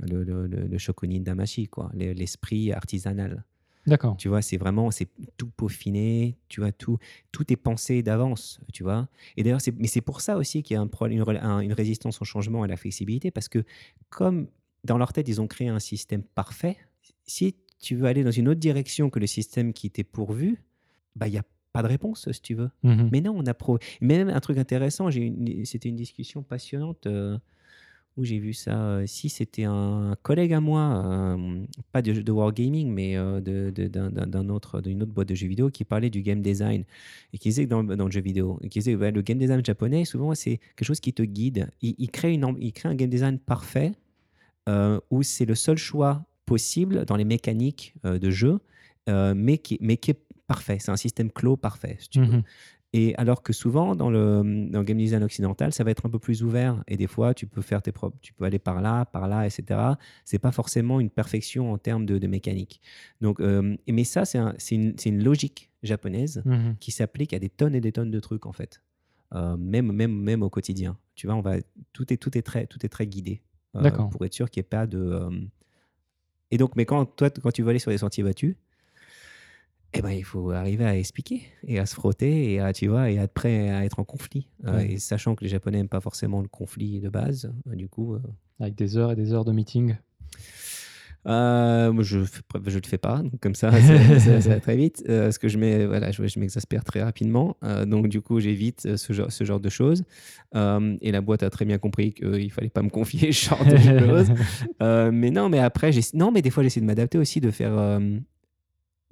[0.00, 3.44] le, le, le- le shokunin damashi, l'esprit artisanal.
[3.86, 4.16] D'accord.
[4.16, 6.98] Tu vois, c'est vraiment, c'est tout peaufiné, tu vois, tout,
[7.32, 9.08] tout est pensé d'avance, tu vois.
[9.36, 11.60] Et d'ailleurs, c'est, mais c'est pour ça aussi qu'il y a un, une, rela- un-
[11.60, 13.64] une résistance au changement et à la flexibilité, parce que
[14.08, 14.46] comme
[14.84, 16.76] dans leur tête, ils ont créé un système parfait,
[17.26, 20.62] si tu veux aller dans une autre direction que le système qui t'est pourvu,
[21.16, 22.70] bah, il n'y a pas de réponse, si tu veux.
[22.84, 23.08] Mhm.
[23.12, 23.78] Mais non, on a pro.
[24.00, 27.36] Même un truc intéressant, une- c'était une discussion passionnante euh,
[28.16, 32.32] où j'ai vu ça euh, Si, c'était un collègue à moi, euh, pas de, de
[32.32, 35.84] Wargaming, mais euh, de- de- d'un d'un autre, d'une autre boîte de jeux vidéo qui
[35.84, 36.84] parlait du game design
[37.32, 39.22] et qui disait que dans, le- dans le jeu vidéo, et qui disait ouais, le
[39.22, 41.68] game design japonais, souvent, c'est quelque chose qui te guide.
[41.80, 43.92] Il, il crée, une, il crée un game design parfait
[44.68, 48.60] euh, où c'est le seul choix possible dans les mécaniques de jeu,
[49.08, 50.76] mais, qui, mais qui est parfait.
[50.80, 52.26] C'est un système clos parfait, si tu veux.
[52.36, 52.42] Mhm.
[52.94, 56.10] Et alors que souvent, dans le, dans le game design occidental, ça va être un
[56.10, 56.84] peu plus ouvert.
[56.88, 59.46] Et des fois, tu peux faire tes propres, tu peux aller par là, par là,
[59.46, 59.80] etc.
[60.26, 62.82] C'est pas forcément une perfection en termes de, de mécanique.
[63.22, 66.76] Donc, euh, mais ça, c'est un- une, une logique japonaise Mhm.
[66.80, 68.82] qui s'applique à des tonnes et des tonnes de trucs en fait.
[69.34, 70.98] Euh, même, même, même au quotidien.
[71.14, 71.56] Tu vois, on va,
[71.94, 73.40] tout, est, tout, est très, tout est très guidé.
[73.74, 74.10] euh, D'accord.
[74.10, 74.98] Pour être sûr qu'il n'y ait pas de.
[74.98, 75.30] euh,
[76.50, 78.56] Et donc, mais quand, toi, quand tu veux aller sur des sentiers battus,
[79.94, 83.10] eh ben, il faut arriver à expliquer et à se frotter et à, tu vois,
[83.10, 84.48] et à être prêt à être en conflit.
[84.66, 84.92] Euh, Ouais.
[84.92, 88.14] Et sachant que les Japonais n'aiment pas forcément le conflit de base, euh, du coup,
[88.14, 88.18] euh,
[88.60, 89.96] Avec des heures et des heures de meeting.
[91.24, 94.76] Euh, moi, je ne le fais pas, donc comme ça, ça, ça- ça va très
[94.76, 95.04] vite.
[95.08, 97.56] Euh, parce que je m'ai- voilà, je, je m'exaspère très rapidement.
[97.62, 100.02] Euh, donc, du coup, j'évite ce genre, ce genre de choses.
[100.54, 103.76] Et la boîte a très bien compris qu'il fallait pas me confier ce genre de
[103.76, 104.32] choses.
[105.12, 108.00] Mais non, mais après, non, mais des fois, j'essaie de m'adapter aussi, de faire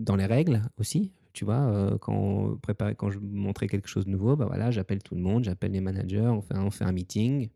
[0.01, 1.12] dans les règles aussi.
[1.32, 2.59] Tu vois, euh, quand, on
[2.96, 5.80] quand je montrais quelque chose de nouveau, bah voilà, j'appelle tout le monde, j'appelle les
[5.80, 7.51] managers, on fait, on fait un meeting.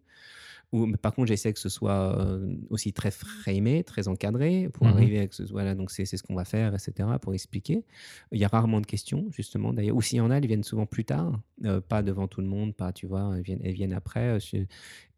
[0.75, 4.87] Ou, mais par contre, j'essaie que ce soit euh, aussi très framé, très encadré pour
[4.87, 4.93] Mhm.
[4.95, 7.19] arriver à que ce, voilà, donc c'est ce qu'on va faire, etc.
[7.21, 7.85] pour expliquer.
[8.33, 9.97] Il y a rarement de questions, justement, d'ailleurs.
[9.97, 12.49] Ou s'il y en a, elles viennent souvent plus tard, euh, pas devant tout le
[12.49, 14.39] monde, pas, tu vois, elles viennent, elles viennent après.
[14.55, 14.65] euh,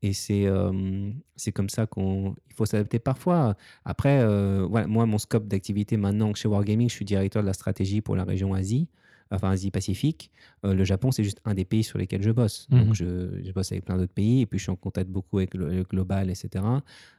[0.02, 2.34] Et c'est euh, c'est comme ça qu'on.
[2.50, 3.56] Il faut s'adapter parfois.
[3.84, 7.54] Après, euh, voilà, moi, mon scope d'activité maintenant chez Wargaming, je suis directeur de la
[7.54, 8.88] stratégie pour la région Asie,
[9.30, 10.30] enfin Asie-Pacifique.
[10.64, 12.66] Euh, le Japon, c'est juste un des pays sur lesquels je bosse.
[12.70, 12.84] Mhm.
[12.84, 15.38] Donc, je, je bosse avec plein d'autres pays et puis je suis en contact beaucoup
[15.38, 16.64] avec le, le global, etc.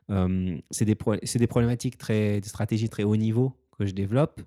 [0.09, 4.41] Euh, c'est des, pro- des problématiques très, des stratégies très haut niveau que je développe.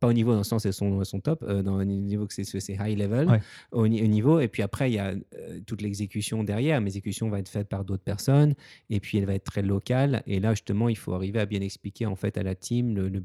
[0.00, 2.26] Pas au niveau dans le sens elles sont, elles sont top, euh, dans le niveau
[2.26, 3.40] que c'est, high level, Ouais.
[3.70, 4.40] au, ni- au niveau.
[4.40, 6.80] Et puis après, il y a euh, toute l'exécution derrière.
[6.80, 8.54] Mais l'exécution va être faite par d'autres personnes
[8.90, 10.22] et puis elle va être très locale.
[10.26, 13.08] Et là, justement, il faut arriver à bien expliquer en fait à la team le,
[13.08, 13.22] le,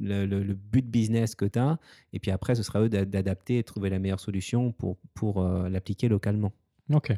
[0.00, 1.78] le- le- le but business que tu as.
[2.12, 4.96] Et puis après, ce sera eux d'a- d'adapter et de trouver la meilleure solution pour,
[5.14, 6.52] pour euh, l'appliquer localement.
[6.92, 7.12] Ok.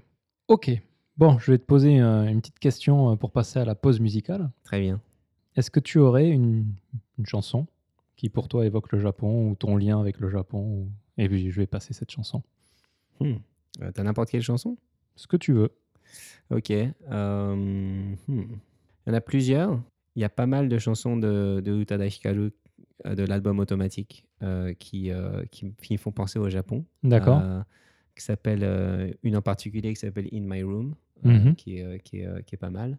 [0.48, 0.70] Ok.
[1.16, 4.01] Bon, je vais te poser euh, une petite question euh, pour passer à la pause
[4.01, 4.51] musicale.
[4.64, 5.01] Très bien.
[5.57, 6.64] Est-ce que tu aurais une,
[7.18, 7.66] une chanson
[8.16, 10.88] qui pour toi évoque le Japon ou ton lien avec le Japon ou-
[11.18, 12.42] Et puis je vais passer cette chanson.
[13.20, 13.34] Hmm.
[13.82, 14.76] Euh, T'as n'importe quelle chanson?
[15.16, 15.70] Ce que tu veux.
[16.51, 16.70] Ok.
[16.70, 18.14] euh, hmm.
[18.28, 19.80] Il y en a plusieurs.
[20.20, 22.52] Il y a pas mal de chansons de, de Utada Hikaru,
[23.06, 26.84] euh, de l'album Automatique, euh, qui, euh, qui, qui me font penser au Japon.
[27.02, 27.40] D'accord.
[27.42, 27.62] Euh,
[28.14, 31.54] qui s'appelle, euh, une en particulier qui s'appelle In My Room, Mhm.
[31.54, 32.98] qui, est, qui, est, qui est pas mal.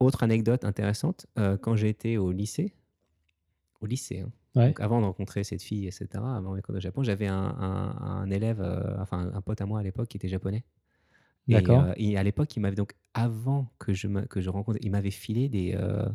[0.00, 1.26] Autre anecdote intéressante,
[1.60, 2.72] quand j'étais au lycée,
[3.82, 4.68] au lycée, hein, Ouais.
[4.68, 6.06] donc avant de rencontrer cette fille, etc.,
[6.36, 8.62] avant mes cours de Japon, j'avais un, un- un élève,
[8.98, 10.64] enfin un pote à moi à l'époque qui était japonais.
[11.48, 11.82] Et, D'accord.
[11.82, 15.10] euh, et à l'époque, il m'avait donc, avant que je, que je rencontre, il m'avait
[15.10, 16.06] filé des, euh,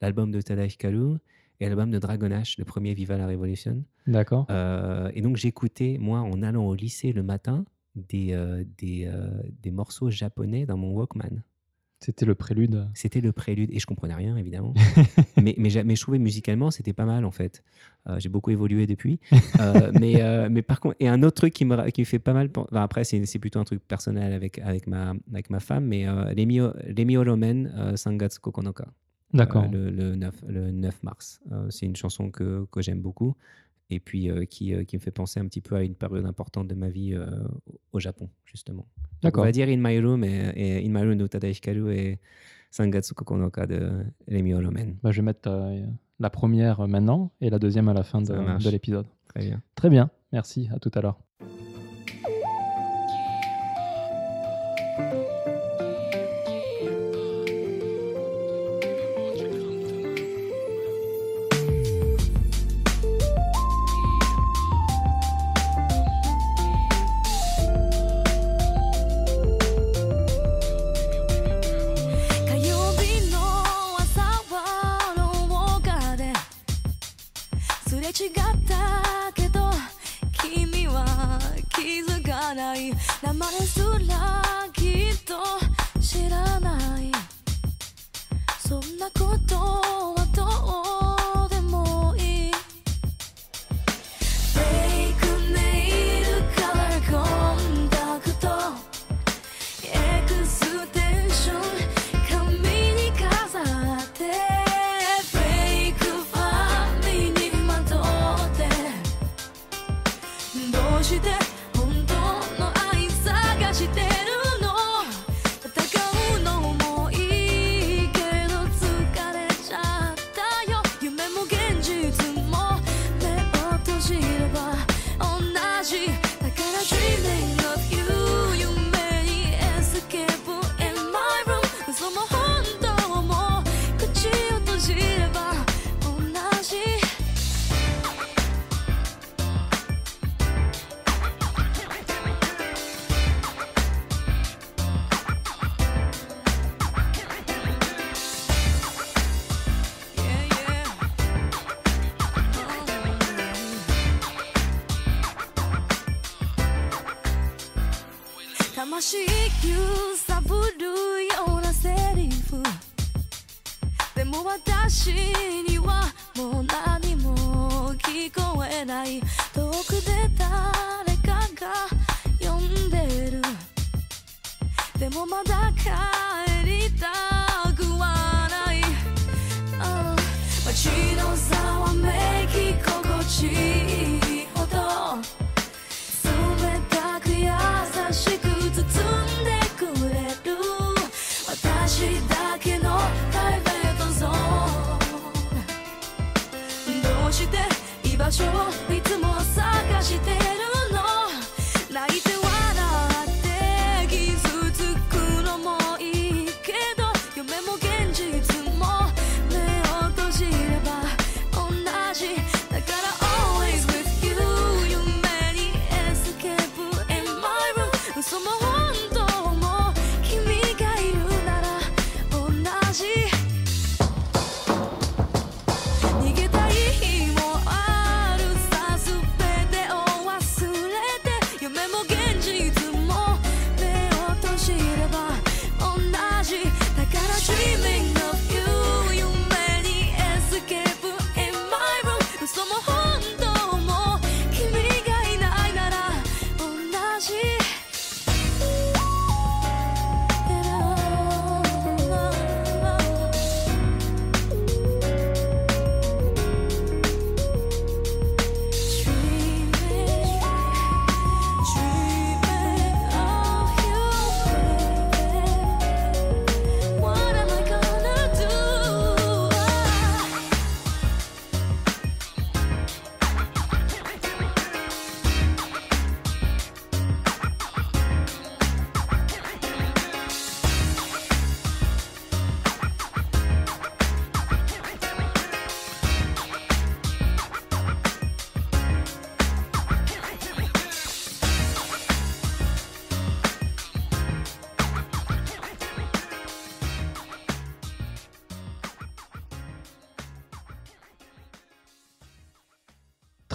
[0.00, 1.16] l'album de Tada Hikaru
[1.60, 3.84] et l'album de Dragon Ash, le premier Viva la Revolution.
[4.06, 4.46] D'accord.
[4.50, 7.64] Euh, et donc j'écoutais, moi, en allant au lycée le matin,
[7.96, 9.28] des, euh, des, euh,
[9.62, 11.42] des morceaux japonais dans mon Walkman.
[12.00, 12.86] C'était le prélude.
[12.94, 14.72] C'était le prélude, et je comprenais rien, évidemment.
[15.36, 17.64] mais, mais, je trouvais musicalement, c'était pas mal, en fait.
[18.08, 19.20] Euh, J'ai beaucoup évolué depuis.
[19.60, 22.20] Euh, mais, euh, mais par contre, et un autre truc qui me, qui me fait
[22.20, 22.48] pas mal...
[22.54, 27.16] enfin, après, c'est plutôt un truc personnel avec, avec, ma, avec ma femme, mais Remi
[27.16, 28.86] Oromen, euh, Sangatsu Kokonoka.
[29.32, 29.66] D'accord.
[29.70, 31.40] Le, le 9, le 9 mars.
[31.70, 33.34] C'est une chanson que, que j'aime beaucoup
[33.90, 36.26] et puis euh, qui, euh, qui me fait penser un petit peu à une période
[36.26, 37.26] importante de ma vie euh,
[37.92, 38.82] au Japon, justement.
[38.82, 39.44] Donc, on D'accord.
[39.44, 42.18] va dire In My Room et, et In My Room de Utada Hikaru et
[42.70, 44.96] Sangatsu Kokonoka de Remi Oromen.
[45.02, 45.50] Bah, je vais mettre
[46.20, 49.06] la première maintenant et la deuxième à la fin de, de l'épisode.
[49.28, 49.62] Très bien.
[49.74, 50.10] Très bien.
[50.32, 50.68] Merci.
[50.72, 51.27] À tout à l'heure.
[83.20, 84.42] 黙れすら
[84.72, 85.34] きっと
[86.00, 87.10] 知らない。
[88.60, 90.07] そんなこと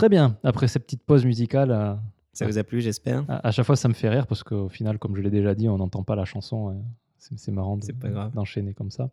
[0.03, 0.37] très bien.
[0.43, 1.93] Après cette petite pause musicale, euh,
[2.33, 4.67] Ça vous a plu, j'espère à, à chaque fois ça me fait rire parce qu'au
[4.67, 6.71] final, comme je l'ai déjà dit, on n'entend pas la chanson.
[6.71, 6.73] euh,
[7.17, 9.09] c'est marrant de- d'enchaîner comme ça.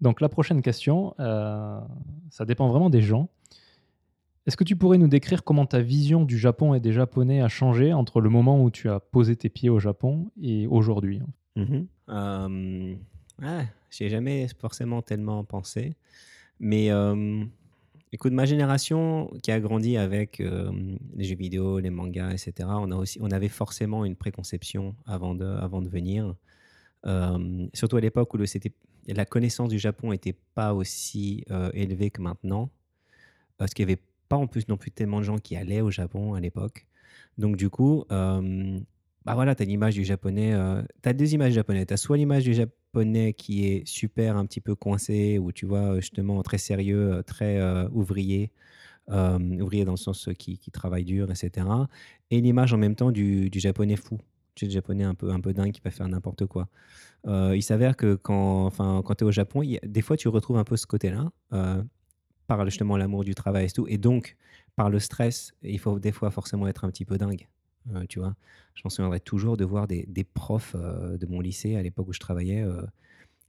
[0.00, 1.78] Donc la prochaine question, euh,
[2.30, 3.28] ça dépend vraiment des gens.
[4.46, 7.48] Est-ce que tu pourrais nous décrire comment ta vision du Japon et des Japonais a
[7.48, 11.20] changé entre le moment où tu as posé tes pieds au Japon et aujourd'hui
[11.56, 11.86] Mhm.
[12.08, 12.94] Euh,
[13.42, 15.94] ah, j'y ai jamais forcément tellement pensé.
[16.58, 17.44] Mais euh,
[18.12, 20.70] écoute, ma génération qui a grandi avec euh,
[21.14, 25.34] les jeux vidéo, les mangas, etc., on, a aussi, on avait forcément une préconception avant
[25.34, 26.34] de, avant de venir.
[27.06, 28.38] Euh, surtout à l'époque où
[29.08, 32.70] la connaissance du Japon n'était pas aussi euh, élevée que maintenant.
[33.58, 35.90] Parce qu'il n'y avait pas en plus non plus tellement de gens qui allaient au
[35.90, 36.86] Japon à l'époque.
[37.38, 38.78] Donc du coup, euh,
[39.24, 40.54] bah voilà, tu as l'image du japonais.
[41.02, 41.86] tu deux images japonaises.
[41.86, 42.76] Tu as soit l'image du japonais
[43.32, 47.58] qui est super, un petit peu coincé, ou tu vois, justement, très sérieux, euh, très
[47.58, 48.52] euh, ouvrier.
[49.10, 51.88] euh, ouvrier dans le sens euh, qui, qui travaille dur, etc.
[52.30, 54.18] Et l'image en même temps du, du japonais fou.
[54.54, 56.68] Tu sais, le japonais un peu, un peu dingue qui va faire n'importe quoi.
[57.26, 60.28] Euh, il s'avère que quand, enfin, quand tu es au Japon, y des fois tu
[60.28, 61.82] retrouves un peu ce côté-là, euh,
[62.48, 63.86] par justement l'amour du travail et tout.
[63.88, 64.36] Et donc,
[64.76, 67.48] par le stress, il faut des fois forcément être un petit peu dingue.
[67.94, 68.34] Euh, tu vois,
[68.74, 72.08] je m'en souviendrai toujours de voir des, des profs euh, de mon lycée à l'époque
[72.08, 72.82] où je travaillais euh,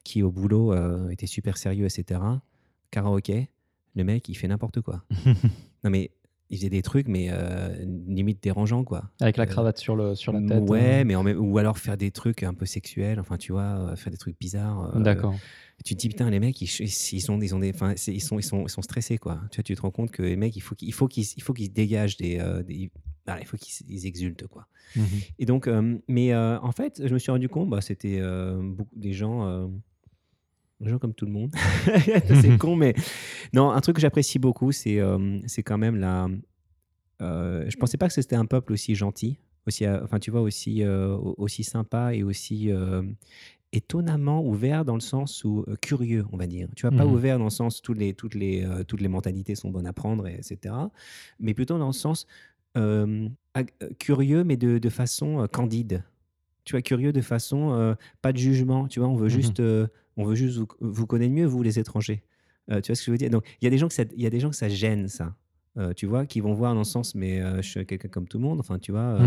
[0.04, 0.74] qui, au boulot,
[1.10, 2.22] étaient super sérieux, etc.
[2.92, 3.50] Karaoké,
[3.96, 5.04] le mec, il fait n'importe quoi.
[5.84, 6.12] non, mais
[6.50, 7.76] il faisait des trucs, mais euh,
[8.08, 9.10] limite dérangeants, quoi.
[9.20, 11.78] Avec la Euh, cravate sur, le, sur la tête Ouais, mais en même, ou alors
[11.78, 14.96] faire des trucs un peu sexuels, enfin, tu vois, faire des trucs bizarres.
[14.96, 15.36] euh, D'accord.
[15.84, 18.40] tu te dis putain les mecs ils, sont ils ont des enfin c'est- ils sont
[18.40, 20.56] ils sont ils sont stressés quoi tu vois tu te rends compte que les mecs
[20.56, 22.90] il faut qu'il il faut qu'ils qu'ils dégagent des, des-
[23.28, 25.06] voilà, il faut qu'ils ils exultent quoi Mhm.
[25.38, 28.58] et donc euh, mais euh, en fait je me suis rendu compte bah c'était euh,
[28.62, 29.70] beaucoup des gens
[30.80, 31.54] des gens comme tout le monde
[32.42, 32.94] c'est con mais
[33.54, 35.00] non un truc que j'apprécie beaucoup c'est
[35.46, 36.30] c'est quand même la
[37.20, 39.38] je pensais pas que c'était un peuple aussi gentil
[39.68, 42.72] aussi enfin tu vois aussi au- aussi sympa et aussi
[43.74, 46.70] étonnamment ouvert dans le sens où euh, curieux, on va dire.
[46.76, 47.12] Tu vois, pas Mhm.
[47.14, 49.86] ouvert dans le sens où toutes les, toutes, les, euh, toutes les mentalités sont bonnes
[49.88, 50.74] à prendre, et- etc.
[51.42, 52.28] Mais plutôt dans le sens
[52.78, 53.28] euh,
[53.58, 56.04] euh, curieux, mais de, de façon euh, candide.
[56.64, 58.88] Tu vois, curieux de façon euh, pas de jugement.
[58.88, 59.30] Tu vois, on veut Mhm.
[59.30, 59.62] juste,
[60.18, 62.24] on veut juste vous, vous connaître mieux, vous les étrangers.
[62.70, 63.30] Tu vois ce que je veux dire?
[63.30, 64.68] Donc, il y a des gens que ça, il y a des gens que ça
[64.68, 65.36] gêne ça.
[65.96, 68.44] tu vois, qui vont voir dans le sens, mais je suis quelqu'un comme tout le
[68.44, 69.18] monde, enfin, tu vois,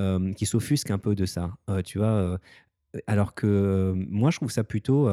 [0.00, 1.52] euh, qui s'offusquent un peu de ça,
[1.84, 2.38] tu vois.
[3.08, 5.08] alors que moi, je trouve ça plutôt,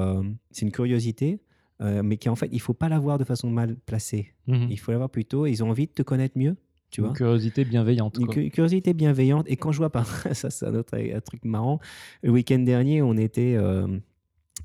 [0.52, 1.39] c'est une curiosité,
[1.80, 4.34] mais qui en fait, il faut pas l'avoir de façon mal placée.
[4.48, 4.68] Mhm.
[4.69, 6.56] Il faut l'avoir plutôt, ils ont envie de te connaître mieux,
[6.89, 7.09] tu vois.
[7.09, 8.18] Une curiosité bienveillante.
[8.19, 8.35] Une quoi.
[8.49, 9.45] curiosité bienveillante.
[9.49, 11.80] Et quand je vois, par ça, c'est un autre un truc marrant.
[12.23, 13.55] Le week-end dernier, on était.
[13.55, 13.88] euh,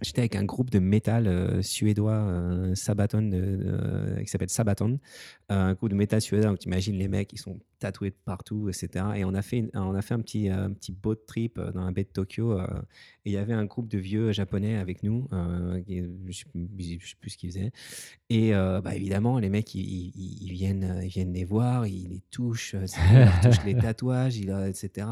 [0.00, 4.98] J'étais avec un groupe de métal euh, suédois, euh, Sabaton, de- qui s'appelle Sabaton,
[5.50, 6.50] euh, un groupe de métal suédois.
[6.50, 9.04] Donc, tu imagines les mecs, ils sont tatoués de partout, etc.
[9.16, 11.58] Et on a fait, une- on a fait un, petit, euh, un petit boat trip
[11.58, 12.52] euh, dans la baie de Tokyo.
[12.58, 12.66] euh,
[13.24, 15.28] et il y avait un groupe de vieux japonais avec nous.
[15.32, 17.70] euh, qui- je ne sais, plus ce qu'ils faisaient.
[18.30, 21.86] Et euh, bah, évidemment, les mecs, ils, ils- ils viennent, euh, ils viennent les voir,
[21.86, 25.06] ils les touchent, euh, ils leur touchent les tatouages, etc.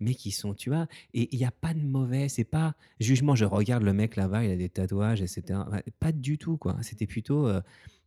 [0.00, 3.34] mais qui sont, tu vois, et il n'y a pas de mauvais, c'est pas jugement,
[3.34, 5.60] je regarde le mec là-bas, il a des tatouages, etc.
[6.00, 6.76] Pas du tout, quoi.
[6.82, 7.60] C'était plutôt euh,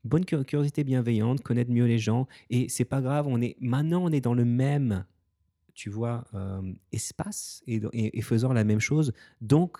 [0.03, 4.03] bonne cu- curiosité bienveillante, connaître mieux les gens, et c'est pas grave, on est, maintenant
[4.03, 5.05] on est dans le même,
[5.73, 6.61] tu vois, euh,
[6.91, 9.77] espace, et, et- et faisant la même chose, donc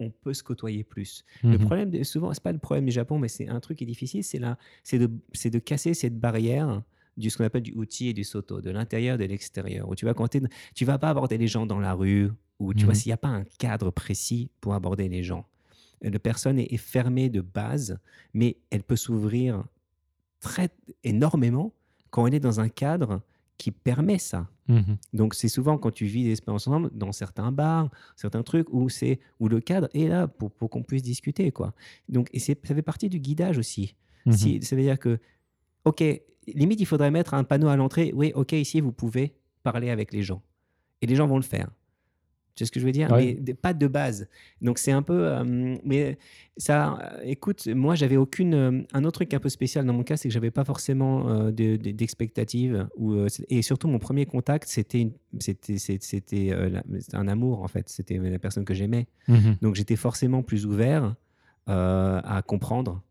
[0.00, 1.24] on peut se côtoyer plus.
[1.42, 1.58] Le Mhm.
[1.58, 3.86] problème, de- souvent, c'est pas le problème du Japon, mais c'est un truc qui est
[3.88, 6.82] difficile, c'est là, c'est de, c'est de casser cette barrière
[7.18, 9.88] du ce qu'on appelle du outil et du soto, de l'intérieur et de l'extérieur.
[9.88, 10.40] Où tu vas t'es-
[10.74, 12.98] tu vas pas aborder les gens dans la rue, ou tu vois Mhm.
[13.00, 15.46] s'il n'y a pas un cadre précis pour aborder les gens.
[16.04, 17.98] Euh, La personne est, est fermée de base,
[18.32, 19.64] mais elle peut s'ouvrir
[20.40, 20.70] très
[21.04, 21.72] énormément
[22.10, 23.20] quand elle est dans un cadre
[23.56, 24.48] qui permet ça.
[24.68, 24.96] Mhm.
[25.14, 28.88] Donc c'est souvent quand tu vis des expériences ensemble dans certains bars, certains trucs où
[28.88, 31.74] c'est où le cadre est là pour, pour qu'on puisse discuter quoi.
[32.08, 33.94] Donc et ça fait partie du guidage aussi.
[34.26, 34.32] Mhm.
[34.32, 35.18] Si ça veut dire que
[35.84, 36.04] OK,
[36.54, 40.12] limite il faudrait mettre un panneau à l'entrée, oui, OK, ici vous pouvez parler avec
[40.12, 40.42] les gens.
[41.02, 41.68] Et les gens vont le faire.
[42.54, 43.08] Tu sais ce que je veux dire?
[43.12, 43.38] Ouais.
[43.46, 44.28] Mais pas de base.
[44.60, 46.18] Donc c'est un peu euh, mais
[46.56, 50.02] ça euh, écoute, moi j'avais aucune euh, un autre truc un peu spécial dans mon
[50.02, 51.78] cas, c'est que j'avais pas forcément euh, de-
[53.48, 55.08] et surtout mon premier contact, c'était
[55.38, 56.52] c'était
[57.12, 59.06] un amour en fait, c'était la personne que j'aimais.
[59.28, 59.58] Mhm.
[59.62, 61.14] Donc j'étais forcément plus ouvert
[61.66, 63.02] à comprendre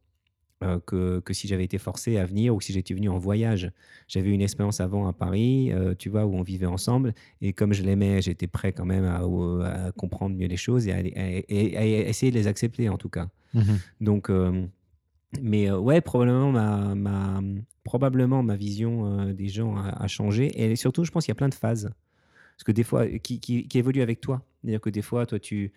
[0.64, 3.72] euh, que, que si j'avais été forcé à venir ou si j'étais venu en voyage.
[4.08, 7.14] J'avais eu une expérience avant à Paris, euh, tu vois, où on vivait ensemble.
[7.42, 10.94] Et comme je l'aimais, j'étais prêt quand même à, à comprendre mieux les choses et
[10.94, 13.30] à, essayer de les accepter en tout cas.
[13.54, 13.80] Mhm.
[14.02, 14.66] Donc, euh,
[15.42, 17.40] mais ouais, probablement ma, ma,
[17.84, 20.52] probablement ma vision des gens a, a changé.
[20.60, 21.92] Et surtout, je pense qu'il y a plein de phases.
[22.56, 24.42] Parce que des fois, qui, qui, qui évoluent avec toi.
[24.64, 25.72] C'est-à-dire que des fois, toi, tu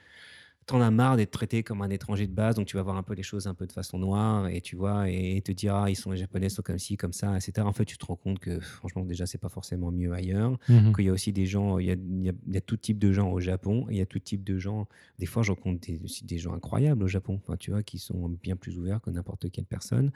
[0.70, 3.02] t'en as marre d'être traité comme un étranger de base, donc tu vas voir un
[3.02, 5.90] peu les choses un peu de façon noire et tu vois, et te dire, ah,
[5.90, 7.66] ils sont les Japonais, sont comme ci, comme ça, etc.
[7.66, 10.94] En fait, tu te rends compte que franchement, déjà, c'est pas forcément mieux ailleurs Mhm.
[10.94, 12.60] qu'il y a aussi des gens, il y a, il y a- il y a
[12.60, 14.86] tout type de gens au Japon, il y a tout type de gens.
[15.18, 18.28] Des fois, je rencontre des, des gens incroyables au Japon, enfin, tu vois, qui sont
[18.28, 20.12] bien plus ouverts que n'importe quelle personne.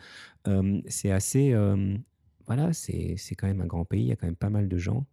[0.48, 1.97] Euh, c'est assez, euh,
[2.47, 4.68] voilà, c'est c'est quand même un grand pays, il y a quand même pas mal
[4.68, 5.06] de gens.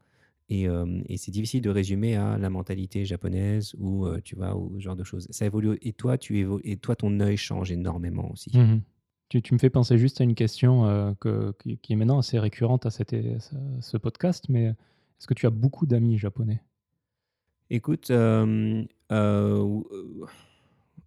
[0.54, 4.58] Et, euh, et c'est difficile de résumer à la mentalité japonaise ou, euh, tu vois,
[4.58, 5.26] ou ce genre de choses.
[5.30, 5.78] Ça évolue.
[5.82, 8.52] Et toi, tu évo- et toi ton œil change énormément aussi.
[8.58, 8.82] Mhm.
[9.30, 12.38] Tu, tu me fais penser juste à une question euh, que- qui, est maintenant assez
[12.38, 13.40] récurrente à, cette- à
[13.82, 16.62] ce podcast, mais est-ce que tu as beaucoup d'amis japonais?
[17.70, 18.12] Écoute,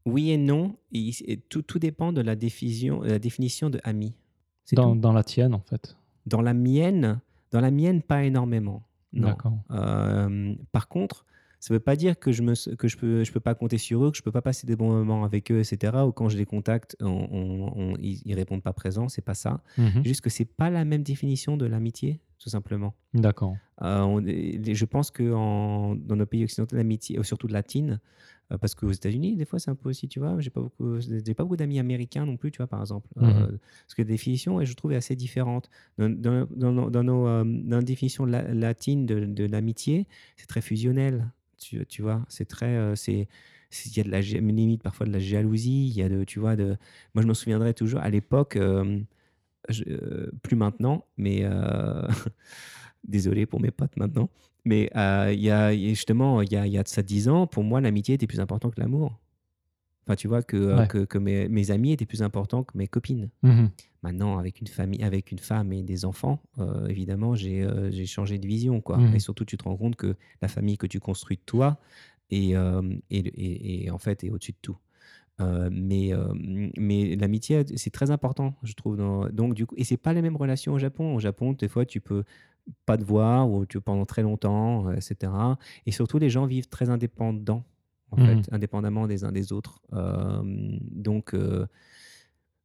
[0.07, 0.77] oui et non.
[0.93, 4.15] Et, et tout, tout dépend de la définition, la définition de ami.
[4.73, 5.97] Dans, dans la tienne, en fait.
[6.27, 8.83] Dans la mienne, dans la mienne, pas énormément.
[9.21, 9.29] Non.
[9.71, 11.25] Euh, par contre,
[11.61, 12.43] ça ne veut pas dire que je
[12.77, 14.77] que je peux je peux pas compter sur eux, que je peux pas passer des
[14.77, 15.93] bons moments avec eux, etc.
[16.07, 19.09] Ou quand je les contacte, on, on- on- ils, ils répondent pas présents.
[19.09, 19.63] C'est pas ça.
[19.79, 20.05] Mhm.
[20.05, 22.95] Juste que c'est pas la même définition de l'amitié, tout simplement.
[23.15, 23.57] D'accord.
[23.83, 24.21] Euh,
[24.75, 27.97] je pense que en- dans nos pays occidentaux, l'amitié, euh, surtout latine, euh,
[28.61, 31.35] parce qu'aux États-Unis, des fois, c'est un peu aussi, tu vois, j'ai pas beaucoup, j'ai
[31.35, 33.09] pas beaucoup d'amis américains non plus, tu vois, par exemple.
[33.19, 33.59] Euh, Mhm.
[33.83, 35.71] parce que la définition, et je trouve, est assez différente.
[35.99, 40.07] Dans, dans, dans nos, dans nos, euh, dans la définition la- latine de, de l'amitié,
[40.37, 43.29] c'est très fusionnel, tu, tu vois, c'est très, euh, c'est
[43.87, 46.39] il y a de la limite parfois de la jalousie, il y a de, tu
[46.39, 46.77] vois, de,
[47.15, 49.01] moi je me souviendrai toujours à l'époque, euh,
[49.89, 52.07] euh, plus maintenant, mais euh,
[53.07, 54.29] désolé pour mes potes maintenant,
[54.65, 57.47] mais euh, il y a justement, il y a, y a de ça 10 ans,
[57.47, 59.19] pour moi, l'amitié était plus important que l'amour.
[60.07, 62.87] Enfin, tu vois, que, euh, que, que mes, mes amis étaient plus importants que mes
[62.89, 63.31] copines.
[63.43, 63.71] Mhm.
[64.03, 68.39] Maintenant, avec une famille, avec une femme et des enfants, euh, évidemment, j'ai euh, changé
[68.39, 68.99] de vision, quoi.
[68.99, 69.15] Mhm.
[69.15, 71.79] Et surtout, tu te rends compte que la famille que tu construis toi
[72.31, 74.77] est, euh, est- est- est, en fait est au-dessus de tout.
[75.41, 76.33] Euh, mais euh,
[76.79, 78.97] mais l'amitié, c'est très important, je trouve.
[78.97, 81.15] dans- donc du coup, et c'est pas la même relation au Japon.
[81.15, 82.25] Au Japon, des fois, tu peux
[82.87, 85.33] pas te voir ou tu pendant très longtemps, euh, etc.
[85.87, 87.65] Et surtout, les gens vivent très indépendants,
[88.11, 88.27] en Mhm.
[88.27, 89.81] fait, indépendamment des uns des autres.
[89.93, 90.43] Euh,
[90.91, 91.67] donc euh,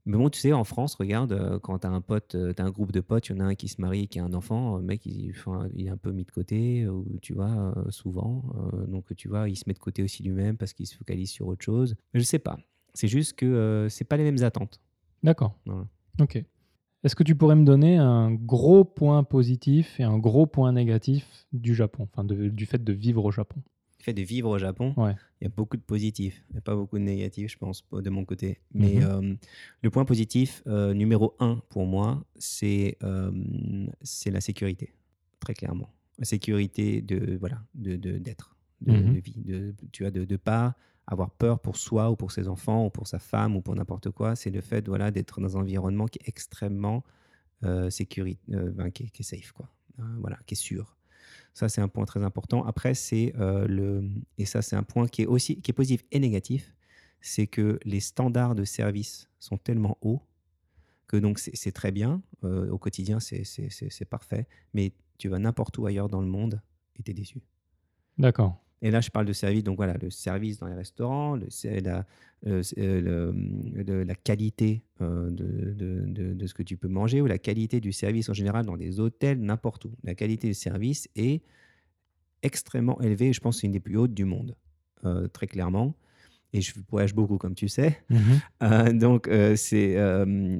[0.05, 2.69] Mais bon, tu sais, en France, regarde, euh, quand tu as un pote, tu un
[2.71, 4.77] groupe de potes, il y en a un qui se marie, qui a un enfant,
[4.77, 5.33] le mec, il,
[5.75, 6.87] il est un peu mis de côté,
[7.21, 8.43] tu vois, souvent.
[8.87, 11.45] Donc, tu vois, il se met de côté aussi lui-même parce qu'il se focalise sur
[11.47, 11.95] autre chose.
[12.15, 12.57] Je sais pas.
[12.95, 14.79] C'est juste que c'est pas les mêmes attentes.
[15.21, 15.59] D'accord.
[15.65, 15.85] Voilà.
[16.19, 16.43] Ok.
[17.03, 21.45] Est-ce que tu pourrais me donner un gros point positif et un gros point négatif
[21.53, 23.61] du Japon, enfin de- du fait de vivre au Japon?
[23.99, 25.15] Le fait de vivre au Japon, Ouais.
[25.39, 27.85] il y a beaucoup de positifs, il n'y a pas beaucoup de négatifs, je pense,
[27.91, 28.59] de mon côté.
[28.73, 29.03] Mais Mhm.
[29.03, 29.33] euh,
[29.81, 33.31] le point positif euh, numéro un pour moi, c'est euh,
[34.01, 34.93] c'est la sécurité,
[35.39, 35.89] très clairement.
[36.17, 39.13] La sécurité de voilà, de de- d'être, de, Mhm.
[39.13, 40.75] de vie, de tu vois, de ne pas
[41.09, 44.11] avoir peur pour soi ou pour ses enfants ou pour sa femme ou pour n'importe
[44.11, 44.35] quoi.
[44.35, 47.03] C'est le fait voilà d'être dans un environnement qui est extrêmement
[47.63, 49.69] euh, euh, ben, qui, est, safe quoi,
[49.99, 50.95] Euh, voilà, qui est sûr.
[51.53, 52.63] Ça, c'est un point très important.
[52.65, 54.09] Après, c'est euh, le.
[54.37, 56.73] Et ça, c'est un point qui est aussi qui est positif et négatif.
[57.21, 60.21] C'est que les standards de service sont tellement hauts
[61.07, 62.21] que donc c'est très bien.
[62.43, 64.47] euh, au quotidien, c'est parfait.
[64.73, 66.61] Mais tu vas n'importe où ailleurs dans le monde
[66.95, 67.41] et tu es déçu.
[68.17, 68.63] D'accord.
[68.81, 71.81] Et là, je parle de service, donc voilà, le service dans les restaurants, le, c'est
[71.81, 72.05] la,
[72.47, 76.87] euh, euh, le- le- la qualité euh, de, de- de- de ce que tu peux
[76.87, 79.91] manger ou la qualité du service en général dans des hôtels, n'importe où.
[80.03, 81.41] La qualité du service est
[82.41, 84.55] extrêmement élevée, je pense que c'est une des plus hautes du monde,
[85.05, 85.95] euh, très clairement.
[86.53, 87.99] Et je voyage beaucoup, comme tu sais.
[88.09, 88.19] Mhm.
[88.63, 89.95] Euh, donc, c'est,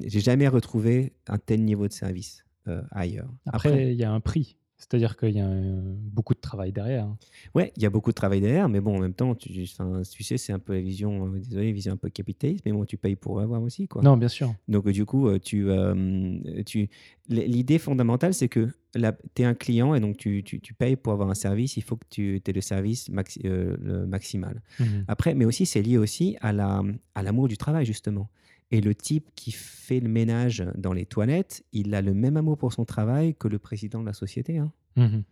[0.06, 2.44] j'ai jamais retrouvé un tel niveau de service
[2.92, 3.28] ailleurs.
[3.46, 4.56] Après, il y a un prix.
[4.80, 5.80] C'est-à-dire qu'il y a euh,
[6.10, 7.04] beaucoup de travail derrière.
[7.04, 7.18] hein.
[7.54, 10.00] Ouais, il y a beaucoup de travail derrière, mais bon, en même temps, tu, enfin,
[10.10, 12.84] tu sais, c'est un peu la vision, euh, désolé, vision un peu capitaliste, mais bon,
[12.86, 14.02] tu payes pour avoir aussi, quoi.
[14.02, 14.54] Non, bien sûr.
[14.68, 16.88] Donc, euh, du coup, tu, euh, tu,
[17.28, 21.12] l'idée fondamentale, c'est que tu es un client et donc tu, tu, tu payes pour
[21.12, 24.62] avoir un service, il faut que tu aies le service maxi- euh, le maximal.
[24.80, 25.04] Mhm.
[25.08, 26.82] Après, mais aussi, c'est lié aussi à, la,
[27.14, 28.30] à l'amour du travail, justement.
[28.72, 32.56] Et le type qui fait le ménage dans les toilettes, il a le même amour
[32.56, 34.58] pour son travail que le président de la société.
[34.58, 34.72] hein.
[34.96, 35.22] Mhm.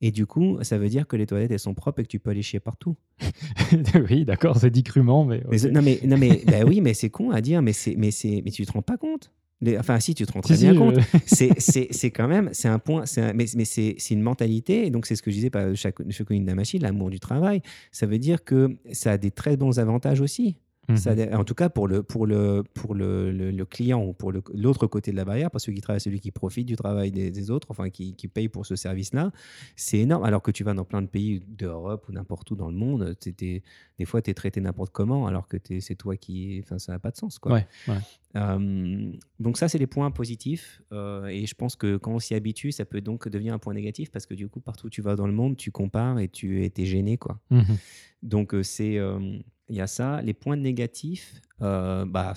[0.00, 2.20] Et du coup, ça veut dire que les toilettes, elles sont propres et que tu
[2.20, 2.94] peux aller chier partout.
[4.10, 5.42] oui, d'accord, c'est dit crûment, mais.
[5.50, 8.12] Mais, non, mais, non, mais bah oui, mais c'est con à dire, mais, c'est, mais,
[8.12, 9.32] c'est, mais tu te rends pas compte.
[9.60, 10.94] Les- enfin, si, tu te rends très Si, bien je- compte.
[11.26, 15.04] C'est, quand même, c'est un point, un- mais, mais c'est, c'est une mentalité, et donc
[15.04, 17.60] c'est ce que je disais, pas chaque Shokunin Damashi, l'amour du travail,
[17.90, 20.54] ça veut dire que ça a des très bons avantages aussi.
[20.96, 21.34] Ça Mhm.
[21.34, 24.86] en tout cas, pour le, pour le, pour le, le- le client ou pour l'autre
[24.86, 27.30] côté de la barrière, parce que celui qui travaille, celui qui profite du travail des,
[27.30, 29.30] des autres, enfin qui, qui paye pour ce service-là,
[29.76, 30.24] c'est énorme.
[30.24, 33.14] Alors que tu vas dans plein de pays d'Europe ou n'importe où dans le monde,
[33.20, 33.62] t'es-
[33.98, 36.60] des fois, tu es traité n'importe comment, alors que t'es- c'est toi qui.
[36.64, 37.38] Enfin, ça n'a pas de sens.
[37.38, 37.52] Quoi.
[37.52, 37.98] Ouais, ouais.
[38.36, 40.80] Euh, donc ça, c'est les points positifs.
[40.92, 43.74] euh, et je pense que quand on s'y habitue, ça peut donc devenir un point
[43.74, 46.28] négatif parce que du coup, partout où tu vas dans le monde, tu compares et
[46.28, 47.18] tu es gêné.
[47.18, 47.38] Quoi.
[47.50, 47.76] Mhm.
[48.22, 49.38] Donc euh, c'est, euh,
[49.68, 50.22] il y a ça.
[50.22, 52.34] Les points négatifs, euh, bah,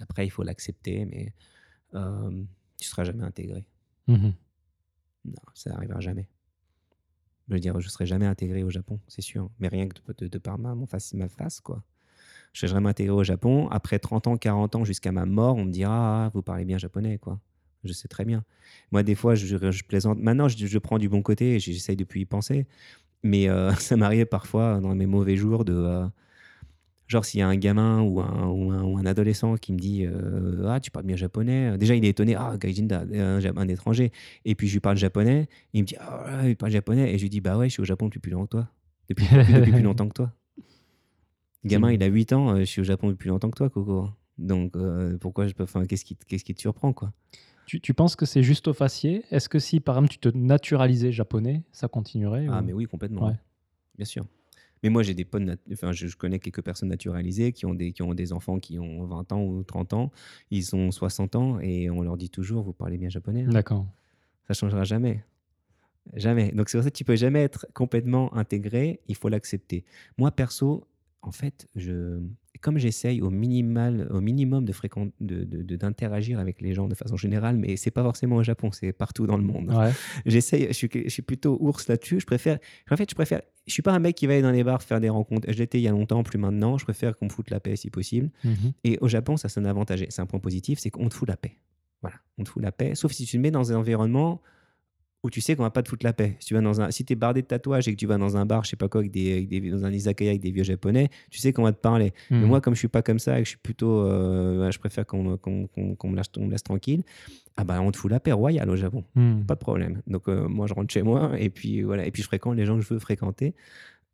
[0.00, 1.32] après, il faut l'accepter, mais
[1.94, 2.42] euh,
[2.78, 3.64] tu seras jamais intégré.
[4.08, 4.32] Mhm.
[5.24, 6.28] Non, ça n'arrivera jamais.
[7.48, 9.50] Je veux dire, je serai jamais intégré au Japon, c'est sûr.
[9.60, 11.82] Mais rien que de, de- de par ma, mon face, ma face, quoi.
[12.52, 13.68] Je serai jamais intégré au Japon.
[13.68, 16.78] Après 30 ans, 40 ans, jusqu'à ma mort, on me dira, ah, vous parlez bien
[16.78, 17.40] japonais, quoi.
[17.84, 18.44] Je sais très bien.
[18.90, 20.18] Moi, des fois, je, je plaisante.
[20.18, 22.66] Maintenant, je, je prends du bon côté et j'essaye depuis y penser.
[23.22, 25.74] Mais euh, ça m'arrive parfois, dans mes mauvais jours, de...
[25.74, 26.06] euh,
[27.08, 29.78] Genre, s'il y a un gamin ou un, ou un, ou un adolescent qui me
[29.78, 31.78] dit euh, Ah, tu parles bien japonais.
[31.78, 34.10] Déjà, il est étonné Ah, Gaijinda, un, étranger.
[34.44, 35.48] Et puis, je lui parle japonais.
[35.72, 37.14] Il me dit Ah, ouais, il parle japonais.
[37.14, 38.68] Et je lui dis Bah ouais, je suis au Japon depuis plus longtemps que toi.
[39.08, 40.32] Depuis, depuis- depuis plus longtemps que toi.
[41.62, 42.50] Le gamin, il a 8 ans.
[42.50, 44.08] euh, Je suis au Japon depuis plus longtemps que toi, Coco.
[44.38, 45.62] Donc, euh, pourquoi je peux.
[45.64, 47.12] Enfin, qu'est-ce qui, te- qu'est-ce qui te surprend, quoi?
[47.66, 50.28] Tu, tu penses que c'est juste au faciès Est-ce que si, par exemple, tu te
[50.36, 53.26] naturalisais japonais, ça continuerait Ah, ou- mais oui, complètement.
[53.28, 53.34] Ouais.
[53.96, 54.24] Bien sûr.
[54.86, 55.42] Mais moi, j'ai des potes,
[55.72, 58.78] enfin, je, je connais quelques personnes naturalisées qui ont, des, qui ont des enfants qui
[58.78, 60.12] ont 20 ans ou 30 ans.
[60.52, 63.42] Ils ont 60 ans et on leur dit toujours Vous parlez bien japonais.
[63.42, 63.50] hein.
[63.50, 63.84] D'accord.
[64.46, 65.24] Ça changera jamais.
[66.14, 66.52] Jamais.
[66.52, 69.00] Donc, c'est pour ça que tu peux jamais être complètement intégré.
[69.08, 69.84] Il faut l'accepter.
[70.18, 70.86] Moi, perso,
[71.22, 72.20] en fait, je,
[72.66, 75.44] comme j'essaye au, minimal, au minimum de fréquent, de,
[75.76, 79.24] d'interagir avec les gens de façon générale, mais c'est pas forcément au Japon, c'est partout
[79.24, 79.72] dans le monde.
[79.72, 79.92] Ouais.
[80.26, 82.18] J'essaye, je suis, je suis plutôt ours là-dessus.
[82.18, 82.58] Je préfère,
[82.90, 84.82] en fait, je préfère, je suis pas un mec qui va aller dans les bars
[84.82, 85.46] faire des rencontres.
[85.48, 86.76] Je l'étais il y a longtemps, plus maintenant.
[86.76, 88.30] Je préfère qu'on me foute la paix si possible.
[88.42, 88.72] Mhm.
[88.82, 90.04] Et au Japon, ça c'est un avantage.
[90.08, 91.58] C'est un point positif, c'est qu'on te fout la paix.
[92.02, 92.96] Voilà, on te fout la paix.
[92.96, 94.42] Sauf si tu te mets dans un environnement
[95.22, 96.36] où tu sais qu'on va pas te foutre la paix.
[96.38, 98.36] Si tu vas dans un, si t'es bardé de tatouages et que tu vas dans
[98.36, 100.52] un bar, je sais pas quoi, avec des, avec des- dans un izakaya avec des
[100.52, 102.12] vieux japonais, tu sais qu'on va te parler.
[102.30, 102.46] Mais Mhm.
[102.46, 104.78] moi, comme je suis pas comme ça et que je suis plutôt, euh, ouais, je
[104.78, 107.02] préfère qu'on me- qu'on qu'on- qu'on me, me laisse tranquille.
[107.56, 109.44] Ah bah, on te fout la paix royale au Japon Mhm.
[109.46, 110.02] pas de problème.
[110.06, 112.66] Donc euh, moi je rentre chez moi et puis voilà et puis je fréquente les
[112.66, 113.54] gens que je veux fréquenter.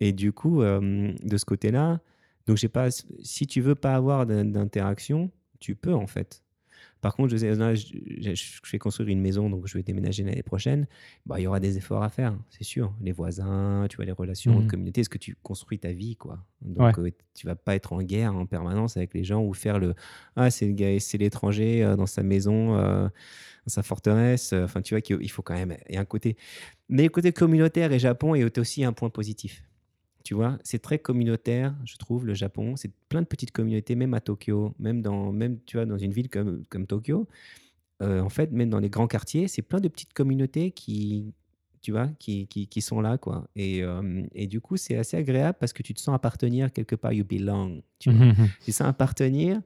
[0.01, 2.01] Et du coup euh, de ce côté-là,
[2.47, 6.43] donc j'ai pas si tu veux pas avoir d'in- d'interaction, tu peux en fait.
[7.03, 7.85] Par contre, je, sais, là, je,
[8.21, 10.87] je- je fais construire une maison, donc je vais déménager l'année prochaine.
[11.27, 12.95] Bah, il y aura des efforts à faire, c'est sûr.
[13.03, 14.63] Les voisins, tu vois, les relations Mhm.
[14.63, 16.45] de communauté, est-ce que tu construis ta vie, quoi?
[16.63, 19.79] Donc, euh, tu vas pas être en guerre en permanence avec les gens ou faire
[19.79, 19.95] le
[20.37, 23.05] ah c'est le gars, c'est l'étranger euh, dans sa maison, euh,
[23.67, 24.53] dans sa forteresse.
[24.55, 25.77] Enfin, tu vois qu'il il faut quand même.
[25.89, 26.37] Il y a un côté,
[26.89, 29.65] mais le côté communautaire et Japon est aussi un point positif.
[30.25, 32.77] Tu vois, c'est très communautaire, je trouve, le Japon.
[32.77, 36.13] C'est plein de petites communautés, même à Tokyo, même dans, même, tu vois, dans une
[36.13, 37.27] ville comme, comme Tokyo.
[38.03, 41.33] Euh, en fait, même dans les grands quartiers, c'est plein de petites communautés qui,
[41.83, 43.49] tu vois, qui, qui, qui sont là, quoi.
[43.57, 46.97] Et, euh, et du coup, c'est assez agréable parce que tu te sens appartenir quelque
[46.97, 47.83] part, you belong.
[47.99, 48.27] Tu, vois.
[48.65, 49.61] Tu sens appartenir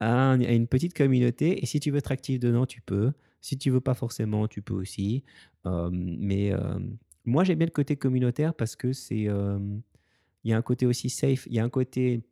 [0.00, 1.62] à, un- à une petite communauté.
[1.62, 3.12] Et si tu veux être actif dedans, tu peux.
[3.40, 5.22] Si tu veux pas forcément, tu peux aussi.
[5.66, 6.52] Euh, mais
[7.24, 9.26] moi, j'aime bien le côté communautaire parce que c'est,
[10.46, 11.46] il y a un côté aussi safe.
[11.46, 12.22] Il y a un côté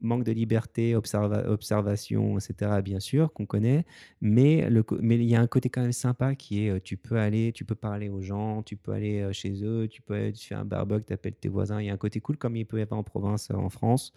[0.00, 2.80] manque de liberté, observa- observation, etc.
[2.84, 3.84] Bien sûr qu'on connaît,
[4.20, 6.78] mais le, co- mais il y a un côté quand même sympa qui est, euh,
[6.80, 10.00] tu peux aller, tu peux parler aux gens, tu peux aller euh, chez eux, tu
[10.00, 11.80] peux aller, tu fais un barbecue, tu appelles tes voisins.
[11.82, 13.70] Il y a un côté cool comme il peut y avoir en province, euh, en
[13.70, 14.12] France,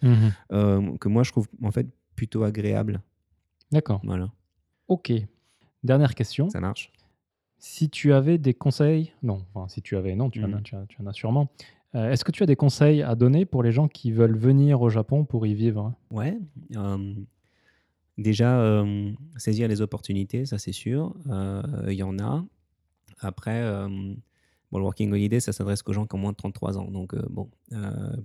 [0.52, 3.02] euh, que moi je trouve en fait plutôt agréable.
[3.72, 4.00] D'accord.
[4.04, 4.30] Voilà,
[4.86, 5.12] Ok.
[5.82, 6.48] Dernière question.
[6.48, 6.92] ça marche.
[7.58, 10.74] Si tu avais des conseils, non, enfin, si tu avais, non, tu, en, as, tu,
[10.76, 11.50] en as- tu en as sûrement.
[11.94, 14.80] Euh, Est-ce que tu as des conseils à donner pour les gens qui veulent venir
[14.80, 15.92] au Japon pour y vivre?
[16.10, 16.38] Ouais.
[16.76, 17.14] euh,
[18.18, 21.14] déjà, euh, saisir les opportunités, ça c'est sûr.
[21.86, 22.44] Il y en a.
[23.20, 23.62] Après,
[24.70, 26.90] bon, le Working Holiday, ça s'adresse qu'aux gens qui ont moins de 33 ans.
[26.90, 27.48] Donc, bon,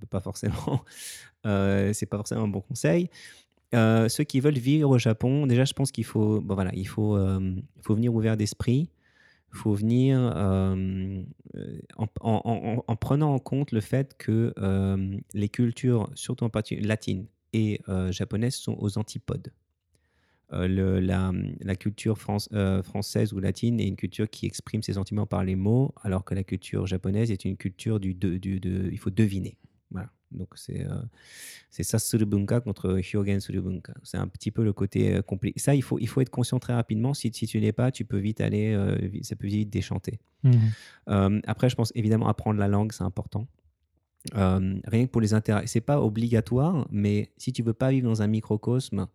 [0.10, 0.84] pas forcément.
[1.44, 3.10] c'est pas forcément un bon conseil.
[3.74, 7.18] Ceux qui veulent vivre au Japon, déjà, je pense qu'il faut, bon, voilà, il faut,
[7.82, 8.90] faut venir ouvert d'esprit.
[9.54, 10.76] Il faut venir en,
[11.98, 14.54] en- en- en prenant en compte le fait que
[15.34, 19.52] les cultures, surtout en partie latines et euh, japonaises, sont aux antipodes.
[20.52, 25.94] La, culture française ou latine est une culture qui exprime ses sentiments par les mots,
[26.04, 29.58] alors que la culture japonaise est une culture du- de- il faut deviner.
[29.92, 30.10] Voilà.
[30.32, 31.02] Donc c'est euh,
[31.70, 33.94] c'est sasuru bunka contre hyogen suru bunka.
[34.04, 35.60] C'est un petit peu le côté euh, compliqué.
[35.60, 37.14] Ça, il faut, il faut être conscient très rapidement.
[37.14, 40.20] Si, si tu l'es pas, tu peux vite aller, euh, ça peut vite déchanter.
[41.10, 43.48] Euh, après, je pense évidemment apprendre la langue, c'est important.
[44.36, 48.08] Euh, rien que pour les intérêts, c'est pas obligatoire, mais si tu veux pas vivre
[48.08, 49.08] dans un microcosme,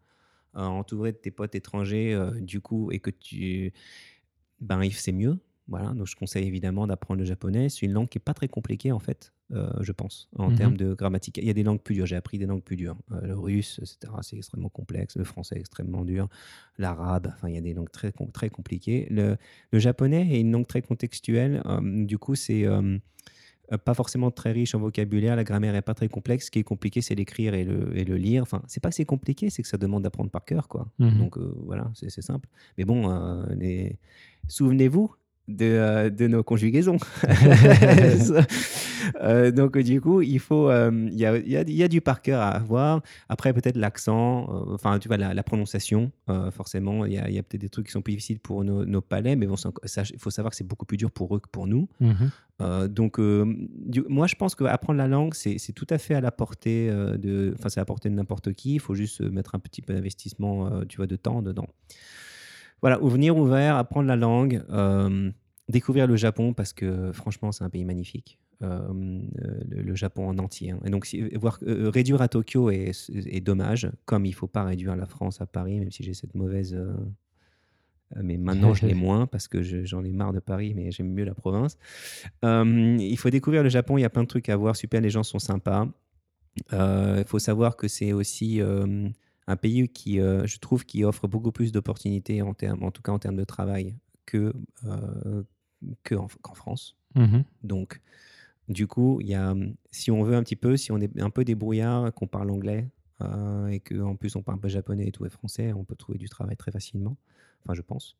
[0.56, 3.72] euh, entouré de tes potes étrangers, euh, du coup, et que tu,
[4.60, 5.38] ben, c'est mieux.
[5.68, 7.68] Voilà, donc je conseille évidemment d'apprendre le japonais.
[7.68, 10.56] C'est une langue qui est pas très compliquée en fait, euh, je pense, en Mhm.
[10.56, 11.38] termes de grammatique.
[11.38, 12.04] Il y a des langues plus dures.
[12.06, 12.96] J'ai appris des langues plus dures.
[13.12, 14.12] Euh, le russe, etc.
[14.22, 15.16] C'est extrêmement complexe.
[15.16, 16.28] Le français, extrêmement dur.
[16.78, 19.06] L'arabe, enfin, il y a des langues très très compliquées.
[19.10, 19.36] Le,
[19.70, 21.62] le japonais est une langue très contextuelle.
[21.66, 22.98] euh, du coup, c'est euh,
[23.72, 25.36] euh, pas forcément très riche en vocabulaire.
[25.36, 26.46] La grammaire est pas très complexe.
[26.46, 28.42] Ce qui est compliqué, c'est l'écrire et le, et le lire.
[28.42, 30.90] Enfin, c'est pas que c'est compliqué, c'est que ça demande d'apprendre par cœur, quoi.
[30.98, 31.18] Mhm.
[31.18, 32.48] Donc euh, voilà, c'est c'est simple.
[32.76, 33.96] Mais bon, euh, les...
[34.48, 35.14] souvenez-vous
[35.48, 36.98] de, euh, de nos conjugaisons.
[39.20, 41.82] Euh, donc du coup, il faut, euh, il y, a, il y a- il y
[41.82, 43.02] a du par cœur à avoir.
[43.28, 46.12] Après, peut-être l'accent, enfin, tu vois, la, la prononciation,
[46.52, 48.62] forcément, il y a, il y a peut-être des trucs qui sont plus difficiles pour
[48.64, 51.40] nos, nos palais, mais bon, il faut savoir que c'est beaucoup plus dur pour eux
[51.40, 51.88] que pour nous.
[52.00, 52.88] Mhm.
[52.88, 56.88] Donc, du- moi, je pense qu'apprendre la langue, c'est tout à fait à la portée
[56.90, 58.74] de, enfin, c'est à la portée de n'importe qui.
[58.74, 61.66] Il faut juste mettre un petit peu d'investissement, tu vois, de temps dedans.
[62.82, 65.30] Voilà, venir ouvert, apprendre la langue, euh,
[65.68, 68.38] découvrir le Japon parce que franchement, c'est un pays magnifique.
[68.62, 68.88] Euh,
[69.44, 70.70] euh, le, le Japon en entier.
[70.72, 70.80] hein.
[70.84, 74.46] Et donc, si- voir, euh, réduire à Tokyo est, est dommage, comme il ne faut
[74.46, 76.76] pas réduire la France à Paris, même si j'ai cette mauvaise.
[78.22, 81.08] mais maintenant, je l'ai moins parce que je- j'en ai marre de Paris, mais j'aime
[81.12, 81.76] mieux la province.
[82.42, 85.10] Il faut découvrir le Japon, il y a plein de trucs à voir, super, les
[85.10, 85.88] gens sont sympas.
[86.72, 88.60] Il faut savoir que c'est aussi
[89.52, 93.02] un pays qui, euh, je trouve, qui offre beaucoup plus d'opportunités, en, termes, en tout
[93.02, 93.96] cas en termes de travail,
[94.26, 94.52] que,
[94.86, 95.42] euh,
[96.02, 96.96] que en- qu'en France.
[97.14, 97.44] Mhm.
[97.62, 98.00] Donc,
[98.68, 99.54] du coup, il y a,
[99.90, 102.88] si on veut un petit peu, si on est un peu débrouillard, qu'on parle anglais
[103.22, 105.96] euh, et qu'en plus on parle un peu japonais et tout et français, on peut
[105.96, 107.16] trouver du travail très facilement.
[107.64, 108.16] Enfin, je pense.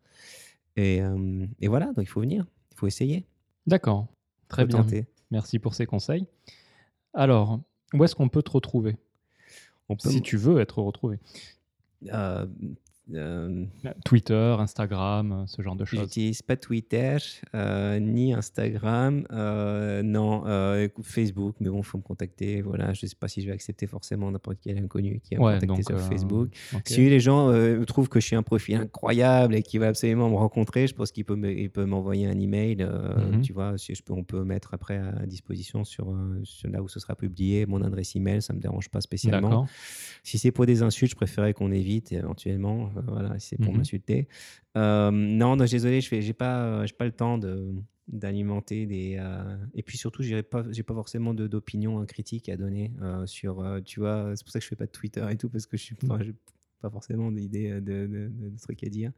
[0.77, 3.27] Et, euh, et voilà, donc il faut venir, il faut essayer,
[3.67, 4.09] D'accord.
[4.49, 4.83] Très faut bien.
[4.83, 5.07] tenter.
[5.31, 6.27] Merci pour ces conseils.
[7.15, 7.61] Alors,
[7.95, 8.97] où est-ce qu'on peut te retrouver?
[9.93, 11.19] On peut Si tu veux être retrouvé.
[12.13, 12.47] euh,
[13.13, 13.65] Euh,
[14.05, 16.01] Twitter, Instagram, ce genre de choses.
[16.01, 17.17] J'utilise pas Twitter
[17.55, 22.63] euh, ni Instagram, euh, non euh, Facebook, mais bon, il faut me contacter.
[22.63, 25.47] Voilà, je sais pas si je vais accepter forcément n'importe quel inconnu qui va me
[25.47, 26.49] Ouais, contacter donc, sur euh, Facebook.
[26.75, 26.83] ok.
[26.85, 30.31] Si les gens euh, trouvent que je suis un profil incroyable et qu'ils veulent absolument
[30.31, 32.77] me rencontrer, je pense qu'ils peuvent m'envoyer un email.
[32.83, 33.43] euh, Mhm.
[33.43, 36.81] Tu vois, si je peux, on peut mettre après à disposition sur, euh, sur là
[36.83, 38.41] où ce sera publié mon adresse email.
[38.43, 39.67] Ça me dérange pas spécialement.
[40.23, 42.91] Si c'est pour des insultes, je préférais qu'on évite éventuellement.
[42.97, 43.79] Euh, voilà, c'est pour Mhm.
[43.79, 44.29] m'insulter.
[44.77, 47.75] Euh, non, non, désolé, je n'ai pas, euh, pas le temps de
[48.09, 52.57] d'alimenter des euh, et puis surtout j'ai pas j'ai pas forcément d'opinion hein, critique à
[52.57, 55.25] donner euh, sur euh, tu vois c'est pour ça que je fais pas de Twitter
[55.31, 56.19] et tout parce que je suis pas
[56.81, 59.13] pas forcément d'idées euh, de, de, de- de trucs à dire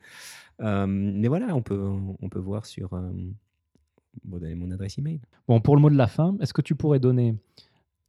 [0.60, 1.80] mais voilà on peut
[2.20, 6.06] on peut voir sur bon, donner mon adresse email Bon, pour le mot de la
[6.06, 7.34] fin, est-ce que tu pourrais donner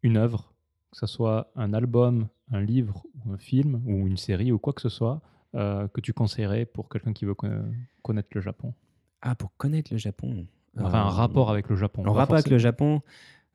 [0.03, 0.53] une œuvre,
[0.91, 4.73] que ce soit un album, un livre, ou un film, ou une série, ou quoi
[4.73, 5.21] que ce soit,
[5.55, 7.65] euh, que tu conseillerais pour quelqu'un qui veut conna-
[8.01, 8.73] connaître le Japon?
[9.21, 10.45] Ah pour connaître le Japon
[10.77, 12.03] Enfin, un euh, rapport avec le Japon.
[12.03, 13.01] Pas rapport avec le Japon,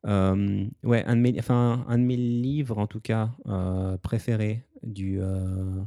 [0.06, 3.31] euh, ouais, un de, mes, enfin, un de mes livres, en tout cas,
[4.02, 5.86] préférés, du, un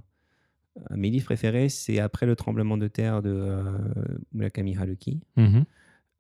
[0.96, 3.78] mes livres préférés, c'est Après le tremblement de terre de euh,
[4.34, 5.22] Murakami Haruki.
[5.38, 5.66] Mhm.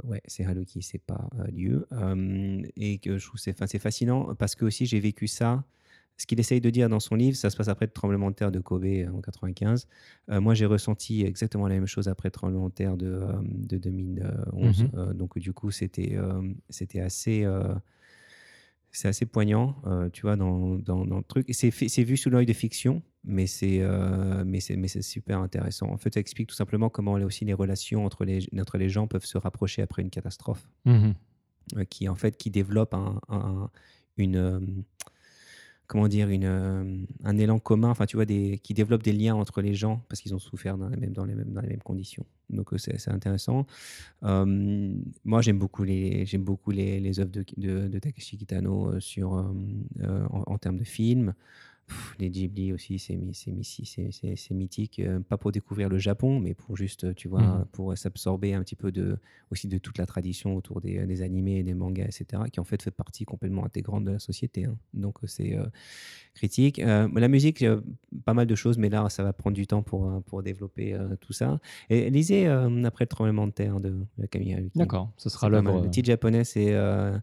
[0.03, 1.87] Ouais, c'est Haruki, c'est pas euh, Dieu.
[1.91, 5.63] Euh, et que je trouve c'est fascinant parce que aussi j'ai vécu ça.
[6.17, 8.35] Ce qu'il essaye de dire dans son livre, ça se passe après le tremblement de
[8.35, 9.87] terre de Kobe euh, en 95.
[10.29, 13.33] Euh, moi, j'ai ressenti exactement la même chose après le tremblement de terre de, euh,
[13.43, 14.83] de 2011.
[14.83, 14.89] Mhm.
[14.93, 17.73] Euh, donc, du coup, c'était, euh, c'était assez, euh,
[18.91, 21.47] c'est assez poignant, euh, tu vois, dans, dans, dans le truc.
[21.51, 21.71] C'est,
[22.03, 25.87] vu sous l'œil de fiction, mais c'est, euh, mais, c'est, super intéressant.
[25.89, 28.89] En fait, ça explique tout simplement comment là aussi les relations entre les, entre les
[28.89, 31.15] gens peuvent se rapprocher après une catastrophe Mhm.
[31.77, 33.69] euh, qui en fait qui développe un, un-
[34.17, 34.59] une euh,
[35.87, 40.21] comment dire euh, un élan commun enfin qui développe des liens entre les gens parce
[40.21, 42.25] qu'ils ont souffert dans les mêmes conditions.
[42.49, 43.65] Donc euh, c'est intéressant.
[44.23, 44.93] Euh,
[45.25, 46.43] moi j'aime beaucoup les j'aime
[47.19, 49.53] œuvres de, Takeshi Kitano sur en,
[50.29, 51.33] en termes de films
[51.87, 53.17] Pff, les Ghibli aussi, c'est
[54.51, 54.99] mythique.
[54.99, 57.65] euh, pas pour découvrir le Japon, mais pour juste, euh, tu vois, Mhm.
[57.73, 59.17] pour s'absorber un petit peu de,
[59.51, 62.81] aussi de toute la tradition autour des, des animés, des mangas, etc., qui en fait
[62.81, 64.65] fait partie complètement intégrante de la société.
[64.65, 64.77] hein.
[64.93, 65.65] Donc euh, c'est euh,
[66.33, 66.79] critique.
[66.79, 67.81] Euh, la musique, euh,
[68.25, 70.93] pas mal de choses, mais là, ça va prendre du temps pour, euh, pour développer
[70.93, 71.59] euh, tout ça.
[71.89, 74.69] Et lisez euh, après le tremblement de terre de, de Camille.
[74.75, 75.83] D'accord, ce sera l'œuvre.
[75.83, 77.17] Le titre japonais, c'est euh,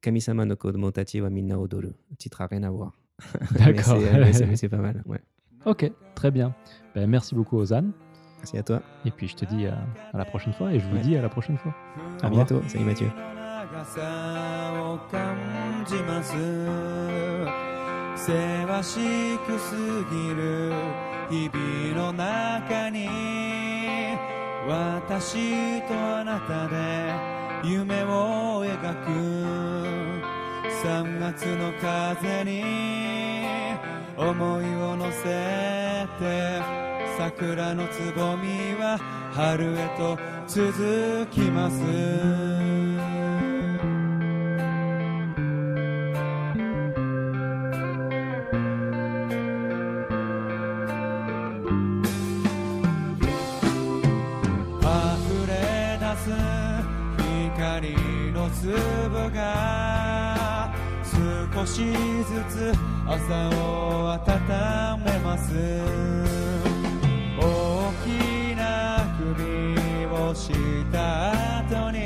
[0.00, 1.88] Kamisama no kodomo tachi wa minna odoru.
[2.10, 2.92] Le titre a rien à voir.
[3.59, 3.97] Mais D'accord.
[3.99, 5.01] c'est, euh, mais c'est- mais c'est pas mal.
[5.05, 5.19] Ouais.
[5.65, 6.53] Ok, très bien.
[6.95, 7.85] Ben, merci beaucoup, Ozan.
[8.37, 8.81] Merci à toi.
[9.05, 9.77] Et puis, je te dis à,
[10.13, 10.71] à la prochaine fois.
[10.73, 11.01] Et je vous Ouais.
[11.01, 11.73] dis à la prochaine fois.
[12.21, 12.45] À revoir.
[12.45, 12.61] bientôt.
[12.67, 13.11] Salut Mathieu.
[13.71, 14.01] 長さ
[14.81, 15.35] を感
[15.85, 16.33] じます
[18.15, 19.75] せわしくす
[20.11, 20.71] ぎる
[21.29, 23.07] 日々の中に
[24.67, 27.13] 私とあなたで
[27.63, 30.02] 夢を描く
[30.84, 32.62] 3月の風に
[34.18, 36.60] 思いを乗せて
[37.16, 38.98] 桜のつぼみは
[39.32, 42.53] 春へと続きます。
[62.54, 62.72] ず
[63.04, 64.20] 朝を温
[65.04, 65.42] めます。
[67.36, 67.42] 大
[68.04, 70.52] きな首をし
[70.92, 71.98] た後に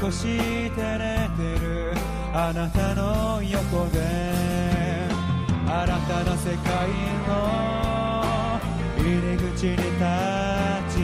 [0.00, 0.38] 少し
[0.76, 1.92] 照れてる
[2.32, 3.98] あなたの横で
[5.66, 6.88] 新たな世界
[7.26, 7.28] の
[8.96, 9.82] 入り口に立
[10.94, 10.96] ち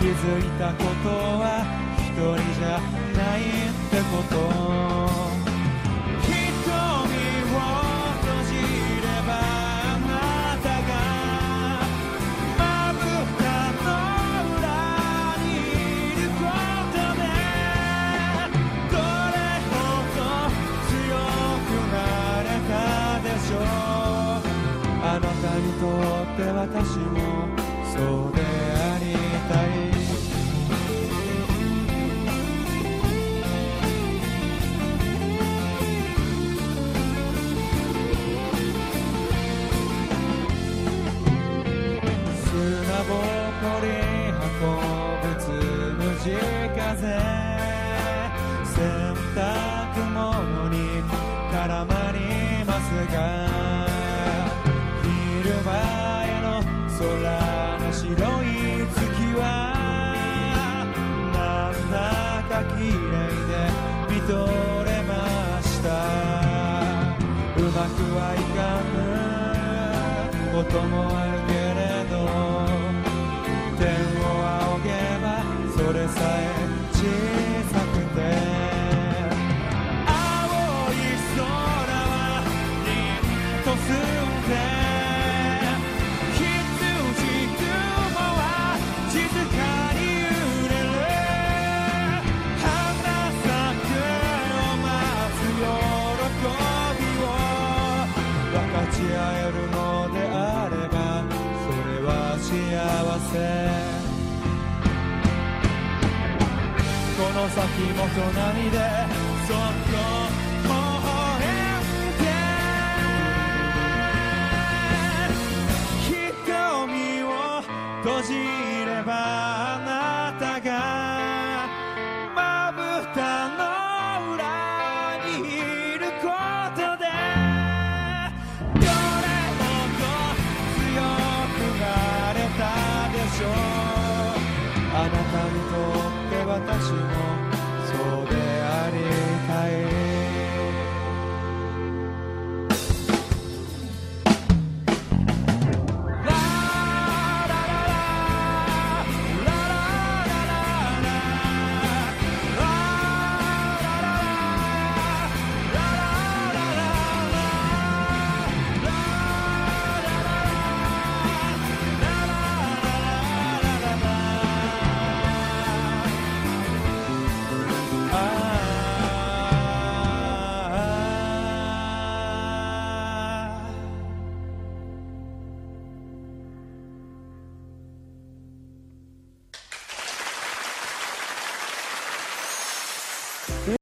[0.00, 1.08] 気づいたこと
[1.38, 1.62] は
[1.96, 2.66] 一人じゃ
[3.16, 4.34] ないってこ
[4.68, 4.73] と。